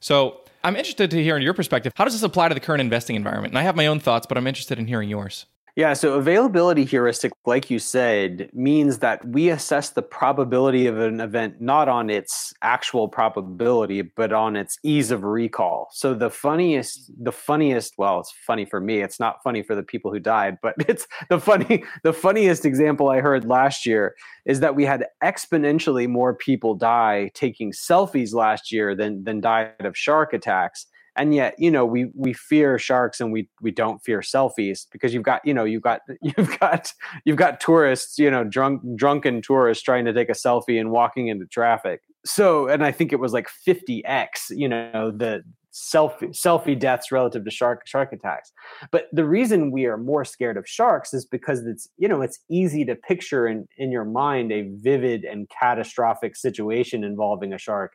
So 0.00 0.40
I'm 0.64 0.76
interested 0.76 1.10
to 1.12 1.22
hear 1.22 1.36
in 1.36 1.42
your 1.42 1.54
perspective. 1.54 1.92
How 1.96 2.04
does 2.04 2.14
this 2.14 2.22
apply 2.22 2.48
to 2.48 2.54
the 2.54 2.60
current 2.60 2.80
investing 2.80 3.16
environment? 3.16 3.52
And 3.52 3.58
I 3.58 3.62
have 3.62 3.76
my 3.76 3.86
own 3.86 4.00
thoughts, 4.00 4.26
but 4.26 4.36
I'm 4.36 4.46
interested 4.46 4.78
in 4.78 4.86
hearing 4.86 5.08
yours. 5.08 5.46
Yeah, 5.76 5.92
so 5.92 6.14
availability 6.14 6.86
heuristic, 6.86 7.32
like 7.44 7.68
you 7.68 7.78
said, 7.78 8.48
means 8.54 9.00
that 9.00 9.22
we 9.28 9.50
assess 9.50 9.90
the 9.90 10.00
probability 10.00 10.86
of 10.86 10.98
an 10.98 11.20
event 11.20 11.60
not 11.60 11.86
on 11.86 12.08
its 12.08 12.54
actual 12.62 13.08
probability, 13.08 14.00
but 14.00 14.32
on 14.32 14.56
its 14.56 14.78
ease 14.82 15.10
of 15.10 15.22
recall. 15.22 15.88
So 15.92 16.14
the 16.14 16.30
funniest, 16.30 17.12
the 17.22 17.30
funniest, 17.30 17.92
well, 17.98 18.20
it's 18.20 18.32
funny 18.46 18.64
for 18.64 18.80
me. 18.80 19.02
It's 19.02 19.20
not 19.20 19.42
funny 19.44 19.62
for 19.62 19.74
the 19.74 19.82
people 19.82 20.10
who 20.10 20.18
died, 20.18 20.56
but 20.62 20.76
it's 20.88 21.06
the 21.28 21.38
funny, 21.38 21.84
the 22.04 22.14
funniest 22.14 22.64
example 22.64 23.10
I 23.10 23.20
heard 23.20 23.44
last 23.44 23.84
year 23.84 24.16
is 24.46 24.60
that 24.60 24.76
we 24.76 24.86
had 24.86 25.04
exponentially 25.22 26.08
more 26.08 26.34
people 26.34 26.74
die 26.74 27.30
taking 27.34 27.70
selfies 27.70 28.32
last 28.32 28.72
year 28.72 28.94
than 28.94 29.24
than 29.24 29.42
died 29.42 29.84
of 29.84 29.94
shark 29.94 30.32
attacks 30.32 30.86
and 31.16 31.34
yet 31.34 31.54
you 31.58 31.70
know 31.70 31.84
we 31.84 32.10
we 32.14 32.32
fear 32.32 32.78
sharks 32.78 33.20
and 33.20 33.32
we 33.32 33.48
we 33.60 33.70
don't 33.70 34.02
fear 34.04 34.20
selfies 34.20 34.86
because 34.92 35.12
you've 35.12 35.22
got 35.22 35.44
you 35.44 35.54
know 35.54 35.64
you've 35.64 35.82
got 35.82 36.00
you've 36.22 36.58
got 36.58 36.92
you've 37.24 37.36
got 37.36 37.60
tourists 37.60 38.18
you 38.18 38.30
know 38.30 38.44
drunk 38.44 38.82
drunken 38.96 39.42
tourists 39.42 39.82
trying 39.82 40.04
to 40.04 40.12
take 40.12 40.28
a 40.28 40.32
selfie 40.32 40.80
and 40.80 40.90
walking 40.90 41.28
into 41.28 41.46
traffic. 41.46 42.02
So 42.24 42.68
and 42.68 42.84
i 42.84 42.92
think 42.92 43.12
it 43.12 43.20
was 43.20 43.32
like 43.32 43.48
50x 43.66 44.50
you 44.50 44.68
know 44.68 45.10
the 45.10 45.42
selfie 45.76 46.30
selfie 46.30 46.78
deaths 46.78 47.12
relative 47.12 47.44
to 47.44 47.50
shark 47.50 47.86
shark 47.86 48.12
attacks. 48.12 48.50
But 48.90 49.08
the 49.12 49.26
reason 49.26 49.70
we 49.70 49.84
are 49.84 49.98
more 49.98 50.24
scared 50.24 50.56
of 50.56 50.66
sharks 50.66 51.12
is 51.12 51.26
because 51.26 51.66
it's 51.66 51.88
you 51.98 52.08
know 52.08 52.22
it's 52.22 52.38
easy 52.50 52.84
to 52.86 52.96
picture 52.96 53.46
in 53.46 53.68
in 53.76 53.92
your 53.92 54.04
mind 54.04 54.52
a 54.52 54.62
vivid 54.76 55.24
and 55.24 55.48
catastrophic 55.50 56.34
situation 56.34 57.04
involving 57.04 57.52
a 57.52 57.58
shark 57.58 57.92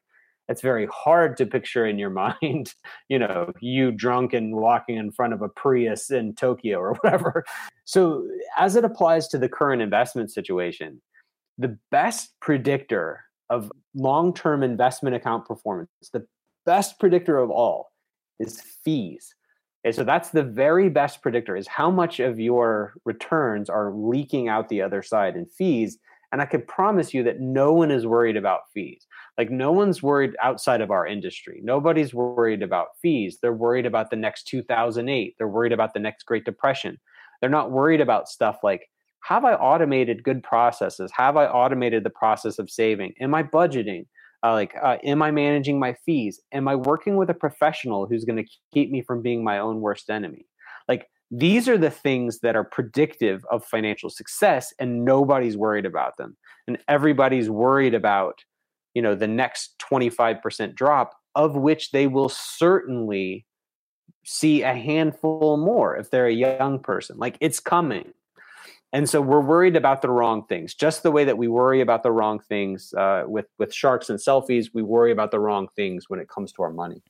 it's 0.51 0.61
very 0.61 0.87
hard 0.87 1.37
to 1.37 1.45
picture 1.45 1.85
in 1.85 1.97
your 1.97 2.09
mind, 2.09 2.73
you 3.09 3.17
know, 3.17 3.51
you 3.61 3.91
drunk 3.91 4.33
and 4.33 4.55
walking 4.55 4.97
in 4.97 5.11
front 5.11 5.33
of 5.33 5.41
a 5.41 5.49
Prius 5.49 6.11
in 6.11 6.35
Tokyo 6.35 6.79
or 6.79 6.93
whatever. 6.95 7.43
So, 7.85 8.27
as 8.57 8.75
it 8.75 8.85
applies 8.85 9.27
to 9.29 9.37
the 9.37 9.49
current 9.49 9.81
investment 9.81 10.31
situation, 10.31 11.01
the 11.57 11.77
best 11.89 12.33
predictor 12.39 13.23
of 13.49 13.71
long 13.95 14.33
term 14.33 14.61
investment 14.63 15.15
account 15.15 15.45
performance, 15.45 15.89
the 16.13 16.25
best 16.65 16.99
predictor 16.99 17.37
of 17.37 17.49
all 17.49 17.91
is 18.39 18.61
fees. 18.61 19.33
And 19.83 19.95
so 19.95 20.03
that's 20.03 20.29
the 20.29 20.43
very 20.43 20.89
best 20.89 21.23
predictor 21.23 21.55
is 21.55 21.67
how 21.67 21.89
much 21.89 22.19
of 22.19 22.39
your 22.39 22.93
returns 23.03 23.67
are 23.67 23.91
leaking 23.91 24.47
out 24.47 24.69
the 24.69 24.81
other 24.81 25.01
side 25.01 25.35
in 25.35 25.47
fees. 25.47 25.97
And 26.31 26.41
I 26.41 26.45
can 26.45 26.61
promise 26.63 27.13
you 27.13 27.23
that 27.23 27.41
no 27.41 27.73
one 27.73 27.91
is 27.91 28.07
worried 28.07 28.37
about 28.37 28.61
fees. 28.73 29.05
Like 29.37 29.51
no 29.51 29.71
one's 29.71 30.01
worried 30.01 30.35
outside 30.41 30.81
of 30.81 30.91
our 30.91 31.05
industry. 31.05 31.59
Nobody's 31.63 32.13
worried 32.13 32.63
about 32.63 32.87
fees. 33.01 33.37
They're 33.41 33.53
worried 33.53 33.85
about 33.85 34.09
the 34.09 34.15
next 34.15 34.43
2008. 34.47 35.35
They're 35.37 35.47
worried 35.47 35.73
about 35.73 35.93
the 35.93 35.99
next 35.99 36.23
Great 36.25 36.45
Depression. 36.45 36.97
They're 37.39 37.49
not 37.49 37.71
worried 37.71 38.01
about 38.01 38.29
stuff 38.29 38.57
like 38.63 38.87
have 39.23 39.45
I 39.45 39.53
automated 39.53 40.23
good 40.23 40.41
processes? 40.41 41.11
Have 41.15 41.37
I 41.37 41.45
automated 41.45 42.03
the 42.03 42.09
process 42.09 42.57
of 42.57 42.69
saving? 42.69 43.13
Am 43.21 43.35
I 43.35 43.43
budgeting? 43.43 44.07
Uh, 44.43 44.53
like, 44.53 44.73
uh, 44.81 44.97
am 45.03 45.21
I 45.21 45.29
managing 45.29 45.79
my 45.79 45.95
fees? 46.05 46.41
Am 46.51 46.67
I 46.67 46.75
working 46.75 47.17
with 47.17 47.29
a 47.29 47.35
professional 47.35 48.07
who's 48.07 48.25
going 48.25 48.43
to 48.43 48.51
keep 48.73 48.89
me 48.89 49.03
from 49.03 49.21
being 49.21 49.43
my 49.43 49.59
own 49.59 49.79
worst 49.79 50.09
enemy? 50.09 50.47
These 51.31 51.69
are 51.69 51.77
the 51.77 51.89
things 51.89 52.39
that 52.39 52.55
are 52.55 52.63
predictive 52.63 53.45
of 53.49 53.63
financial 53.63 54.09
success, 54.09 54.73
and 54.79 55.05
nobody's 55.05 55.55
worried 55.55 55.85
about 55.85 56.17
them. 56.17 56.35
And 56.67 56.77
everybody's 56.87 57.49
worried 57.49 57.93
about 57.93 58.43
you 58.93 59.01
know 59.01 59.15
the 59.15 59.27
next 59.27 59.79
25% 59.79 60.75
drop 60.75 61.13
of 61.33 61.55
which 61.55 61.91
they 61.91 62.07
will 62.07 62.27
certainly 62.27 63.45
see 64.25 64.61
a 64.63 64.75
handful 64.75 65.55
more 65.57 65.95
if 65.95 66.11
they're 66.11 66.27
a 66.27 66.33
young 66.33 66.79
person. 66.79 67.17
Like 67.17 67.37
it's 67.39 67.59
coming. 67.59 68.13
And 68.93 69.09
so 69.09 69.21
we're 69.21 69.39
worried 69.39 69.77
about 69.77 70.01
the 70.01 70.09
wrong 70.09 70.45
things. 70.45 70.73
Just 70.75 71.01
the 71.01 71.11
way 71.11 71.23
that 71.23 71.37
we 71.37 71.47
worry 71.47 71.79
about 71.79 72.03
the 72.03 72.11
wrong 72.11 72.39
things 72.39 72.93
uh, 72.93 73.23
with 73.25 73.45
with 73.57 73.73
sharks 73.73 74.09
and 74.09 74.19
selfies 74.19 74.71
we 74.73 74.83
worry 74.83 75.11
about 75.11 75.31
the 75.31 75.39
wrong 75.39 75.69
things 75.75 76.09
when 76.09 76.19
it 76.19 76.27
comes 76.27 76.51
to 76.53 76.63
our 76.63 76.71
money. 76.71 77.01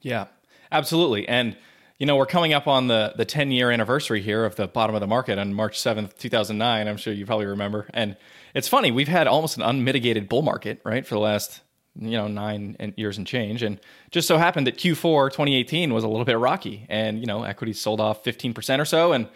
Yeah 0.00 0.26
absolutely. 0.72 1.28
And 1.28 1.56
you 2.00 2.06
know 2.06 2.16
we're 2.16 2.26
coming 2.26 2.52
up 2.52 2.66
on 2.66 2.88
the 2.88 3.12
the 3.16 3.24
10 3.24 3.52
year 3.52 3.70
anniversary 3.70 4.20
here 4.20 4.44
of 4.44 4.56
the 4.56 4.66
bottom 4.66 4.96
of 4.96 5.00
the 5.00 5.06
market 5.06 5.38
on 5.38 5.54
march 5.54 5.78
7th 5.78 6.16
2009 6.16 6.88
i'm 6.88 6.96
sure 6.96 7.12
you 7.12 7.24
probably 7.24 7.46
remember. 7.46 7.86
And 7.94 8.16
it's 8.54 8.66
funny 8.66 8.90
we've 8.90 9.06
had 9.06 9.28
almost 9.28 9.56
an 9.56 9.62
unmitigated 9.62 10.28
bull 10.28 10.42
market 10.42 10.80
right 10.84 11.06
for 11.06 11.14
the 11.14 11.20
last 11.20 11.60
you 11.94 12.12
know 12.12 12.26
nine 12.26 12.94
years 12.96 13.18
and 13.18 13.26
change. 13.26 13.62
And 13.62 13.78
just 14.10 14.26
so 14.26 14.38
happened 14.38 14.66
that 14.66 14.76
q4 14.76 15.30
2018 15.30 15.92
was 15.92 16.02
a 16.02 16.08
little 16.08 16.24
bit 16.24 16.38
rocky. 16.38 16.86
And 16.88 17.20
you 17.20 17.26
know 17.26 17.44
equities 17.44 17.80
sold 17.80 18.00
off 18.00 18.24
15% 18.24 18.80
or 18.80 18.84
so. 18.84 19.12
And 19.12 19.28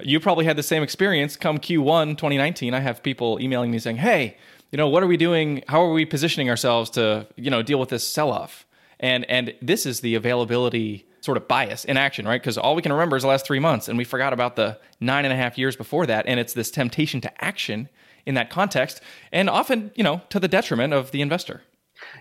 you 0.00 0.20
probably 0.20 0.44
had 0.44 0.56
the 0.56 0.62
same 0.62 0.82
experience 0.82 1.34
come 1.34 1.58
q1 1.58 2.10
2019 2.10 2.72
i 2.72 2.78
have 2.78 3.02
people 3.02 3.40
emailing 3.40 3.72
me 3.72 3.80
saying 3.80 3.96
hey 3.96 4.36
you 4.70 4.76
know 4.76 4.88
what 4.88 5.02
are 5.02 5.08
we 5.08 5.16
doing? 5.16 5.64
How 5.66 5.82
are 5.82 5.92
we 5.92 6.04
positioning 6.04 6.48
ourselves 6.48 6.90
to 6.90 7.26
you 7.34 7.50
know 7.50 7.62
deal 7.62 7.80
with 7.80 7.88
this 7.88 8.06
sell 8.06 8.30
off 8.30 8.64
and 9.00 9.24
and 9.24 9.54
this 9.60 9.86
is 9.86 10.00
the 10.00 10.14
availability 10.14 11.07
sort 11.20 11.36
of 11.36 11.48
bias 11.48 11.84
in 11.84 11.96
action, 11.96 12.26
right? 12.26 12.40
Because 12.40 12.58
all 12.58 12.74
we 12.74 12.82
can 12.82 12.92
remember 12.92 13.16
is 13.16 13.22
the 13.22 13.28
last 13.28 13.46
three 13.46 13.58
months, 13.58 13.88
and 13.88 13.98
we 13.98 14.04
forgot 14.04 14.32
about 14.32 14.56
the 14.56 14.78
nine 15.00 15.24
and 15.24 15.32
a 15.32 15.36
half 15.36 15.58
years 15.58 15.76
before 15.76 16.06
that. 16.06 16.26
And 16.26 16.38
it's 16.40 16.52
this 16.52 16.70
temptation 16.70 17.20
to 17.22 17.44
action 17.44 17.88
in 18.26 18.34
that 18.34 18.50
context, 18.50 19.00
and 19.32 19.48
often, 19.48 19.90
you 19.94 20.04
know, 20.04 20.22
to 20.30 20.38
the 20.38 20.48
detriment 20.48 20.92
of 20.92 21.10
the 21.10 21.22
investor. 21.22 21.62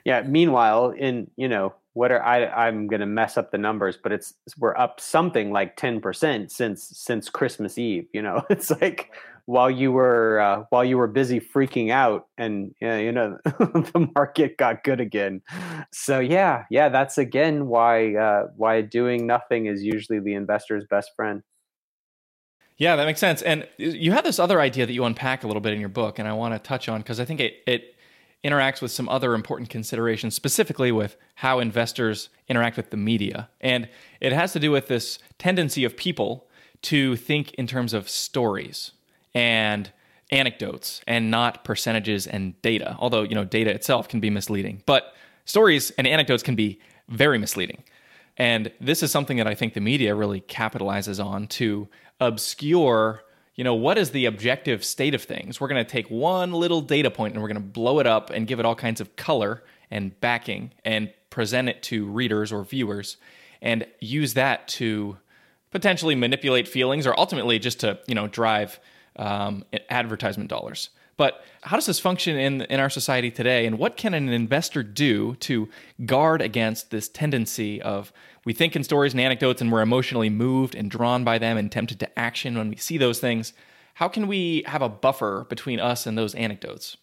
Yeah. 0.05 0.21
Meanwhile, 0.21 0.91
in 0.91 1.29
you 1.35 1.47
know, 1.47 1.73
what 1.93 2.11
are 2.11 2.23
I? 2.23 2.45
I'm 2.45 2.87
going 2.87 2.99
to 2.99 3.05
mess 3.05 3.37
up 3.37 3.51
the 3.51 3.57
numbers, 3.57 3.97
but 4.01 4.11
it's 4.11 4.33
we're 4.57 4.77
up 4.77 4.99
something 4.99 5.51
like 5.51 5.75
ten 5.75 5.99
percent 5.99 6.51
since 6.51 6.83
since 6.83 7.29
Christmas 7.29 7.77
Eve. 7.77 8.07
You 8.13 8.21
know, 8.21 8.45
it's 8.49 8.71
like 8.71 9.11
while 9.47 9.71
you 9.71 9.93
were 9.93 10.39
uh, 10.41 10.63
while 10.69 10.83
you 10.83 10.97
were 10.97 11.07
busy 11.07 11.39
freaking 11.39 11.89
out 11.89 12.27
and 12.37 12.75
uh, 12.83 12.95
you 12.95 13.13
know 13.13 13.37
the 13.45 14.11
market 14.13 14.57
got 14.57 14.83
good 14.83 14.99
again. 14.99 15.41
So 15.91 16.19
yeah 16.19 16.65
yeah 16.69 16.89
that's 16.89 17.17
again 17.17 17.67
why 17.67 18.15
uh, 18.15 18.47
why 18.55 18.81
doing 18.81 19.25
nothing 19.25 19.65
is 19.65 19.81
usually 19.83 20.19
the 20.19 20.33
investor's 20.33 20.85
best 20.89 21.11
friend. 21.15 21.41
Yeah 22.77 22.97
that 22.97 23.05
makes 23.05 23.21
sense. 23.21 23.41
And 23.41 23.67
you 23.77 24.11
have 24.11 24.25
this 24.25 24.37
other 24.37 24.59
idea 24.59 24.85
that 24.85 24.93
you 24.93 25.05
unpack 25.05 25.45
a 25.45 25.47
little 25.47 25.61
bit 25.61 25.73
in 25.73 25.79
your 25.79 25.89
book 25.89 26.19
and 26.19 26.27
i 26.27 26.33
want 26.33 26.53
to 26.53 26.59
touch 26.59 26.89
on 26.89 27.01
because 27.01 27.19
i 27.19 27.25
think 27.25 27.39
it, 27.39 27.55
it 27.65 27.95
interacts 28.43 28.81
with 28.81 28.91
some 28.91 29.09
other 29.09 29.33
important 29.33 29.69
considerations 29.69 30.35
specifically 30.35 30.91
with 30.91 31.15
how 31.35 31.59
investors 31.59 32.29
interact 32.47 32.77
with 32.77 32.91
the 32.91 32.97
media. 32.97 33.49
And 33.59 33.89
it 34.21 34.31
has 34.31 34.53
to 34.53 34.59
do 34.59 34.71
with 34.71 34.87
this 34.87 35.17
tendency 35.39 35.83
of 35.83 35.97
people 35.97 36.47
to 36.83 37.15
think 37.15 37.53
in 37.55 37.65
terms 37.65 37.93
of 37.93 38.07
stories 38.07 38.91
and 39.37 39.91
anecdotes 40.31 40.99
and 41.05 41.29
not 41.29 41.63
percentages 41.63 42.25
and 42.25 42.59
data. 42.63 42.95
Although, 42.97 43.21
you 43.21 43.35
know, 43.35 43.45
data 43.45 43.69
itself 43.69 44.07
can 44.07 44.19
be 44.19 44.31
misleading, 44.31 44.81
but 44.87 45.13
stories 45.45 45.91
and 45.91 46.07
anecdotes 46.07 46.41
can 46.41 46.55
be 46.55 46.81
very 47.07 47.37
misleading. 47.37 47.83
And 48.35 48.71
this 48.81 49.03
is 49.03 49.11
something 49.11 49.37
that 49.37 49.45
I 49.45 49.53
think 49.53 49.75
the 49.75 49.79
media 49.79 50.15
really 50.15 50.41
capitalizes 50.41 51.23
on 51.23 51.45
to 51.47 51.87
obscure, 52.19 53.23
you 53.53 53.63
know, 53.63 53.75
what 53.75 53.99
is 53.99 54.09
the 54.09 54.25
objective 54.25 54.83
state 54.83 55.13
of 55.13 55.21
things? 55.21 55.61
We're 55.61 55.67
going 55.67 55.85
to 55.85 55.89
take 55.89 56.09
one 56.09 56.51
little 56.51 56.81
data 56.81 57.11
point 57.11 57.33
and 57.35 57.41
we're 57.41 57.47
going 57.47 57.61
to 57.61 57.69
blow 57.69 57.99
it 57.99 58.07
up 58.07 58.31
and 58.31 58.47
give 58.47 58.59
it 58.59 58.65
all 58.65 58.75
kinds 58.75 58.99
of 58.99 59.15
color 59.17 59.63
and 59.91 60.19
backing 60.19 60.71
and 60.83 61.13
present 61.29 61.69
it 61.69 61.83
to 61.83 62.07
readers 62.07 62.51
or 62.51 62.63
viewers 62.63 63.17
and 63.61 63.85
use 63.99 64.33
that 64.33 64.67
to 64.67 65.17
potentially 65.69 66.15
manipulate 66.15 66.67
feelings 66.67 67.05
or 67.05 67.17
ultimately 67.19 67.59
just 67.59 67.79
to, 67.81 67.99
you 68.07 68.15
know, 68.15 68.27
drive 68.27 68.79
um, 69.17 69.63
advertisement 69.89 70.49
dollars. 70.49 70.89
But 71.17 71.43
how 71.61 71.75
does 71.75 71.87
this 71.87 71.99
function 71.99 72.37
in 72.37 72.61
in 72.63 72.79
our 72.79 72.89
society 72.89 73.31
today, 73.31 73.65
and 73.65 73.79
what 73.79 73.97
can 73.97 74.13
an 74.13 74.29
investor 74.29 74.83
do 74.83 75.35
to 75.35 75.67
guard 76.05 76.41
against 76.41 76.91
this 76.91 77.09
tendency 77.09 77.81
of 77.81 78.13
we 78.45 78.53
think 78.53 78.75
in 78.75 78.83
stories 78.83 79.13
and 79.13 79.21
anecdotes, 79.21 79.61
and 79.61 79.71
we're 79.71 79.81
emotionally 79.81 80.29
moved 80.29 80.75
and 80.75 80.91
drawn 80.91 81.23
by 81.23 81.37
them 81.37 81.57
and 81.57 81.71
tempted 81.71 81.99
to 81.99 82.19
action 82.19 82.57
when 82.57 82.69
we 82.69 82.75
see 82.75 82.97
those 82.97 83.19
things? 83.19 83.53
How 83.95 84.07
can 84.07 84.27
we 84.27 84.63
have 84.67 84.83
a 84.83 84.89
buffer 84.89 85.47
between 85.49 85.79
us 85.79 86.05
and 86.05 86.15
those 86.15 86.35
anecdotes? 86.35 86.97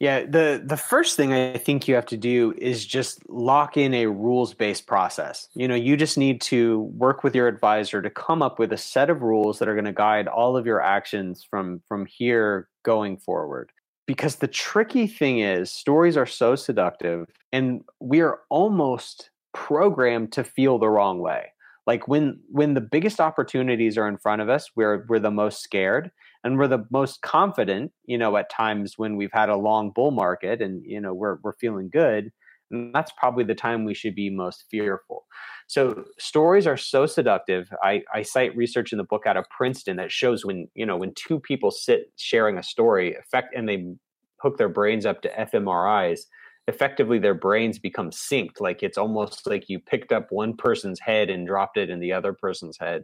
Yeah, 0.00 0.24
the 0.24 0.62
the 0.64 0.76
first 0.76 1.16
thing 1.16 1.32
I 1.32 1.56
think 1.56 1.86
you 1.86 1.94
have 1.94 2.06
to 2.06 2.16
do 2.16 2.52
is 2.58 2.84
just 2.84 3.28
lock 3.30 3.76
in 3.76 3.94
a 3.94 4.06
rules-based 4.06 4.86
process. 4.86 5.48
You 5.54 5.68
know, 5.68 5.76
you 5.76 5.96
just 5.96 6.18
need 6.18 6.40
to 6.42 6.80
work 6.96 7.22
with 7.22 7.34
your 7.34 7.46
advisor 7.46 8.02
to 8.02 8.10
come 8.10 8.42
up 8.42 8.58
with 8.58 8.72
a 8.72 8.76
set 8.76 9.08
of 9.08 9.22
rules 9.22 9.58
that 9.58 9.68
are 9.68 9.74
going 9.74 9.84
to 9.84 9.92
guide 9.92 10.26
all 10.26 10.56
of 10.56 10.66
your 10.66 10.80
actions 10.82 11.46
from 11.48 11.80
from 11.88 12.06
here 12.06 12.68
going 12.82 13.16
forward. 13.18 13.70
Because 14.06 14.36
the 14.36 14.48
tricky 14.48 15.06
thing 15.06 15.38
is 15.38 15.70
stories 15.70 16.16
are 16.16 16.26
so 16.26 16.56
seductive 16.56 17.28
and 17.52 17.82
we 18.00 18.20
are 18.20 18.40
almost 18.50 19.30
programmed 19.54 20.32
to 20.32 20.44
feel 20.44 20.78
the 20.78 20.88
wrong 20.90 21.20
way. 21.20 21.52
Like 21.86 22.08
when 22.08 22.40
when 22.50 22.74
the 22.74 22.80
biggest 22.80 23.20
opportunities 23.20 23.96
are 23.96 24.08
in 24.08 24.18
front 24.18 24.42
of 24.42 24.48
us, 24.48 24.70
we're 24.74 25.06
we're 25.08 25.20
the 25.20 25.30
most 25.30 25.62
scared 25.62 26.10
and 26.44 26.58
we're 26.58 26.68
the 26.68 26.86
most 26.90 27.22
confident 27.22 27.92
you 28.06 28.18
know 28.18 28.36
at 28.36 28.50
times 28.50 28.94
when 28.96 29.16
we've 29.16 29.32
had 29.32 29.48
a 29.48 29.56
long 29.56 29.90
bull 29.90 30.10
market 30.12 30.62
and 30.62 30.84
you 30.86 31.00
know 31.00 31.12
we're 31.14 31.38
we're 31.42 31.54
feeling 31.54 31.88
good 31.90 32.30
And 32.70 32.94
that's 32.94 33.12
probably 33.18 33.44
the 33.44 33.54
time 33.54 33.84
we 33.84 33.94
should 33.94 34.14
be 34.14 34.30
most 34.30 34.64
fearful. 34.70 35.26
So 35.66 36.04
stories 36.18 36.66
are 36.66 36.76
so 36.76 37.06
seductive. 37.06 37.68
I, 37.82 38.02
I 38.12 38.22
cite 38.22 38.56
research 38.56 38.92
in 38.92 38.98
the 38.98 39.04
book 39.04 39.26
out 39.26 39.36
of 39.36 39.48
Princeton 39.50 39.96
that 39.96 40.12
shows 40.12 40.44
when, 40.44 40.68
you 40.74 40.86
know, 40.86 40.96
when 40.96 41.12
two 41.14 41.40
people 41.40 41.70
sit 41.70 42.12
sharing 42.16 42.58
a 42.58 42.62
story, 42.62 43.14
effect 43.14 43.54
and 43.56 43.68
they 43.68 43.94
hook 44.40 44.58
their 44.58 44.68
brains 44.68 45.06
up 45.06 45.22
to 45.22 45.30
fMRIs, 45.30 46.20
effectively 46.68 47.18
their 47.18 47.34
brains 47.34 47.78
become 47.78 48.10
synced. 48.10 48.60
Like 48.60 48.82
it's 48.82 48.98
almost 48.98 49.46
like 49.46 49.68
you 49.68 49.78
picked 49.78 50.12
up 50.12 50.26
one 50.30 50.56
person's 50.56 51.00
head 51.00 51.30
and 51.30 51.46
dropped 51.46 51.76
it 51.76 51.90
in 51.90 52.00
the 52.00 52.12
other 52.12 52.32
person's 52.32 52.78
head. 52.78 53.02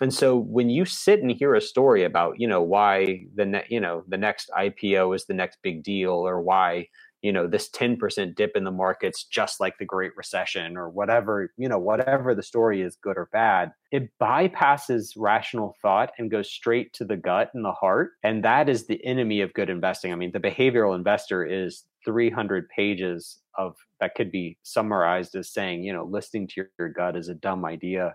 And 0.00 0.14
so 0.14 0.36
when 0.36 0.70
you 0.70 0.84
sit 0.84 1.20
and 1.20 1.30
hear 1.30 1.54
a 1.54 1.60
story 1.60 2.04
about, 2.04 2.38
you 2.38 2.46
know, 2.46 2.62
why 2.62 3.24
the 3.34 3.46
ne- 3.46 3.66
you 3.68 3.80
know, 3.80 4.04
the 4.06 4.16
next 4.16 4.50
IPO 4.56 5.14
is 5.14 5.26
the 5.26 5.34
next 5.34 5.58
big 5.62 5.82
deal 5.82 6.12
or 6.12 6.40
why 6.40 6.88
you 7.22 7.32
know 7.32 7.46
this 7.46 7.68
10% 7.70 8.34
dip 8.36 8.56
in 8.56 8.64
the 8.64 8.70
markets 8.70 9.24
just 9.24 9.60
like 9.60 9.76
the 9.78 9.84
great 9.84 10.12
recession 10.16 10.76
or 10.76 10.88
whatever 10.88 11.52
you 11.56 11.68
know 11.68 11.78
whatever 11.78 12.34
the 12.34 12.42
story 12.42 12.80
is 12.80 12.96
good 12.96 13.16
or 13.16 13.28
bad 13.32 13.72
it 13.90 14.10
bypasses 14.20 15.14
rational 15.16 15.74
thought 15.82 16.10
and 16.18 16.30
goes 16.30 16.50
straight 16.50 16.92
to 16.92 17.04
the 17.04 17.16
gut 17.16 17.50
and 17.54 17.64
the 17.64 17.72
heart. 17.72 18.10
And 18.22 18.44
that 18.44 18.68
is 18.68 18.86
the 18.86 19.02
enemy 19.04 19.40
of 19.40 19.54
good 19.54 19.70
investing. 19.70 20.12
I 20.12 20.16
mean 20.16 20.32
the 20.32 20.40
behavioral 20.40 20.94
investor 20.94 21.44
is 21.44 21.84
300 22.04 22.68
pages 22.68 23.38
of 23.56 23.76
that 24.00 24.14
could 24.14 24.30
be 24.30 24.56
summarized 24.62 25.34
as 25.34 25.52
saying 25.52 25.82
you 25.82 25.92
know 25.92 26.04
listening 26.04 26.46
to 26.48 26.54
your, 26.56 26.70
your 26.78 26.88
gut 26.90 27.16
is 27.16 27.28
a 27.28 27.34
dumb 27.34 27.64
idea 27.64 28.14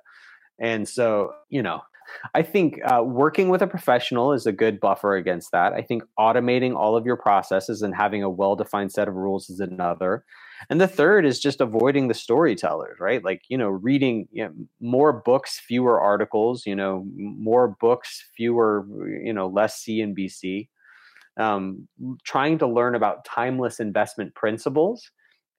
and 0.59 0.87
so 0.87 1.31
you 1.49 1.61
know 1.61 1.81
I 2.33 2.43
think 2.43 2.79
uh, 2.85 3.03
working 3.03 3.49
with 3.49 3.61
a 3.61 3.67
professional 3.67 4.33
is 4.33 4.45
a 4.45 4.51
good 4.51 4.79
buffer 4.79 5.15
against 5.15 5.51
that. 5.51 5.73
I 5.73 5.81
think 5.81 6.03
automating 6.19 6.75
all 6.75 6.95
of 6.95 7.05
your 7.05 7.17
processes 7.17 7.81
and 7.81 7.95
having 7.95 8.23
a 8.23 8.29
well 8.29 8.55
defined 8.55 8.91
set 8.91 9.07
of 9.07 9.15
rules 9.15 9.49
is 9.49 9.59
another. 9.59 10.25
And 10.69 10.79
the 10.79 10.87
third 10.87 11.25
is 11.25 11.39
just 11.39 11.61
avoiding 11.61 12.07
the 12.07 12.13
storytellers, 12.13 12.99
right? 12.99 13.23
Like, 13.23 13.41
you 13.49 13.57
know, 13.57 13.69
reading 13.69 14.27
you 14.31 14.45
know, 14.45 14.53
more 14.79 15.11
books, 15.13 15.59
fewer 15.59 15.99
articles, 15.99 16.65
you 16.65 16.75
know, 16.75 17.05
more 17.15 17.75
books, 17.79 18.23
fewer, 18.35 18.85
you 19.23 19.33
know, 19.33 19.47
less 19.47 19.83
CNBC. 19.83 20.69
Um, 21.35 21.87
trying 22.23 22.59
to 22.59 22.67
learn 22.67 22.93
about 22.93 23.25
timeless 23.25 23.79
investment 23.79 24.35
principles 24.35 25.09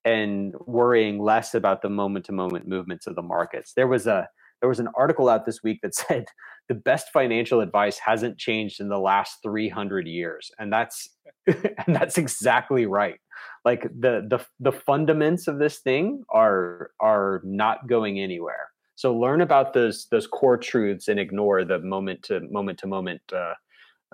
and 0.05 0.55
worrying 0.67 1.21
less 1.21 1.53
about 1.55 1.83
the 1.83 1.89
moment 1.89 2.27
to 2.27 2.33
moment 2.33 2.69
movements 2.69 3.09
of 3.09 3.17
the 3.17 3.23
markets. 3.23 3.73
There 3.75 3.89
was 3.89 4.07
a, 4.07 4.29
there 4.61 4.69
was 4.69 4.81
an 4.81 4.89
article 4.97 5.29
out 5.29 5.47
this 5.47 5.63
week 5.63 5.81
that 5.83 5.95
said 5.95 6.27
the 6.69 6.75
best 6.75 7.09
financial 7.13 7.61
advice 7.61 7.99
hasn't 7.99 8.39
changed 8.39 8.81
in 8.81 8.89
the 8.89 8.99
last 8.99 9.39
300 9.43 10.07
years 10.07 10.51
and 10.59 10.73
that's 10.73 11.09
and 11.47 11.95
that's 11.95 12.19
exactly 12.19 12.87
right 12.87 13.21
like 13.65 13.83
the 13.83 14.27
the 14.29 14.45
the 14.61 14.73
fundaments 14.73 15.47
of 15.49 15.59
this 15.59 15.81
thing 15.81 16.23
are 16.31 16.91
are 17.01 17.41
not 17.45 17.87
going 17.89 18.19
anywhere 18.19 18.71
so 18.97 19.15
learn 19.15 19.41
about 19.41 19.73
those 19.73 20.07
those 20.11 20.27
core 20.27 20.57
truths 20.57 21.09
and 21.09 21.19
ignore 21.19 21.65
the 21.65 21.79
moment 21.81 22.23
to 22.23 22.41
moment 22.51 22.79
to 22.79 22.87
moment 22.87 23.21
uh, 23.33 23.55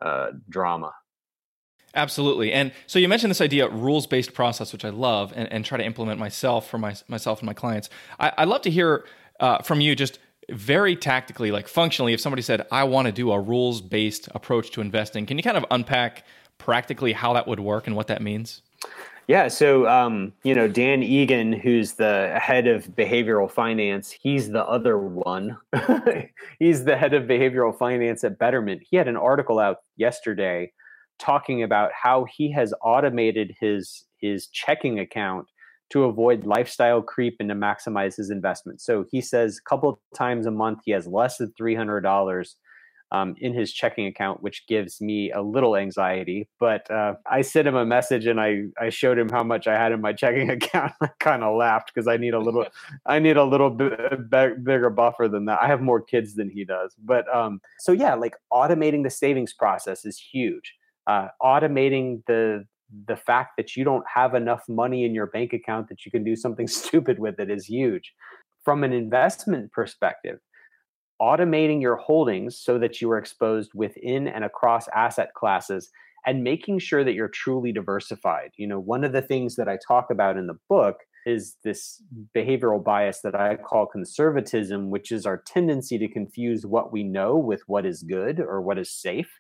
uh, 0.02 0.30
drama 0.48 0.92
Absolutely. 1.94 2.52
And 2.52 2.72
so 2.86 2.98
you 2.98 3.08
mentioned 3.08 3.30
this 3.30 3.40
idea 3.40 3.68
rules 3.68 4.06
based 4.06 4.32
process, 4.32 4.72
which 4.72 4.84
I 4.84 4.90
love 4.90 5.32
and, 5.34 5.52
and, 5.52 5.64
try 5.64 5.76
to 5.76 5.84
implement 5.84 6.20
myself 6.20 6.68
for 6.68 6.78
my, 6.78 6.94
myself 7.08 7.40
and 7.40 7.46
my 7.46 7.52
clients. 7.52 7.90
I, 8.20 8.32
would 8.38 8.48
love 8.48 8.62
to 8.62 8.70
hear 8.70 9.04
uh, 9.40 9.58
from 9.62 9.80
you 9.80 9.96
just 9.96 10.20
very 10.52 10.96
tactically, 10.96 11.50
like 11.50 11.68
functionally, 11.68 12.12
if 12.12 12.20
somebody 12.20 12.42
said, 12.42 12.66
I 12.70 12.84
want 12.84 13.06
to 13.06 13.12
do 13.12 13.32
a 13.32 13.40
rules 13.40 13.80
based 13.80 14.28
approach 14.34 14.70
to 14.72 14.80
investing, 14.80 15.26
can 15.26 15.36
you 15.36 15.42
kind 15.42 15.56
of 15.56 15.64
unpack 15.70 16.24
practically 16.58 17.12
how 17.12 17.32
that 17.32 17.46
would 17.46 17.60
work 17.60 17.86
and 17.86 17.96
what 17.96 18.06
that 18.08 18.22
means? 18.22 18.62
Yeah, 19.26 19.46
so 19.46 19.86
um, 19.86 20.32
you 20.42 20.56
know 20.56 20.66
Dan 20.66 21.04
Egan, 21.04 21.52
who's 21.52 21.92
the 21.92 22.36
head 22.42 22.66
of 22.66 22.86
behavioral 22.88 23.48
finance, 23.48 24.10
he's 24.10 24.50
the 24.50 24.64
other 24.64 24.98
one. 24.98 25.56
he's 26.58 26.84
the 26.84 26.96
head 26.96 27.14
of 27.14 27.24
behavioral 27.24 27.76
finance 27.76 28.24
at 28.24 28.38
Betterment. 28.38 28.82
He 28.90 28.96
had 28.96 29.06
an 29.06 29.16
article 29.16 29.60
out 29.60 29.78
yesterday 29.96 30.72
talking 31.20 31.62
about 31.62 31.92
how 31.92 32.24
he 32.24 32.50
has 32.50 32.74
automated 32.82 33.54
his 33.60 34.04
his 34.18 34.48
checking 34.48 34.98
account 34.98 35.46
to 35.90 36.04
avoid 36.04 36.44
lifestyle 36.44 37.02
creep 37.02 37.36
and 37.40 37.48
to 37.48 37.54
maximize 37.54 38.16
his 38.16 38.30
investment. 38.30 38.80
So 38.80 39.04
he 39.10 39.20
says 39.20 39.58
a 39.58 39.68
couple 39.68 40.00
times 40.14 40.46
a 40.46 40.50
month 40.50 40.80
he 40.84 40.92
has 40.92 41.06
less 41.06 41.36
than 41.38 41.52
three 41.56 41.74
hundred 41.74 42.00
dollars 42.00 42.56
um, 43.12 43.34
in 43.38 43.52
his 43.54 43.72
checking 43.72 44.06
account, 44.06 44.42
which 44.42 44.66
gives 44.68 45.00
me 45.00 45.32
a 45.32 45.42
little 45.42 45.76
anxiety. 45.76 46.48
But 46.60 46.88
uh, 46.90 47.14
I 47.26 47.42
sent 47.42 47.66
him 47.66 47.74
a 47.74 47.84
message 47.84 48.26
and 48.26 48.40
I 48.40 48.64
I 48.80 48.90
showed 48.90 49.18
him 49.18 49.28
how 49.28 49.42
much 49.42 49.66
I 49.66 49.74
had 49.74 49.92
in 49.92 50.00
my 50.00 50.12
checking 50.12 50.50
account. 50.58 50.92
I 51.00 51.08
kind 51.18 51.42
of 51.42 51.56
laughed 51.56 51.92
because 51.92 52.06
I 52.06 52.16
need 52.16 52.34
a 52.34 52.38
little 52.38 52.66
I 53.06 53.18
need 53.18 53.36
a 53.36 53.44
little 53.44 53.70
bit 53.70 54.30
bigger 54.30 54.90
buffer 54.90 55.28
than 55.28 55.46
that. 55.46 55.60
I 55.60 55.66
have 55.66 55.80
more 55.80 56.00
kids 56.00 56.34
than 56.34 56.48
he 56.50 56.64
does. 56.64 56.94
But 57.02 57.32
um, 57.34 57.60
so 57.78 57.92
yeah, 57.92 58.14
like 58.14 58.36
automating 58.52 59.02
the 59.02 59.10
savings 59.10 59.52
process 59.52 60.04
is 60.04 60.18
huge. 60.18 60.74
Uh, 61.06 61.28
automating 61.42 62.22
the 62.26 62.64
the 63.06 63.16
fact 63.16 63.52
that 63.56 63.76
you 63.76 63.84
don't 63.84 64.04
have 64.12 64.34
enough 64.34 64.62
money 64.68 65.04
in 65.04 65.14
your 65.14 65.26
bank 65.26 65.52
account 65.52 65.88
that 65.88 66.04
you 66.04 66.10
can 66.10 66.24
do 66.24 66.36
something 66.36 66.66
stupid 66.68 67.18
with 67.18 67.38
it 67.38 67.50
is 67.50 67.66
huge. 67.66 68.12
From 68.64 68.84
an 68.84 68.92
investment 68.92 69.72
perspective, 69.72 70.38
automating 71.20 71.80
your 71.80 71.96
holdings 71.96 72.58
so 72.58 72.78
that 72.78 73.00
you 73.00 73.10
are 73.10 73.18
exposed 73.18 73.72
within 73.74 74.26
and 74.26 74.44
across 74.44 74.88
asset 74.88 75.34
classes 75.34 75.90
and 76.26 76.42
making 76.42 76.78
sure 76.78 77.04
that 77.04 77.14
you're 77.14 77.28
truly 77.28 77.72
diversified. 77.72 78.50
You 78.56 78.66
know, 78.66 78.78
one 78.78 79.04
of 79.04 79.12
the 79.12 79.22
things 79.22 79.56
that 79.56 79.68
I 79.68 79.78
talk 79.86 80.10
about 80.10 80.36
in 80.36 80.46
the 80.46 80.58
book 80.68 80.96
is 81.26 81.56
this 81.64 82.02
behavioral 82.34 82.82
bias 82.82 83.20
that 83.22 83.34
I 83.34 83.56
call 83.56 83.86
conservatism, 83.86 84.90
which 84.90 85.12
is 85.12 85.26
our 85.26 85.42
tendency 85.46 85.98
to 85.98 86.08
confuse 86.08 86.64
what 86.64 86.92
we 86.92 87.04
know 87.04 87.36
with 87.36 87.62
what 87.66 87.86
is 87.86 88.02
good 88.02 88.40
or 88.40 88.60
what 88.60 88.78
is 88.78 88.92
safe. 88.92 89.30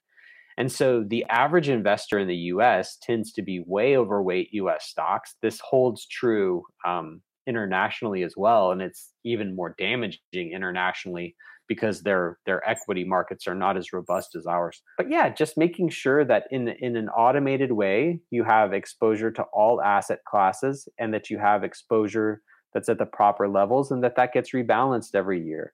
And 0.60 0.70
so 0.70 1.02
the 1.02 1.24
average 1.30 1.70
investor 1.70 2.18
in 2.18 2.28
the 2.28 2.36
US 2.52 2.98
tends 3.00 3.32
to 3.32 3.40
be 3.40 3.64
way 3.66 3.96
overweight 3.96 4.50
US 4.52 4.84
stocks. 4.84 5.34
This 5.40 5.58
holds 5.58 6.06
true 6.06 6.64
um, 6.86 7.22
internationally 7.46 8.22
as 8.24 8.34
well. 8.36 8.70
And 8.70 8.82
it's 8.82 9.10
even 9.24 9.56
more 9.56 9.74
damaging 9.78 10.52
internationally 10.52 11.34
because 11.66 12.02
their 12.02 12.38
their 12.44 12.62
equity 12.68 13.04
markets 13.04 13.46
are 13.46 13.54
not 13.54 13.78
as 13.78 13.94
robust 13.94 14.36
as 14.36 14.46
ours. 14.46 14.82
But 14.98 15.10
yeah, 15.10 15.30
just 15.30 15.56
making 15.56 15.88
sure 15.88 16.26
that 16.26 16.44
in 16.50 16.68
in 16.68 16.94
an 16.94 17.08
automated 17.08 17.72
way 17.72 18.20
you 18.30 18.44
have 18.44 18.74
exposure 18.74 19.30
to 19.30 19.44
all 19.54 19.80
asset 19.80 20.18
classes 20.28 20.86
and 20.98 21.14
that 21.14 21.30
you 21.30 21.38
have 21.38 21.64
exposure 21.64 22.42
that's 22.74 22.90
at 22.90 22.98
the 22.98 23.06
proper 23.06 23.48
levels 23.48 23.90
and 23.90 24.04
that 24.04 24.16
that 24.16 24.34
gets 24.34 24.52
rebalanced 24.52 25.14
every 25.14 25.42
year 25.42 25.72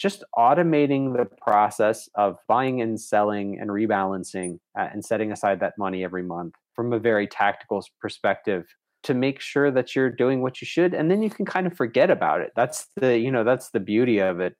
just 0.00 0.24
automating 0.36 1.16
the 1.16 1.26
process 1.26 2.08
of 2.14 2.38
buying 2.48 2.80
and 2.80 2.98
selling 2.98 3.58
and 3.60 3.70
rebalancing 3.70 4.58
uh, 4.78 4.88
and 4.92 5.04
setting 5.04 5.30
aside 5.30 5.60
that 5.60 5.76
money 5.76 6.02
every 6.02 6.22
month 6.22 6.54
from 6.74 6.92
a 6.92 6.98
very 6.98 7.26
tactical 7.26 7.84
perspective 8.00 8.64
to 9.02 9.14
make 9.14 9.40
sure 9.40 9.70
that 9.70 9.94
you're 9.94 10.10
doing 10.10 10.42
what 10.42 10.60
you 10.60 10.66
should 10.66 10.94
and 10.94 11.10
then 11.10 11.22
you 11.22 11.30
can 11.30 11.44
kind 11.44 11.66
of 11.66 11.76
forget 11.76 12.10
about 12.10 12.40
it 12.40 12.50
that's 12.56 12.86
the 12.96 13.18
you 13.18 13.30
know 13.30 13.44
that's 13.44 13.70
the 13.70 13.80
beauty 13.80 14.18
of 14.18 14.40
it 14.40 14.56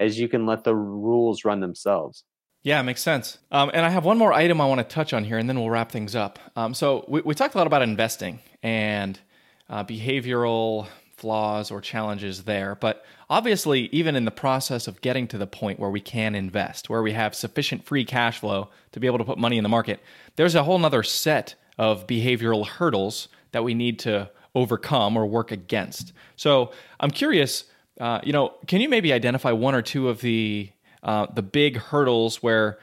as 0.00 0.18
you 0.18 0.28
can 0.28 0.46
let 0.46 0.64
the 0.64 0.74
rules 0.74 1.44
run 1.44 1.60
themselves 1.60 2.24
yeah, 2.64 2.80
makes 2.80 3.02
sense. 3.02 3.36
Um, 3.52 3.70
and 3.74 3.84
I 3.84 3.90
have 3.90 4.06
one 4.06 4.16
more 4.16 4.32
item 4.32 4.58
I 4.58 4.64
want 4.64 4.78
to 4.78 4.84
touch 4.84 5.12
on 5.12 5.22
here, 5.22 5.36
and 5.36 5.46
then 5.46 5.60
we'll 5.60 5.68
wrap 5.68 5.92
things 5.92 6.16
up. 6.16 6.38
Um, 6.56 6.72
so 6.72 7.04
we, 7.06 7.20
we, 7.20 7.34
talked 7.34 7.54
a 7.54 7.58
lot 7.58 7.66
about 7.66 7.82
investing 7.82 8.40
and 8.62 9.20
uh, 9.68 9.84
behavioral 9.84 10.86
flaws 11.24 11.70
or 11.70 11.80
challenges 11.80 12.44
there. 12.44 12.74
But 12.74 13.02
obviously, 13.30 13.88
even 13.92 14.14
in 14.14 14.26
the 14.26 14.30
process 14.30 14.86
of 14.86 15.00
getting 15.00 15.26
to 15.28 15.38
the 15.38 15.46
point 15.46 15.80
where 15.80 15.88
we 15.88 16.02
can 16.02 16.34
invest, 16.34 16.90
where 16.90 17.02
we 17.02 17.12
have 17.12 17.34
sufficient 17.34 17.82
free 17.86 18.04
cash 18.04 18.40
flow 18.40 18.68
to 18.92 19.00
be 19.00 19.06
able 19.06 19.16
to 19.16 19.24
put 19.24 19.38
money 19.38 19.56
in 19.56 19.62
the 19.62 19.70
market, 19.70 20.00
there's 20.36 20.54
a 20.54 20.64
whole 20.64 20.78
nother 20.78 21.02
set 21.02 21.54
of 21.78 22.06
behavioral 22.06 22.66
hurdles 22.66 23.28
that 23.52 23.64
we 23.64 23.72
need 23.72 23.98
to 24.00 24.28
overcome 24.54 25.16
or 25.16 25.24
work 25.24 25.50
against. 25.50 26.12
So 26.36 26.72
I'm 27.00 27.10
curious, 27.10 27.64
uh, 27.98 28.20
you 28.22 28.34
know, 28.34 28.52
can 28.66 28.82
you 28.82 28.90
maybe 28.90 29.10
identify 29.10 29.50
one 29.52 29.74
or 29.74 29.80
two 29.80 30.10
of 30.10 30.20
the 30.20 30.70
uh, 31.02 31.26
the 31.32 31.42
big 31.42 31.78
hurdles 31.78 32.42
where 32.42 32.78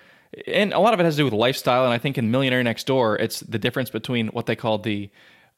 and 0.48 0.74
a 0.74 0.80
lot 0.80 0.96
of 0.96 1.00
it 1.00 1.04
has 1.04 1.16
to 1.16 1.22
do 1.22 1.26
with 1.26 1.34
lifestyle 1.34 1.84
and 1.84 1.94
i 1.94 1.98
think 1.98 2.18
in 2.18 2.32
millionaire 2.32 2.64
next 2.64 2.86
door 2.86 3.18
it's 3.18 3.42
the 3.42 3.58
difference 3.60 3.90
between 3.90 4.28
what 4.28 4.46
they 4.46 4.56
call 4.56 4.78
the 4.78 5.10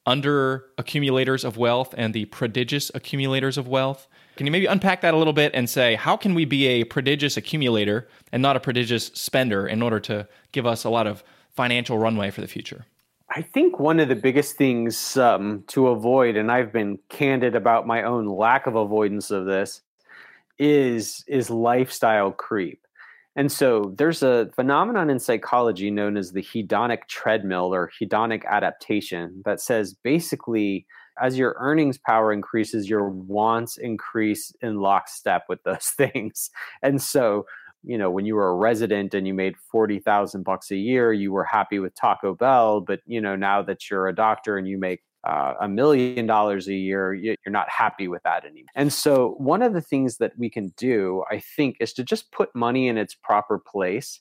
under 0.06 0.66
accumulators 0.78 1.44
of 1.44 1.58
wealth 1.58 1.94
and 1.98 2.14
the 2.14 2.26
prodigious 2.26 2.92
accumulators 2.94 3.58
of 3.58 3.68
wealth. 3.68 4.08
Can 4.36 4.46
you 4.46 4.52
maybe 4.52 4.66
unpack 4.66 5.02
that 5.02 5.14
a 5.14 5.18
little 5.18 5.34
bit 5.34 5.52
and 5.54 5.70
say, 5.70 5.96
how 5.96 6.18
can 6.18 6.34
we 6.34 6.46
be 6.46 6.68
a 6.68 6.84
prodigious 6.84 7.38
accumulator 7.38 8.08
and 8.32 8.42
not 8.42 8.56
a 8.56 8.60
prodigious 8.60 9.08
spender 9.08 9.68
in 9.68 9.82
order 9.82 10.00
to 10.02 10.28
give 10.52 10.66
us 10.66 10.84
a 10.84 10.90
lot 10.90 11.08
of 11.08 11.24
financial 11.52 11.98
runway 11.98 12.32
for 12.32 12.42
the 12.42 12.48
future? 12.48 12.86
I 13.36 13.42
think 13.42 13.80
one 13.80 14.00
of 14.00 14.10
the 14.10 14.16
biggest 14.16 14.58
things 14.58 15.18
um, 15.18 15.64
to 15.68 15.88
avoid, 15.88 16.36
and 16.36 16.52
I've 16.52 16.72
been 16.72 17.00
candid 17.10 17.56
about 17.56 17.88
my 17.88 18.04
own 18.04 18.28
lack 18.28 18.68
of 18.68 18.76
avoidance 18.76 19.32
of 19.32 19.46
this, 19.46 19.82
is 20.60 21.24
is 21.28 21.50
lifestyle 21.50 22.32
creep. 22.32 22.83
And 23.36 23.52
so 23.52 23.94
there's 23.98 24.22
a 24.22 24.50
phenomenon 24.56 25.10
in 25.10 25.20
psychology 25.20 25.90
known 25.90 26.18
as 26.18 26.32
the 26.32 26.44
hedonic 26.44 27.08
treadmill 27.08 27.74
or 27.74 27.90
hedonic 28.00 28.46
adaptation 28.46 29.42
that 29.46 29.60
says 29.60 29.96
basically 30.04 30.86
as 31.22 31.38
your 31.38 31.56
earnings 31.60 31.98
power 31.98 32.32
increases, 32.32 32.90
your 32.90 33.10
wants 33.10 33.78
increase 33.78 34.54
in 34.62 34.80
lockstep 34.80 35.44
with 35.50 35.64
those 35.64 35.86
things. 35.98 36.50
And 36.82 37.02
so, 37.02 37.46
you 37.84 37.98
know, 37.98 38.10
when 38.10 38.26
you 38.26 38.36
were 38.36 38.50
a 38.50 38.56
resident 38.56 39.14
and 39.14 39.28
you 39.28 39.34
made 39.34 39.56
40,000 39.72 40.44
bucks 40.44 40.72
a 40.72 40.78
year, 40.78 41.12
you 41.12 41.32
were 41.32 41.44
happy 41.44 41.80
with 41.80 41.96
Taco 41.96 42.34
Bell, 42.34 42.82
but 42.82 43.02
you 43.06 43.20
know, 43.20 43.36
now 43.36 43.62
that 43.64 43.90
you're 43.90 44.08
a 44.08 44.16
doctor 44.16 44.58
and 44.58 44.68
you 44.68 44.78
make 44.78 45.02
Uh, 45.24 45.54
a 45.62 45.70
million 45.70 46.28
dollars 46.28 46.68
a 46.68 46.74
year, 46.74 47.14
you're 47.14 47.38
not 47.48 47.70
happy 47.70 48.10
with 48.10 48.22
that 48.24 48.44
anymore. 48.44 48.68
And 48.76 48.92
so, 48.92 49.36
one 49.38 49.62
of 49.62 49.74
the 49.74 49.82
things 49.82 50.18
that 50.18 50.34
we 50.38 50.50
can 50.50 50.74
do, 50.76 51.24
I 51.32 51.40
think, 51.40 51.78
is 51.80 51.94
to 51.94 52.04
just 52.04 52.32
put 52.34 52.54
money 52.54 52.90
in 52.90 52.98
its 52.98 53.16
proper 53.16 53.58
place 53.58 54.20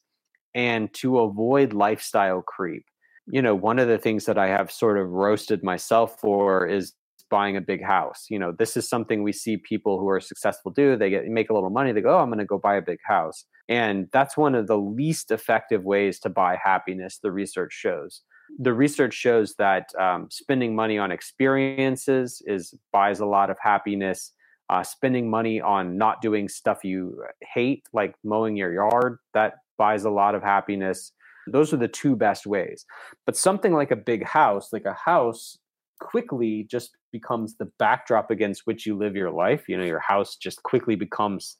and 0.54 0.92
to 0.94 1.18
avoid 1.18 1.72
lifestyle 1.72 2.42
creep. 2.42 2.84
You 3.26 3.42
know, 3.42 3.54
one 3.54 3.80
of 3.80 3.88
the 3.88 3.98
things 3.98 4.26
that 4.26 4.38
I 4.38 4.48
have 4.48 4.70
sort 4.70 4.96
of 4.96 5.08
roasted 5.08 5.64
myself 5.64 6.20
for 6.20 6.66
is 6.66 6.92
buying 7.30 7.56
a 7.56 7.60
big 7.60 7.82
house. 7.82 8.26
You 8.28 8.38
know, 8.38 8.52
this 8.52 8.76
is 8.76 8.88
something 8.88 9.24
we 9.24 9.32
see 9.32 9.56
people 9.56 9.98
who 9.98 10.08
are 10.08 10.20
successful 10.20 10.70
do. 10.70 10.96
They 10.96 11.10
get 11.10 11.26
make 11.26 11.50
a 11.50 11.54
little 11.54 11.70
money, 11.70 11.90
they 11.90 12.00
go, 12.00 12.16
"Oh, 12.16 12.20
I'm 12.20 12.28
going 12.28 12.38
to 12.38 12.44
go 12.44 12.58
buy 12.58 12.76
a 12.76 12.82
big 12.82 12.98
house." 13.04 13.44
And 13.68 14.08
that's 14.12 14.36
one 14.36 14.54
of 14.54 14.68
the 14.68 14.78
least 14.78 15.32
effective 15.32 15.82
ways 15.82 16.20
to 16.20 16.28
buy 16.28 16.58
happiness, 16.62 17.18
the 17.18 17.32
research 17.32 17.72
shows 17.72 18.22
the 18.58 18.72
research 18.72 19.14
shows 19.14 19.54
that 19.56 19.88
um, 19.98 20.28
spending 20.30 20.74
money 20.74 20.98
on 20.98 21.10
experiences 21.10 22.42
is 22.46 22.74
buys 22.92 23.20
a 23.20 23.26
lot 23.26 23.50
of 23.50 23.58
happiness. 23.60 24.32
Uh, 24.68 24.82
spending 24.82 25.28
money 25.28 25.60
on 25.60 25.98
not 25.98 26.22
doing 26.22 26.48
stuff 26.48 26.82
you 26.82 27.22
hate, 27.42 27.84
like 27.92 28.14
mowing 28.24 28.56
your 28.56 28.72
yard, 28.72 29.18
that 29.34 29.54
buys 29.76 30.04
a 30.04 30.10
lot 30.10 30.34
of 30.34 30.42
happiness. 30.42 31.12
Those 31.46 31.74
are 31.74 31.76
the 31.76 31.88
two 31.88 32.16
best 32.16 32.46
ways. 32.46 32.86
But 33.26 33.36
something 33.36 33.74
like 33.74 33.90
a 33.90 33.96
big 33.96 34.24
house, 34.24 34.72
like 34.72 34.86
a 34.86 34.94
house, 34.94 35.58
quickly 36.00 36.66
just 36.70 36.96
becomes 37.10 37.56
the 37.56 37.70
backdrop 37.78 38.30
against 38.30 38.62
which 38.64 38.86
you 38.86 38.96
live 38.96 39.14
your 39.14 39.30
life. 39.30 39.68
You 39.68 39.76
know, 39.76 39.84
your 39.84 40.00
house 40.00 40.36
just 40.36 40.62
quickly 40.62 40.94
becomes 40.94 41.58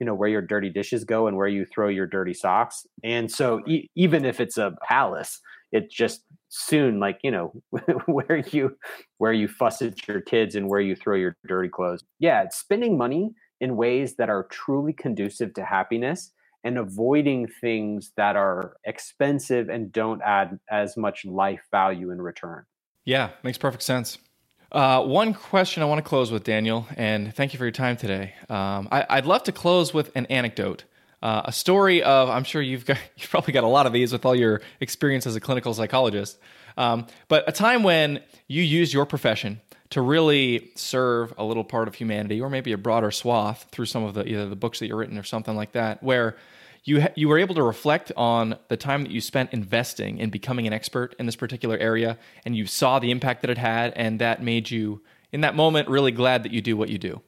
you 0.00 0.06
know 0.06 0.14
where 0.14 0.28
your 0.28 0.42
dirty 0.42 0.70
dishes 0.70 1.04
go 1.04 1.26
and 1.26 1.36
where 1.36 1.48
you 1.48 1.64
throw 1.64 1.88
your 1.88 2.06
dirty 2.06 2.34
socks. 2.34 2.86
And 3.02 3.30
so 3.30 3.60
e- 3.66 3.88
even 3.94 4.24
if 4.24 4.40
it's 4.40 4.58
a 4.58 4.74
palace 4.86 5.40
it 5.72 5.90
just 5.90 6.22
soon 6.48 7.00
like 7.00 7.18
you 7.22 7.30
know 7.30 7.52
where 8.06 8.38
you 8.50 8.76
where 9.18 9.32
you 9.32 9.48
fuss 9.48 9.82
at 9.82 10.06
your 10.06 10.20
kids 10.20 10.54
and 10.54 10.68
where 10.68 10.80
you 10.80 10.94
throw 10.94 11.16
your 11.16 11.36
dirty 11.46 11.68
clothes. 11.68 12.04
Yeah 12.18 12.42
it's 12.42 12.56
spending 12.56 12.96
money 12.96 13.34
in 13.60 13.76
ways 13.76 14.16
that 14.16 14.28
are 14.28 14.44
truly 14.44 14.92
conducive 14.92 15.54
to 15.54 15.64
happiness 15.64 16.32
and 16.62 16.78
avoiding 16.78 17.46
things 17.60 18.12
that 18.16 18.36
are 18.36 18.76
expensive 18.84 19.68
and 19.68 19.92
don't 19.92 20.20
add 20.22 20.58
as 20.70 20.96
much 20.96 21.24
life 21.24 21.62
value 21.70 22.10
in 22.10 22.20
return. 22.20 22.64
Yeah 23.04 23.30
makes 23.42 23.58
perfect 23.58 23.82
sense 23.82 24.18
uh, 24.72 25.02
one 25.02 25.34
question 25.34 25.82
I 25.82 25.86
want 25.86 25.98
to 25.98 26.08
close 26.08 26.30
with, 26.30 26.44
Daniel, 26.44 26.86
and 26.96 27.34
thank 27.34 27.52
you 27.52 27.58
for 27.58 27.64
your 27.64 27.72
time 27.72 27.96
today. 27.96 28.34
Um, 28.48 28.88
I, 28.90 29.16
would 29.16 29.26
love 29.26 29.44
to 29.44 29.52
close 29.52 29.94
with 29.94 30.10
an 30.14 30.26
anecdote 30.26 30.84
uh, 31.22 31.42
a 31.46 31.52
story 31.52 32.02
of 32.02 32.28
I'm 32.28 32.44
sure 32.44 32.60
you've 32.60 32.84
got 32.84 32.98
you've 33.16 33.30
probably 33.30 33.52
got 33.52 33.64
a 33.64 33.68
lot 33.68 33.86
of 33.86 33.92
these 33.92 34.12
with 34.12 34.24
all 34.24 34.34
your 34.34 34.60
experience 34.80 35.26
as 35.26 35.36
a 35.36 35.40
clinical 35.40 35.74
psychologist, 35.74 36.38
um, 36.76 37.06
but 37.28 37.48
a 37.48 37.52
time 37.52 37.82
when 37.82 38.22
you 38.48 38.62
used 38.62 38.92
your 38.92 39.06
profession 39.06 39.60
to 39.90 40.00
really 40.00 40.70
serve 40.74 41.32
a 41.38 41.44
little 41.44 41.64
part 41.64 41.88
of 41.88 41.94
humanity, 41.94 42.40
or 42.40 42.50
maybe 42.50 42.72
a 42.72 42.78
broader 42.78 43.10
swath 43.10 43.66
through 43.70 43.86
some 43.86 44.02
of 44.02 44.14
the 44.14 44.26
either 44.26 44.48
the 44.48 44.56
books 44.56 44.80
that 44.80 44.86
you've 44.86 44.98
written 44.98 45.16
or 45.16 45.22
something 45.22 45.56
like 45.56 45.72
that, 45.72 46.02
where 46.02 46.36
you 46.86 47.02
ha- 47.02 47.12
you 47.16 47.28
were 47.28 47.38
able 47.38 47.54
to 47.56 47.62
reflect 47.62 48.12
on 48.16 48.56
the 48.68 48.76
time 48.76 49.02
that 49.02 49.10
you 49.10 49.20
spent 49.20 49.52
investing 49.52 50.18
in 50.18 50.30
becoming 50.30 50.66
an 50.66 50.72
expert 50.72 51.14
in 51.18 51.26
this 51.26 51.36
particular 51.36 51.76
area, 51.76 52.16
and 52.46 52.56
you 52.56 52.64
saw 52.64 52.98
the 52.98 53.10
impact 53.10 53.42
that 53.42 53.50
it 53.50 53.58
had, 53.58 53.92
and 53.96 54.20
that 54.20 54.42
made 54.42 54.70
you 54.70 55.02
in 55.32 55.42
that 55.42 55.54
moment 55.54 55.88
really 55.88 56.12
glad 56.12 56.44
that 56.44 56.52
you 56.52 56.62
do 56.62 56.76
what 56.76 56.88
you 56.88 56.96
do. 56.96 57.20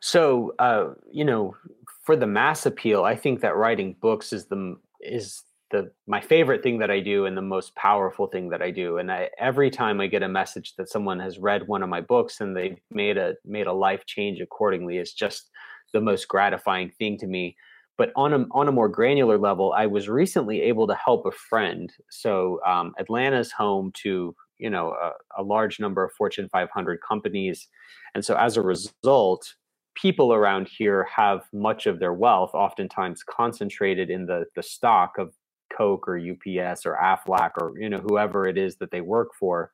So, 0.00 0.54
uh, 0.58 0.94
you 1.10 1.24
know, 1.24 1.56
for 2.04 2.16
the 2.16 2.26
mass 2.26 2.64
appeal, 2.64 3.04
I 3.04 3.16
think 3.16 3.40
that 3.40 3.56
writing 3.56 3.96
books 4.00 4.32
is 4.32 4.46
the 4.46 4.76
is 5.00 5.42
the 5.72 5.90
my 6.06 6.20
favorite 6.20 6.62
thing 6.62 6.78
that 6.78 6.90
I 6.90 7.00
do 7.00 7.26
and 7.26 7.36
the 7.36 7.42
most 7.42 7.74
powerful 7.74 8.28
thing 8.28 8.50
that 8.50 8.62
I 8.62 8.70
do. 8.70 8.98
And 8.98 9.10
I, 9.10 9.30
every 9.38 9.70
time 9.70 10.00
I 10.00 10.06
get 10.06 10.22
a 10.22 10.28
message 10.28 10.74
that 10.76 10.88
someone 10.88 11.18
has 11.18 11.38
read 11.38 11.66
one 11.66 11.82
of 11.82 11.88
my 11.88 12.00
books 12.00 12.40
and 12.40 12.56
they 12.56 12.80
made 12.92 13.18
a 13.18 13.34
made 13.44 13.66
a 13.66 13.72
life 13.72 14.06
change 14.06 14.40
accordingly, 14.40 14.98
is 14.98 15.12
just 15.12 15.50
the 15.92 16.00
most 16.00 16.28
gratifying 16.28 16.90
thing 16.90 17.18
to 17.18 17.26
me. 17.26 17.56
But 18.02 18.10
on 18.16 18.32
a 18.32 18.46
on 18.50 18.66
a 18.66 18.72
more 18.72 18.88
granular 18.88 19.38
level, 19.38 19.72
I 19.74 19.86
was 19.86 20.08
recently 20.08 20.60
able 20.62 20.88
to 20.88 20.94
help 20.96 21.24
a 21.24 21.30
friend. 21.30 21.88
So 22.10 22.58
um, 22.66 22.94
Atlanta's 22.98 23.52
home 23.52 23.92
to 24.02 24.34
you 24.58 24.70
know 24.70 24.92
a, 25.00 25.12
a 25.40 25.42
large 25.44 25.78
number 25.78 26.02
of 26.02 26.10
Fortune 26.14 26.48
500 26.48 26.98
companies, 27.00 27.68
and 28.16 28.24
so 28.24 28.34
as 28.34 28.56
a 28.56 28.60
result, 28.60 29.54
people 29.94 30.34
around 30.34 30.66
here 30.66 31.06
have 31.14 31.42
much 31.52 31.86
of 31.86 32.00
their 32.00 32.12
wealth 32.12 32.50
oftentimes 32.54 33.22
concentrated 33.22 34.10
in 34.10 34.26
the 34.26 34.46
the 34.56 34.64
stock 34.64 35.16
of 35.16 35.32
Coke 35.72 36.08
or 36.08 36.18
UPS 36.18 36.84
or 36.84 36.98
Aflac 37.00 37.52
or 37.56 37.74
you 37.78 37.88
know 37.88 38.00
whoever 38.00 38.48
it 38.48 38.58
is 38.58 38.78
that 38.78 38.90
they 38.90 39.00
work 39.00 39.28
for. 39.38 39.70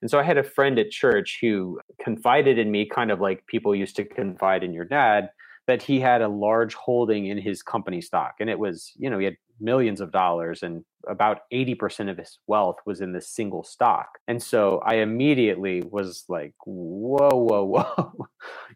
And 0.00 0.08
so 0.08 0.20
I 0.20 0.22
had 0.22 0.38
a 0.38 0.44
friend 0.44 0.78
at 0.78 0.92
church 0.92 1.38
who 1.40 1.80
confided 2.00 2.56
in 2.56 2.70
me 2.70 2.86
kind 2.86 3.10
of 3.10 3.20
like 3.20 3.44
people 3.48 3.74
used 3.74 3.96
to 3.96 4.04
confide 4.04 4.62
in 4.62 4.72
your 4.72 4.84
dad 4.84 5.30
that 5.66 5.82
he 5.82 6.00
had 6.00 6.22
a 6.22 6.28
large 6.28 6.74
holding 6.74 7.26
in 7.26 7.38
his 7.38 7.62
company 7.62 8.00
stock 8.00 8.34
and 8.40 8.50
it 8.50 8.58
was 8.58 8.92
you 8.96 9.10
know 9.10 9.18
he 9.18 9.24
had 9.24 9.36
millions 9.60 10.00
of 10.00 10.12
dollars 10.12 10.62
and 10.62 10.84
about 11.08 11.40
80% 11.52 12.10
of 12.10 12.16
his 12.16 12.38
wealth 12.46 12.76
was 12.86 13.00
in 13.00 13.12
this 13.12 13.28
single 13.28 13.62
stock. 13.62 14.18
And 14.26 14.42
so 14.42 14.80
i 14.84 14.96
immediately 14.96 15.82
was 15.82 16.24
like 16.28 16.54
whoa 16.64 17.28
whoa 17.30 17.64
whoa 17.64 18.26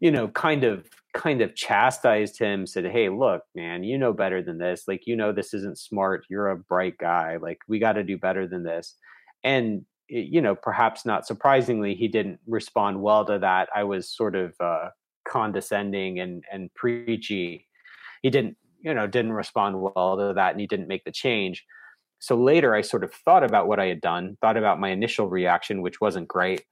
you 0.00 0.10
know 0.10 0.28
kind 0.28 0.64
of 0.64 0.88
kind 1.14 1.40
of 1.40 1.54
chastised 1.54 2.38
him 2.38 2.66
said 2.66 2.84
hey 2.84 3.08
look 3.08 3.42
man 3.56 3.82
you 3.82 3.98
know 3.98 4.12
better 4.12 4.42
than 4.42 4.58
this. 4.58 4.84
Like 4.86 5.06
you 5.06 5.16
know 5.16 5.32
this 5.32 5.54
isn't 5.54 5.78
smart. 5.78 6.24
You're 6.28 6.50
a 6.50 6.56
bright 6.56 6.98
guy. 6.98 7.38
Like 7.40 7.58
we 7.68 7.78
got 7.78 7.94
to 7.94 8.04
do 8.04 8.18
better 8.18 8.46
than 8.46 8.62
this. 8.62 8.94
And 9.44 9.84
you 10.08 10.40
know 10.40 10.54
perhaps 10.54 11.04
not 11.04 11.26
surprisingly 11.26 11.94
he 11.94 12.08
didn't 12.08 12.40
respond 12.46 13.02
well 13.02 13.24
to 13.26 13.38
that. 13.40 13.68
I 13.74 13.84
was 13.84 14.14
sort 14.14 14.36
of 14.36 14.54
uh, 14.60 14.88
condescending 15.28 16.20
and 16.20 16.44
and 16.52 16.72
preachy. 16.74 17.66
He 18.22 18.30
didn't 18.30 18.56
you 18.80 18.94
know 18.94 19.06
didn't 19.06 19.32
respond 19.32 19.80
well 19.80 20.16
to 20.16 20.32
that 20.34 20.52
and 20.52 20.60
he 20.60 20.66
didn't 20.66 20.88
make 20.88 21.04
the 21.04 21.12
change. 21.12 21.64
So 22.20 22.36
later 22.36 22.74
i 22.74 22.80
sort 22.80 23.04
of 23.04 23.12
thought 23.12 23.44
about 23.44 23.68
what 23.68 23.78
i 23.78 23.86
had 23.86 24.00
done 24.00 24.36
thought 24.40 24.56
about 24.56 24.80
my 24.80 24.88
initial 24.88 25.28
reaction 25.28 25.82
which 25.82 26.00
wasn't 26.00 26.26
great 26.26 26.64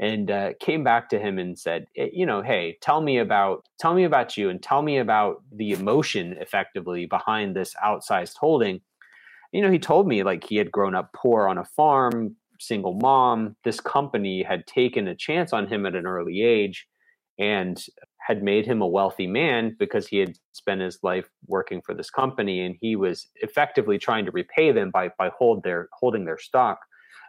and 0.00 0.30
uh, 0.30 0.52
came 0.60 0.82
back 0.82 1.08
to 1.10 1.18
him 1.18 1.38
and 1.38 1.58
said 1.58 1.86
eh, 1.96 2.08
you 2.12 2.26
know 2.26 2.42
hey 2.42 2.78
tell 2.80 3.00
me 3.00 3.18
about 3.18 3.66
tell 3.78 3.94
me 3.94 4.04
about 4.04 4.36
you 4.36 4.48
and 4.50 4.62
tell 4.62 4.82
me 4.82 4.98
about 4.98 5.42
the 5.52 5.72
emotion 5.72 6.36
effectively 6.40 7.06
behind 7.06 7.54
this 7.54 7.74
outsized 7.84 8.36
holding. 8.38 8.80
You 9.52 9.62
know 9.62 9.70
he 9.70 9.78
told 9.78 10.08
me 10.08 10.22
like 10.22 10.44
he 10.44 10.56
had 10.56 10.72
grown 10.72 10.94
up 10.94 11.12
poor 11.14 11.48
on 11.48 11.58
a 11.58 11.64
farm 11.64 12.36
single 12.60 12.94
mom 12.94 13.56
this 13.64 13.80
company 13.80 14.42
had 14.42 14.66
taken 14.66 15.08
a 15.08 15.14
chance 15.14 15.52
on 15.52 15.66
him 15.66 15.86
at 15.86 15.94
an 15.94 16.06
early 16.06 16.42
age 16.42 16.86
and 17.38 17.84
had 18.26 18.42
made 18.42 18.64
him 18.64 18.80
a 18.80 18.86
wealthy 18.86 19.26
man 19.26 19.76
because 19.78 20.06
he 20.06 20.18
had 20.18 20.36
spent 20.52 20.80
his 20.80 20.98
life 21.02 21.28
working 21.46 21.82
for 21.82 21.94
this 21.94 22.10
company 22.10 22.64
and 22.64 22.76
he 22.80 22.96
was 22.96 23.28
effectively 23.36 23.98
trying 23.98 24.24
to 24.24 24.30
repay 24.30 24.72
them 24.72 24.90
by 24.90 25.10
by 25.18 25.30
hold 25.38 25.62
their 25.62 25.88
holding 25.92 26.24
their 26.24 26.38
stock 26.38 26.78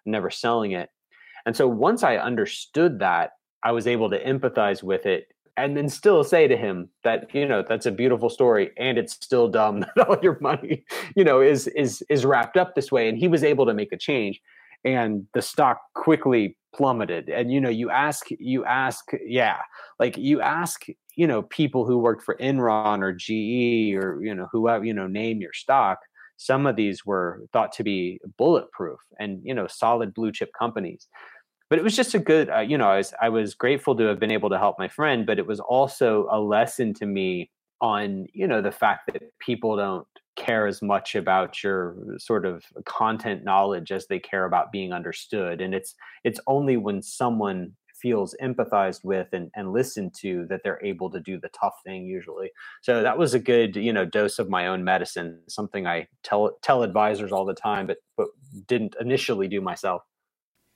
never 0.05 0.29
selling 0.29 0.71
it. 0.71 0.89
And 1.45 1.55
so 1.55 1.67
once 1.67 2.01
i 2.03 2.17
understood 2.17 2.99
that 2.99 3.31
i 3.63 3.71
was 3.71 3.87
able 3.87 4.09
to 4.09 4.23
empathize 4.23 4.81
with 4.81 5.05
it 5.05 5.27
and 5.57 5.77
then 5.77 5.87
still 5.87 6.23
say 6.23 6.47
to 6.47 6.57
him 6.57 6.89
that 7.03 7.33
you 7.33 7.47
know 7.47 7.63
that's 7.67 7.85
a 7.85 7.91
beautiful 7.91 8.29
story 8.29 8.71
and 8.77 8.97
it's 8.97 9.13
still 9.13 9.47
dumb 9.47 9.79
that 9.95 10.07
all 10.07 10.17
your 10.21 10.37
money 10.41 10.83
you 11.15 11.23
know 11.23 11.41
is 11.41 11.67
is 11.67 12.03
is 12.09 12.25
wrapped 12.25 12.57
up 12.57 12.75
this 12.75 12.91
way 12.91 13.07
and 13.07 13.17
he 13.17 13.27
was 13.27 13.43
able 13.43 13.65
to 13.65 13.73
make 13.73 13.91
a 13.91 13.97
change 13.97 14.41
and 14.83 15.25
the 15.33 15.41
stock 15.41 15.81
quickly 15.93 16.57
plummeted. 16.75 17.29
And 17.29 17.51
you 17.51 17.61
know 17.61 17.69
you 17.69 17.89
ask 17.89 18.27
you 18.29 18.65
ask 18.65 19.05
yeah 19.25 19.57
like 19.99 20.17
you 20.17 20.41
ask 20.41 20.85
you 21.15 21.27
know 21.27 21.43
people 21.43 21.85
who 21.85 21.97
worked 21.97 22.23
for 22.23 22.35
enron 22.37 23.01
or 23.01 23.13
ge 23.13 23.95
or 23.95 24.21
you 24.23 24.33
know 24.33 24.47
whoever 24.51 24.83
you 24.83 24.93
know 24.93 25.07
name 25.07 25.41
your 25.41 25.53
stock 25.53 25.99
some 26.37 26.65
of 26.65 26.75
these 26.75 27.05
were 27.05 27.43
thought 27.53 27.71
to 27.71 27.83
be 27.83 28.19
bulletproof 28.37 28.99
and 29.19 29.39
you 29.43 29.53
know 29.53 29.67
solid 29.67 30.13
blue 30.13 30.31
chip 30.31 30.51
companies. 30.57 31.07
But 31.69 31.79
it 31.79 31.83
was 31.83 31.95
just 31.95 32.13
a 32.13 32.19
good 32.19 32.49
uh, 32.49 32.59
you 32.59 32.77
know 32.77 32.89
I 32.89 32.97
was, 32.97 33.13
I 33.21 33.29
was 33.29 33.53
grateful 33.55 33.95
to 33.95 34.03
have 34.05 34.19
been 34.19 34.31
able 34.31 34.49
to 34.49 34.57
help 34.57 34.77
my 34.77 34.87
friend 34.87 35.25
but 35.25 35.39
it 35.39 35.47
was 35.47 35.59
also 35.59 36.27
a 36.31 36.39
lesson 36.39 36.93
to 36.95 37.05
me 37.05 37.51
on 37.81 38.27
you 38.33 38.47
know 38.47 38.61
the 38.61 38.71
fact 38.71 39.11
that 39.11 39.21
people 39.39 39.75
don't 39.77 40.07
care 40.35 40.67
as 40.67 40.81
much 40.81 41.15
about 41.15 41.63
your 41.63 41.95
sort 42.17 42.45
of 42.45 42.63
content 42.85 43.43
knowledge 43.43 43.91
as 43.91 44.07
they 44.07 44.19
care 44.19 44.45
about 44.45 44.71
being 44.71 44.93
understood. 44.93 45.61
And 45.61 45.73
it's 45.73 45.95
it's 46.23 46.39
only 46.47 46.77
when 46.77 47.01
someone 47.01 47.73
feels 48.01 48.35
empathized 48.41 49.03
with 49.03 49.27
and, 49.31 49.49
and 49.55 49.71
listened 49.71 50.13
to 50.13 50.45
that 50.49 50.61
they're 50.63 50.83
able 50.83 51.09
to 51.09 51.19
do 51.19 51.39
the 51.39 51.49
tough 51.49 51.75
thing 51.85 52.05
usually. 52.05 52.51
So 52.81 53.01
that 53.01 53.17
was 53.17 53.33
a 53.33 53.39
good 53.39 53.75
you 53.75 53.93
know 53.93 54.05
dose 54.05 54.39
of 54.39 54.49
my 54.49 54.67
own 54.67 54.83
medicine 54.83 55.41
something 55.47 55.87
i 55.87 56.07
tell 56.23 56.57
tell 56.61 56.83
advisors 56.83 57.31
all 57.31 57.45
the 57.45 57.53
time 57.53 57.87
but 57.87 57.97
but 58.17 58.27
didn't 58.67 58.95
initially 58.99 59.47
do 59.47 59.61
myself. 59.61 60.03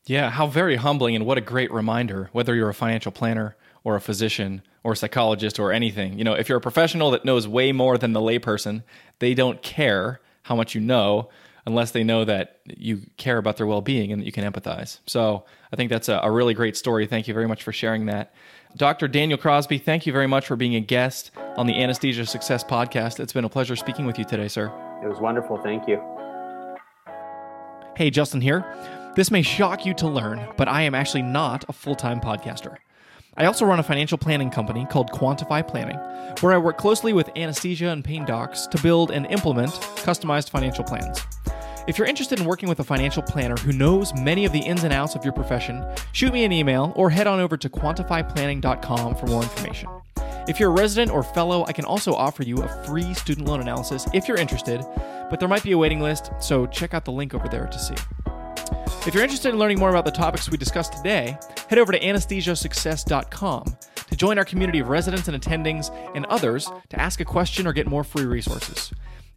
Yeah, 0.06 0.30
how 0.30 0.48
very 0.48 0.78
humbling 0.78 1.16
and 1.16 1.26
what 1.26 1.38
a 1.38 1.42
great 1.42 1.72
reminder, 1.72 2.30
whether 2.32 2.56
you're 2.56 2.70
a 2.70 2.74
financial 2.74 3.12
planner 3.12 3.56
or 3.90 3.96
a 3.96 4.02
physician 4.02 4.62
or 4.84 4.94
a 4.94 4.96
psychologist 4.96 5.60
or 5.60 5.72
anything. 5.72 6.18
You 6.18 6.24
know, 6.24 6.34
if 6.34 6.48
you're 6.48 6.60
a 6.60 6.62
professional 6.62 7.10
that 7.12 7.26
knows 7.26 7.48
way 7.48 7.72
more 7.72 7.98
than 7.98 8.14
the 8.14 8.22
layperson, 8.22 8.84
they 9.18 9.34
don't 9.34 9.62
care 9.64 10.22
how 10.44 10.56
much 10.56 10.76
you 10.76 10.82
know 10.82 11.30
unless 11.66 11.92
they 11.92 12.04
know 12.04 12.24
that 12.24 12.60
you 12.66 13.02
care 13.18 13.38
about 13.38 13.58
their 13.58 13.68
well-being 13.68 14.12
and 14.12 14.22
that 14.22 14.26
you 14.26 14.32
can 14.32 14.50
empathize. 14.50 15.00
So, 15.06 15.46
I 15.72 15.76
think 15.76 15.90
that's 15.90 16.10
a, 16.10 16.20
a 16.24 16.32
really 16.32 16.54
great 16.54 16.76
story. 16.78 17.06
Thank 17.06 17.28
you 17.28 17.34
very 17.34 17.48
much 17.48 17.64
for 17.64 17.72
sharing 17.72 18.06
that. 18.08 18.34
Dr. 18.78 19.08
Daniel 19.08 19.38
Crosby, 19.38 19.78
thank 19.78 20.06
you 20.06 20.14
very 20.14 20.28
much 20.28 20.48
for 20.48 20.56
being 20.56 20.76
a 20.76 20.80
guest 20.80 21.32
on 21.58 21.68
the 21.68 21.82
Anesthesia 21.82 22.26
Success 22.26 22.64
podcast. 22.64 23.20
It's 23.20 23.34
been 23.34 23.46
a 23.46 23.50
pleasure 23.50 23.76
speaking 23.76 24.06
with 24.06 24.18
you 24.18 24.26
today, 24.26 24.48
sir. 24.48 24.68
It 25.04 25.08
was 25.08 25.20
wonderful. 25.20 25.58
Thank 25.58 25.88
you. 25.88 26.02
Hey, 27.96 28.10
Justin 28.10 28.42
here. 28.42 28.64
This 29.16 29.32
may 29.32 29.42
shock 29.42 29.86
you 29.86 29.94
to 29.96 30.08
learn, 30.08 30.48
but 30.56 30.68
I 30.68 30.84
am 30.84 30.96
actually 30.96 31.24
not 31.24 31.66
a 31.68 31.74
full 31.74 31.96
time 31.96 32.22
podcaster. 32.22 32.78
I 33.40 33.46
also 33.46 33.66
run 33.66 33.80
a 33.80 33.84
financial 33.84 34.18
planning 34.18 34.50
company 34.50 34.86
called 34.86 35.12
Quantify 35.12 35.66
Planning, 35.66 35.96
where 36.42 36.52
I 36.52 36.58
work 36.58 36.78
closely 36.78 37.14
with 37.14 37.30
anesthesia 37.38 37.88
and 37.88 38.04
pain 38.04 38.26
docs 38.26 38.68
to 38.68 38.82
build 38.82 39.12
and 39.12 39.26
implement 39.28 39.72
customized 40.04 40.50
financial 40.50 40.84
plans. 40.84 41.22
If 41.88 41.98
you're 41.98 42.06
interested 42.06 42.42
in 42.42 42.46
working 42.46 42.68
with 42.68 42.82
a 42.82 42.84
financial 42.84 43.24
planner 43.24 43.56
who 43.56 43.72
knows 43.72 44.14
many 44.14 44.44
of 44.44 44.52
the 44.52 44.60
ins 44.60 44.84
and 44.84 44.92
outs 44.92 45.16
of 45.16 45.24
your 45.24 45.32
profession, 45.32 45.86
shoot 46.12 46.34
me 46.34 46.44
an 46.44 46.52
email 46.52 46.92
or 46.98 47.10
head 47.10 47.28
on 47.28 47.40
over 47.40 47.56
to 47.56 47.70
quantifyplanning.com 47.70 49.16
for 49.16 49.28
more 49.28 49.44
information. 49.44 49.88
If 50.50 50.60
you're 50.60 50.72
a 50.72 50.76
resident 50.76 51.10
or 51.10 51.24
fellow, 51.24 51.66
I 51.66 51.72
can 51.72 51.86
also 51.86 52.14
offer 52.14 52.44
you 52.44 52.58
a 52.58 52.84
free 52.84 53.14
student 53.14 53.48
loan 53.48 53.62
analysis 53.62 54.06
if 54.14 54.28
you're 54.28 54.36
interested, 54.36 54.84
but 55.30 55.40
there 55.40 55.48
might 55.48 55.64
be 55.64 55.72
a 55.72 55.78
waiting 55.78 56.02
list, 56.02 56.32
so 56.42 56.66
check 56.66 56.94
out 56.94 57.06
the 57.06 57.14
link 57.14 57.34
over 57.34 57.48
there 57.48 57.68
to 57.68 57.80
see. 57.80 57.96
If 59.08 59.14
you're 59.14 59.24
interested 59.24 59.50
in 59.50 59.58
learning 59.58 59.80
more 59.80 59.90
about 59.90 60.06
the 60.06 60.12
topics 60.12 60.50
we 60.50 60.58
discussed 60.58 60.94
today, 60.94 61.38
head 61.68 61.80
over 61.80 61.92
to 61.92 62.00
anesthesiasuccess.com 62.00 63.78
to 63.96 64.16
join 64.16 64.38
our 64.38 64.46
community 64.46 64.80
of 64.80 64.90
residents 64.90 65.28
and 65.28 65.42
attendings 65.42 65.90
and 66.16 66.26
others 66.28 66.70
to 66.90 67.00
ask 67.00 67.20
a 67.20 67.26
question 67.26 67.66
or 67.66 67.74
get 67.74 67.88
more 67.88 68.04
free 68.04 68.26
resources. 68.26 68.92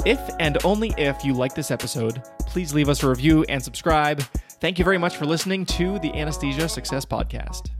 If 0.04 0.20
and 0.40 0.58
only 0.64 0.92
if 0.98 1.24
you 1.24 1.32
like 1.32 1.54
this 1.54 1.70
episode, 1.70 2.22
please 2.40 2.74
leave 2.74 2.88
us 2.88 3.02
a 3.02 3.08
review 3.08 3.44
and 3.48 3.62
subscribe. 3.62 4.20
Thank 4.60 4.78
you 4.78 4.84
very 4.84 4.98
much 4.98 5.16
for 5.16 5.26
listening 5.26 5.64
to 5.66 5.98
the 6.00 6.12
Anesthesia 6.12 6.68
Success 6.68 7.06
Podcast. 7.06 7.70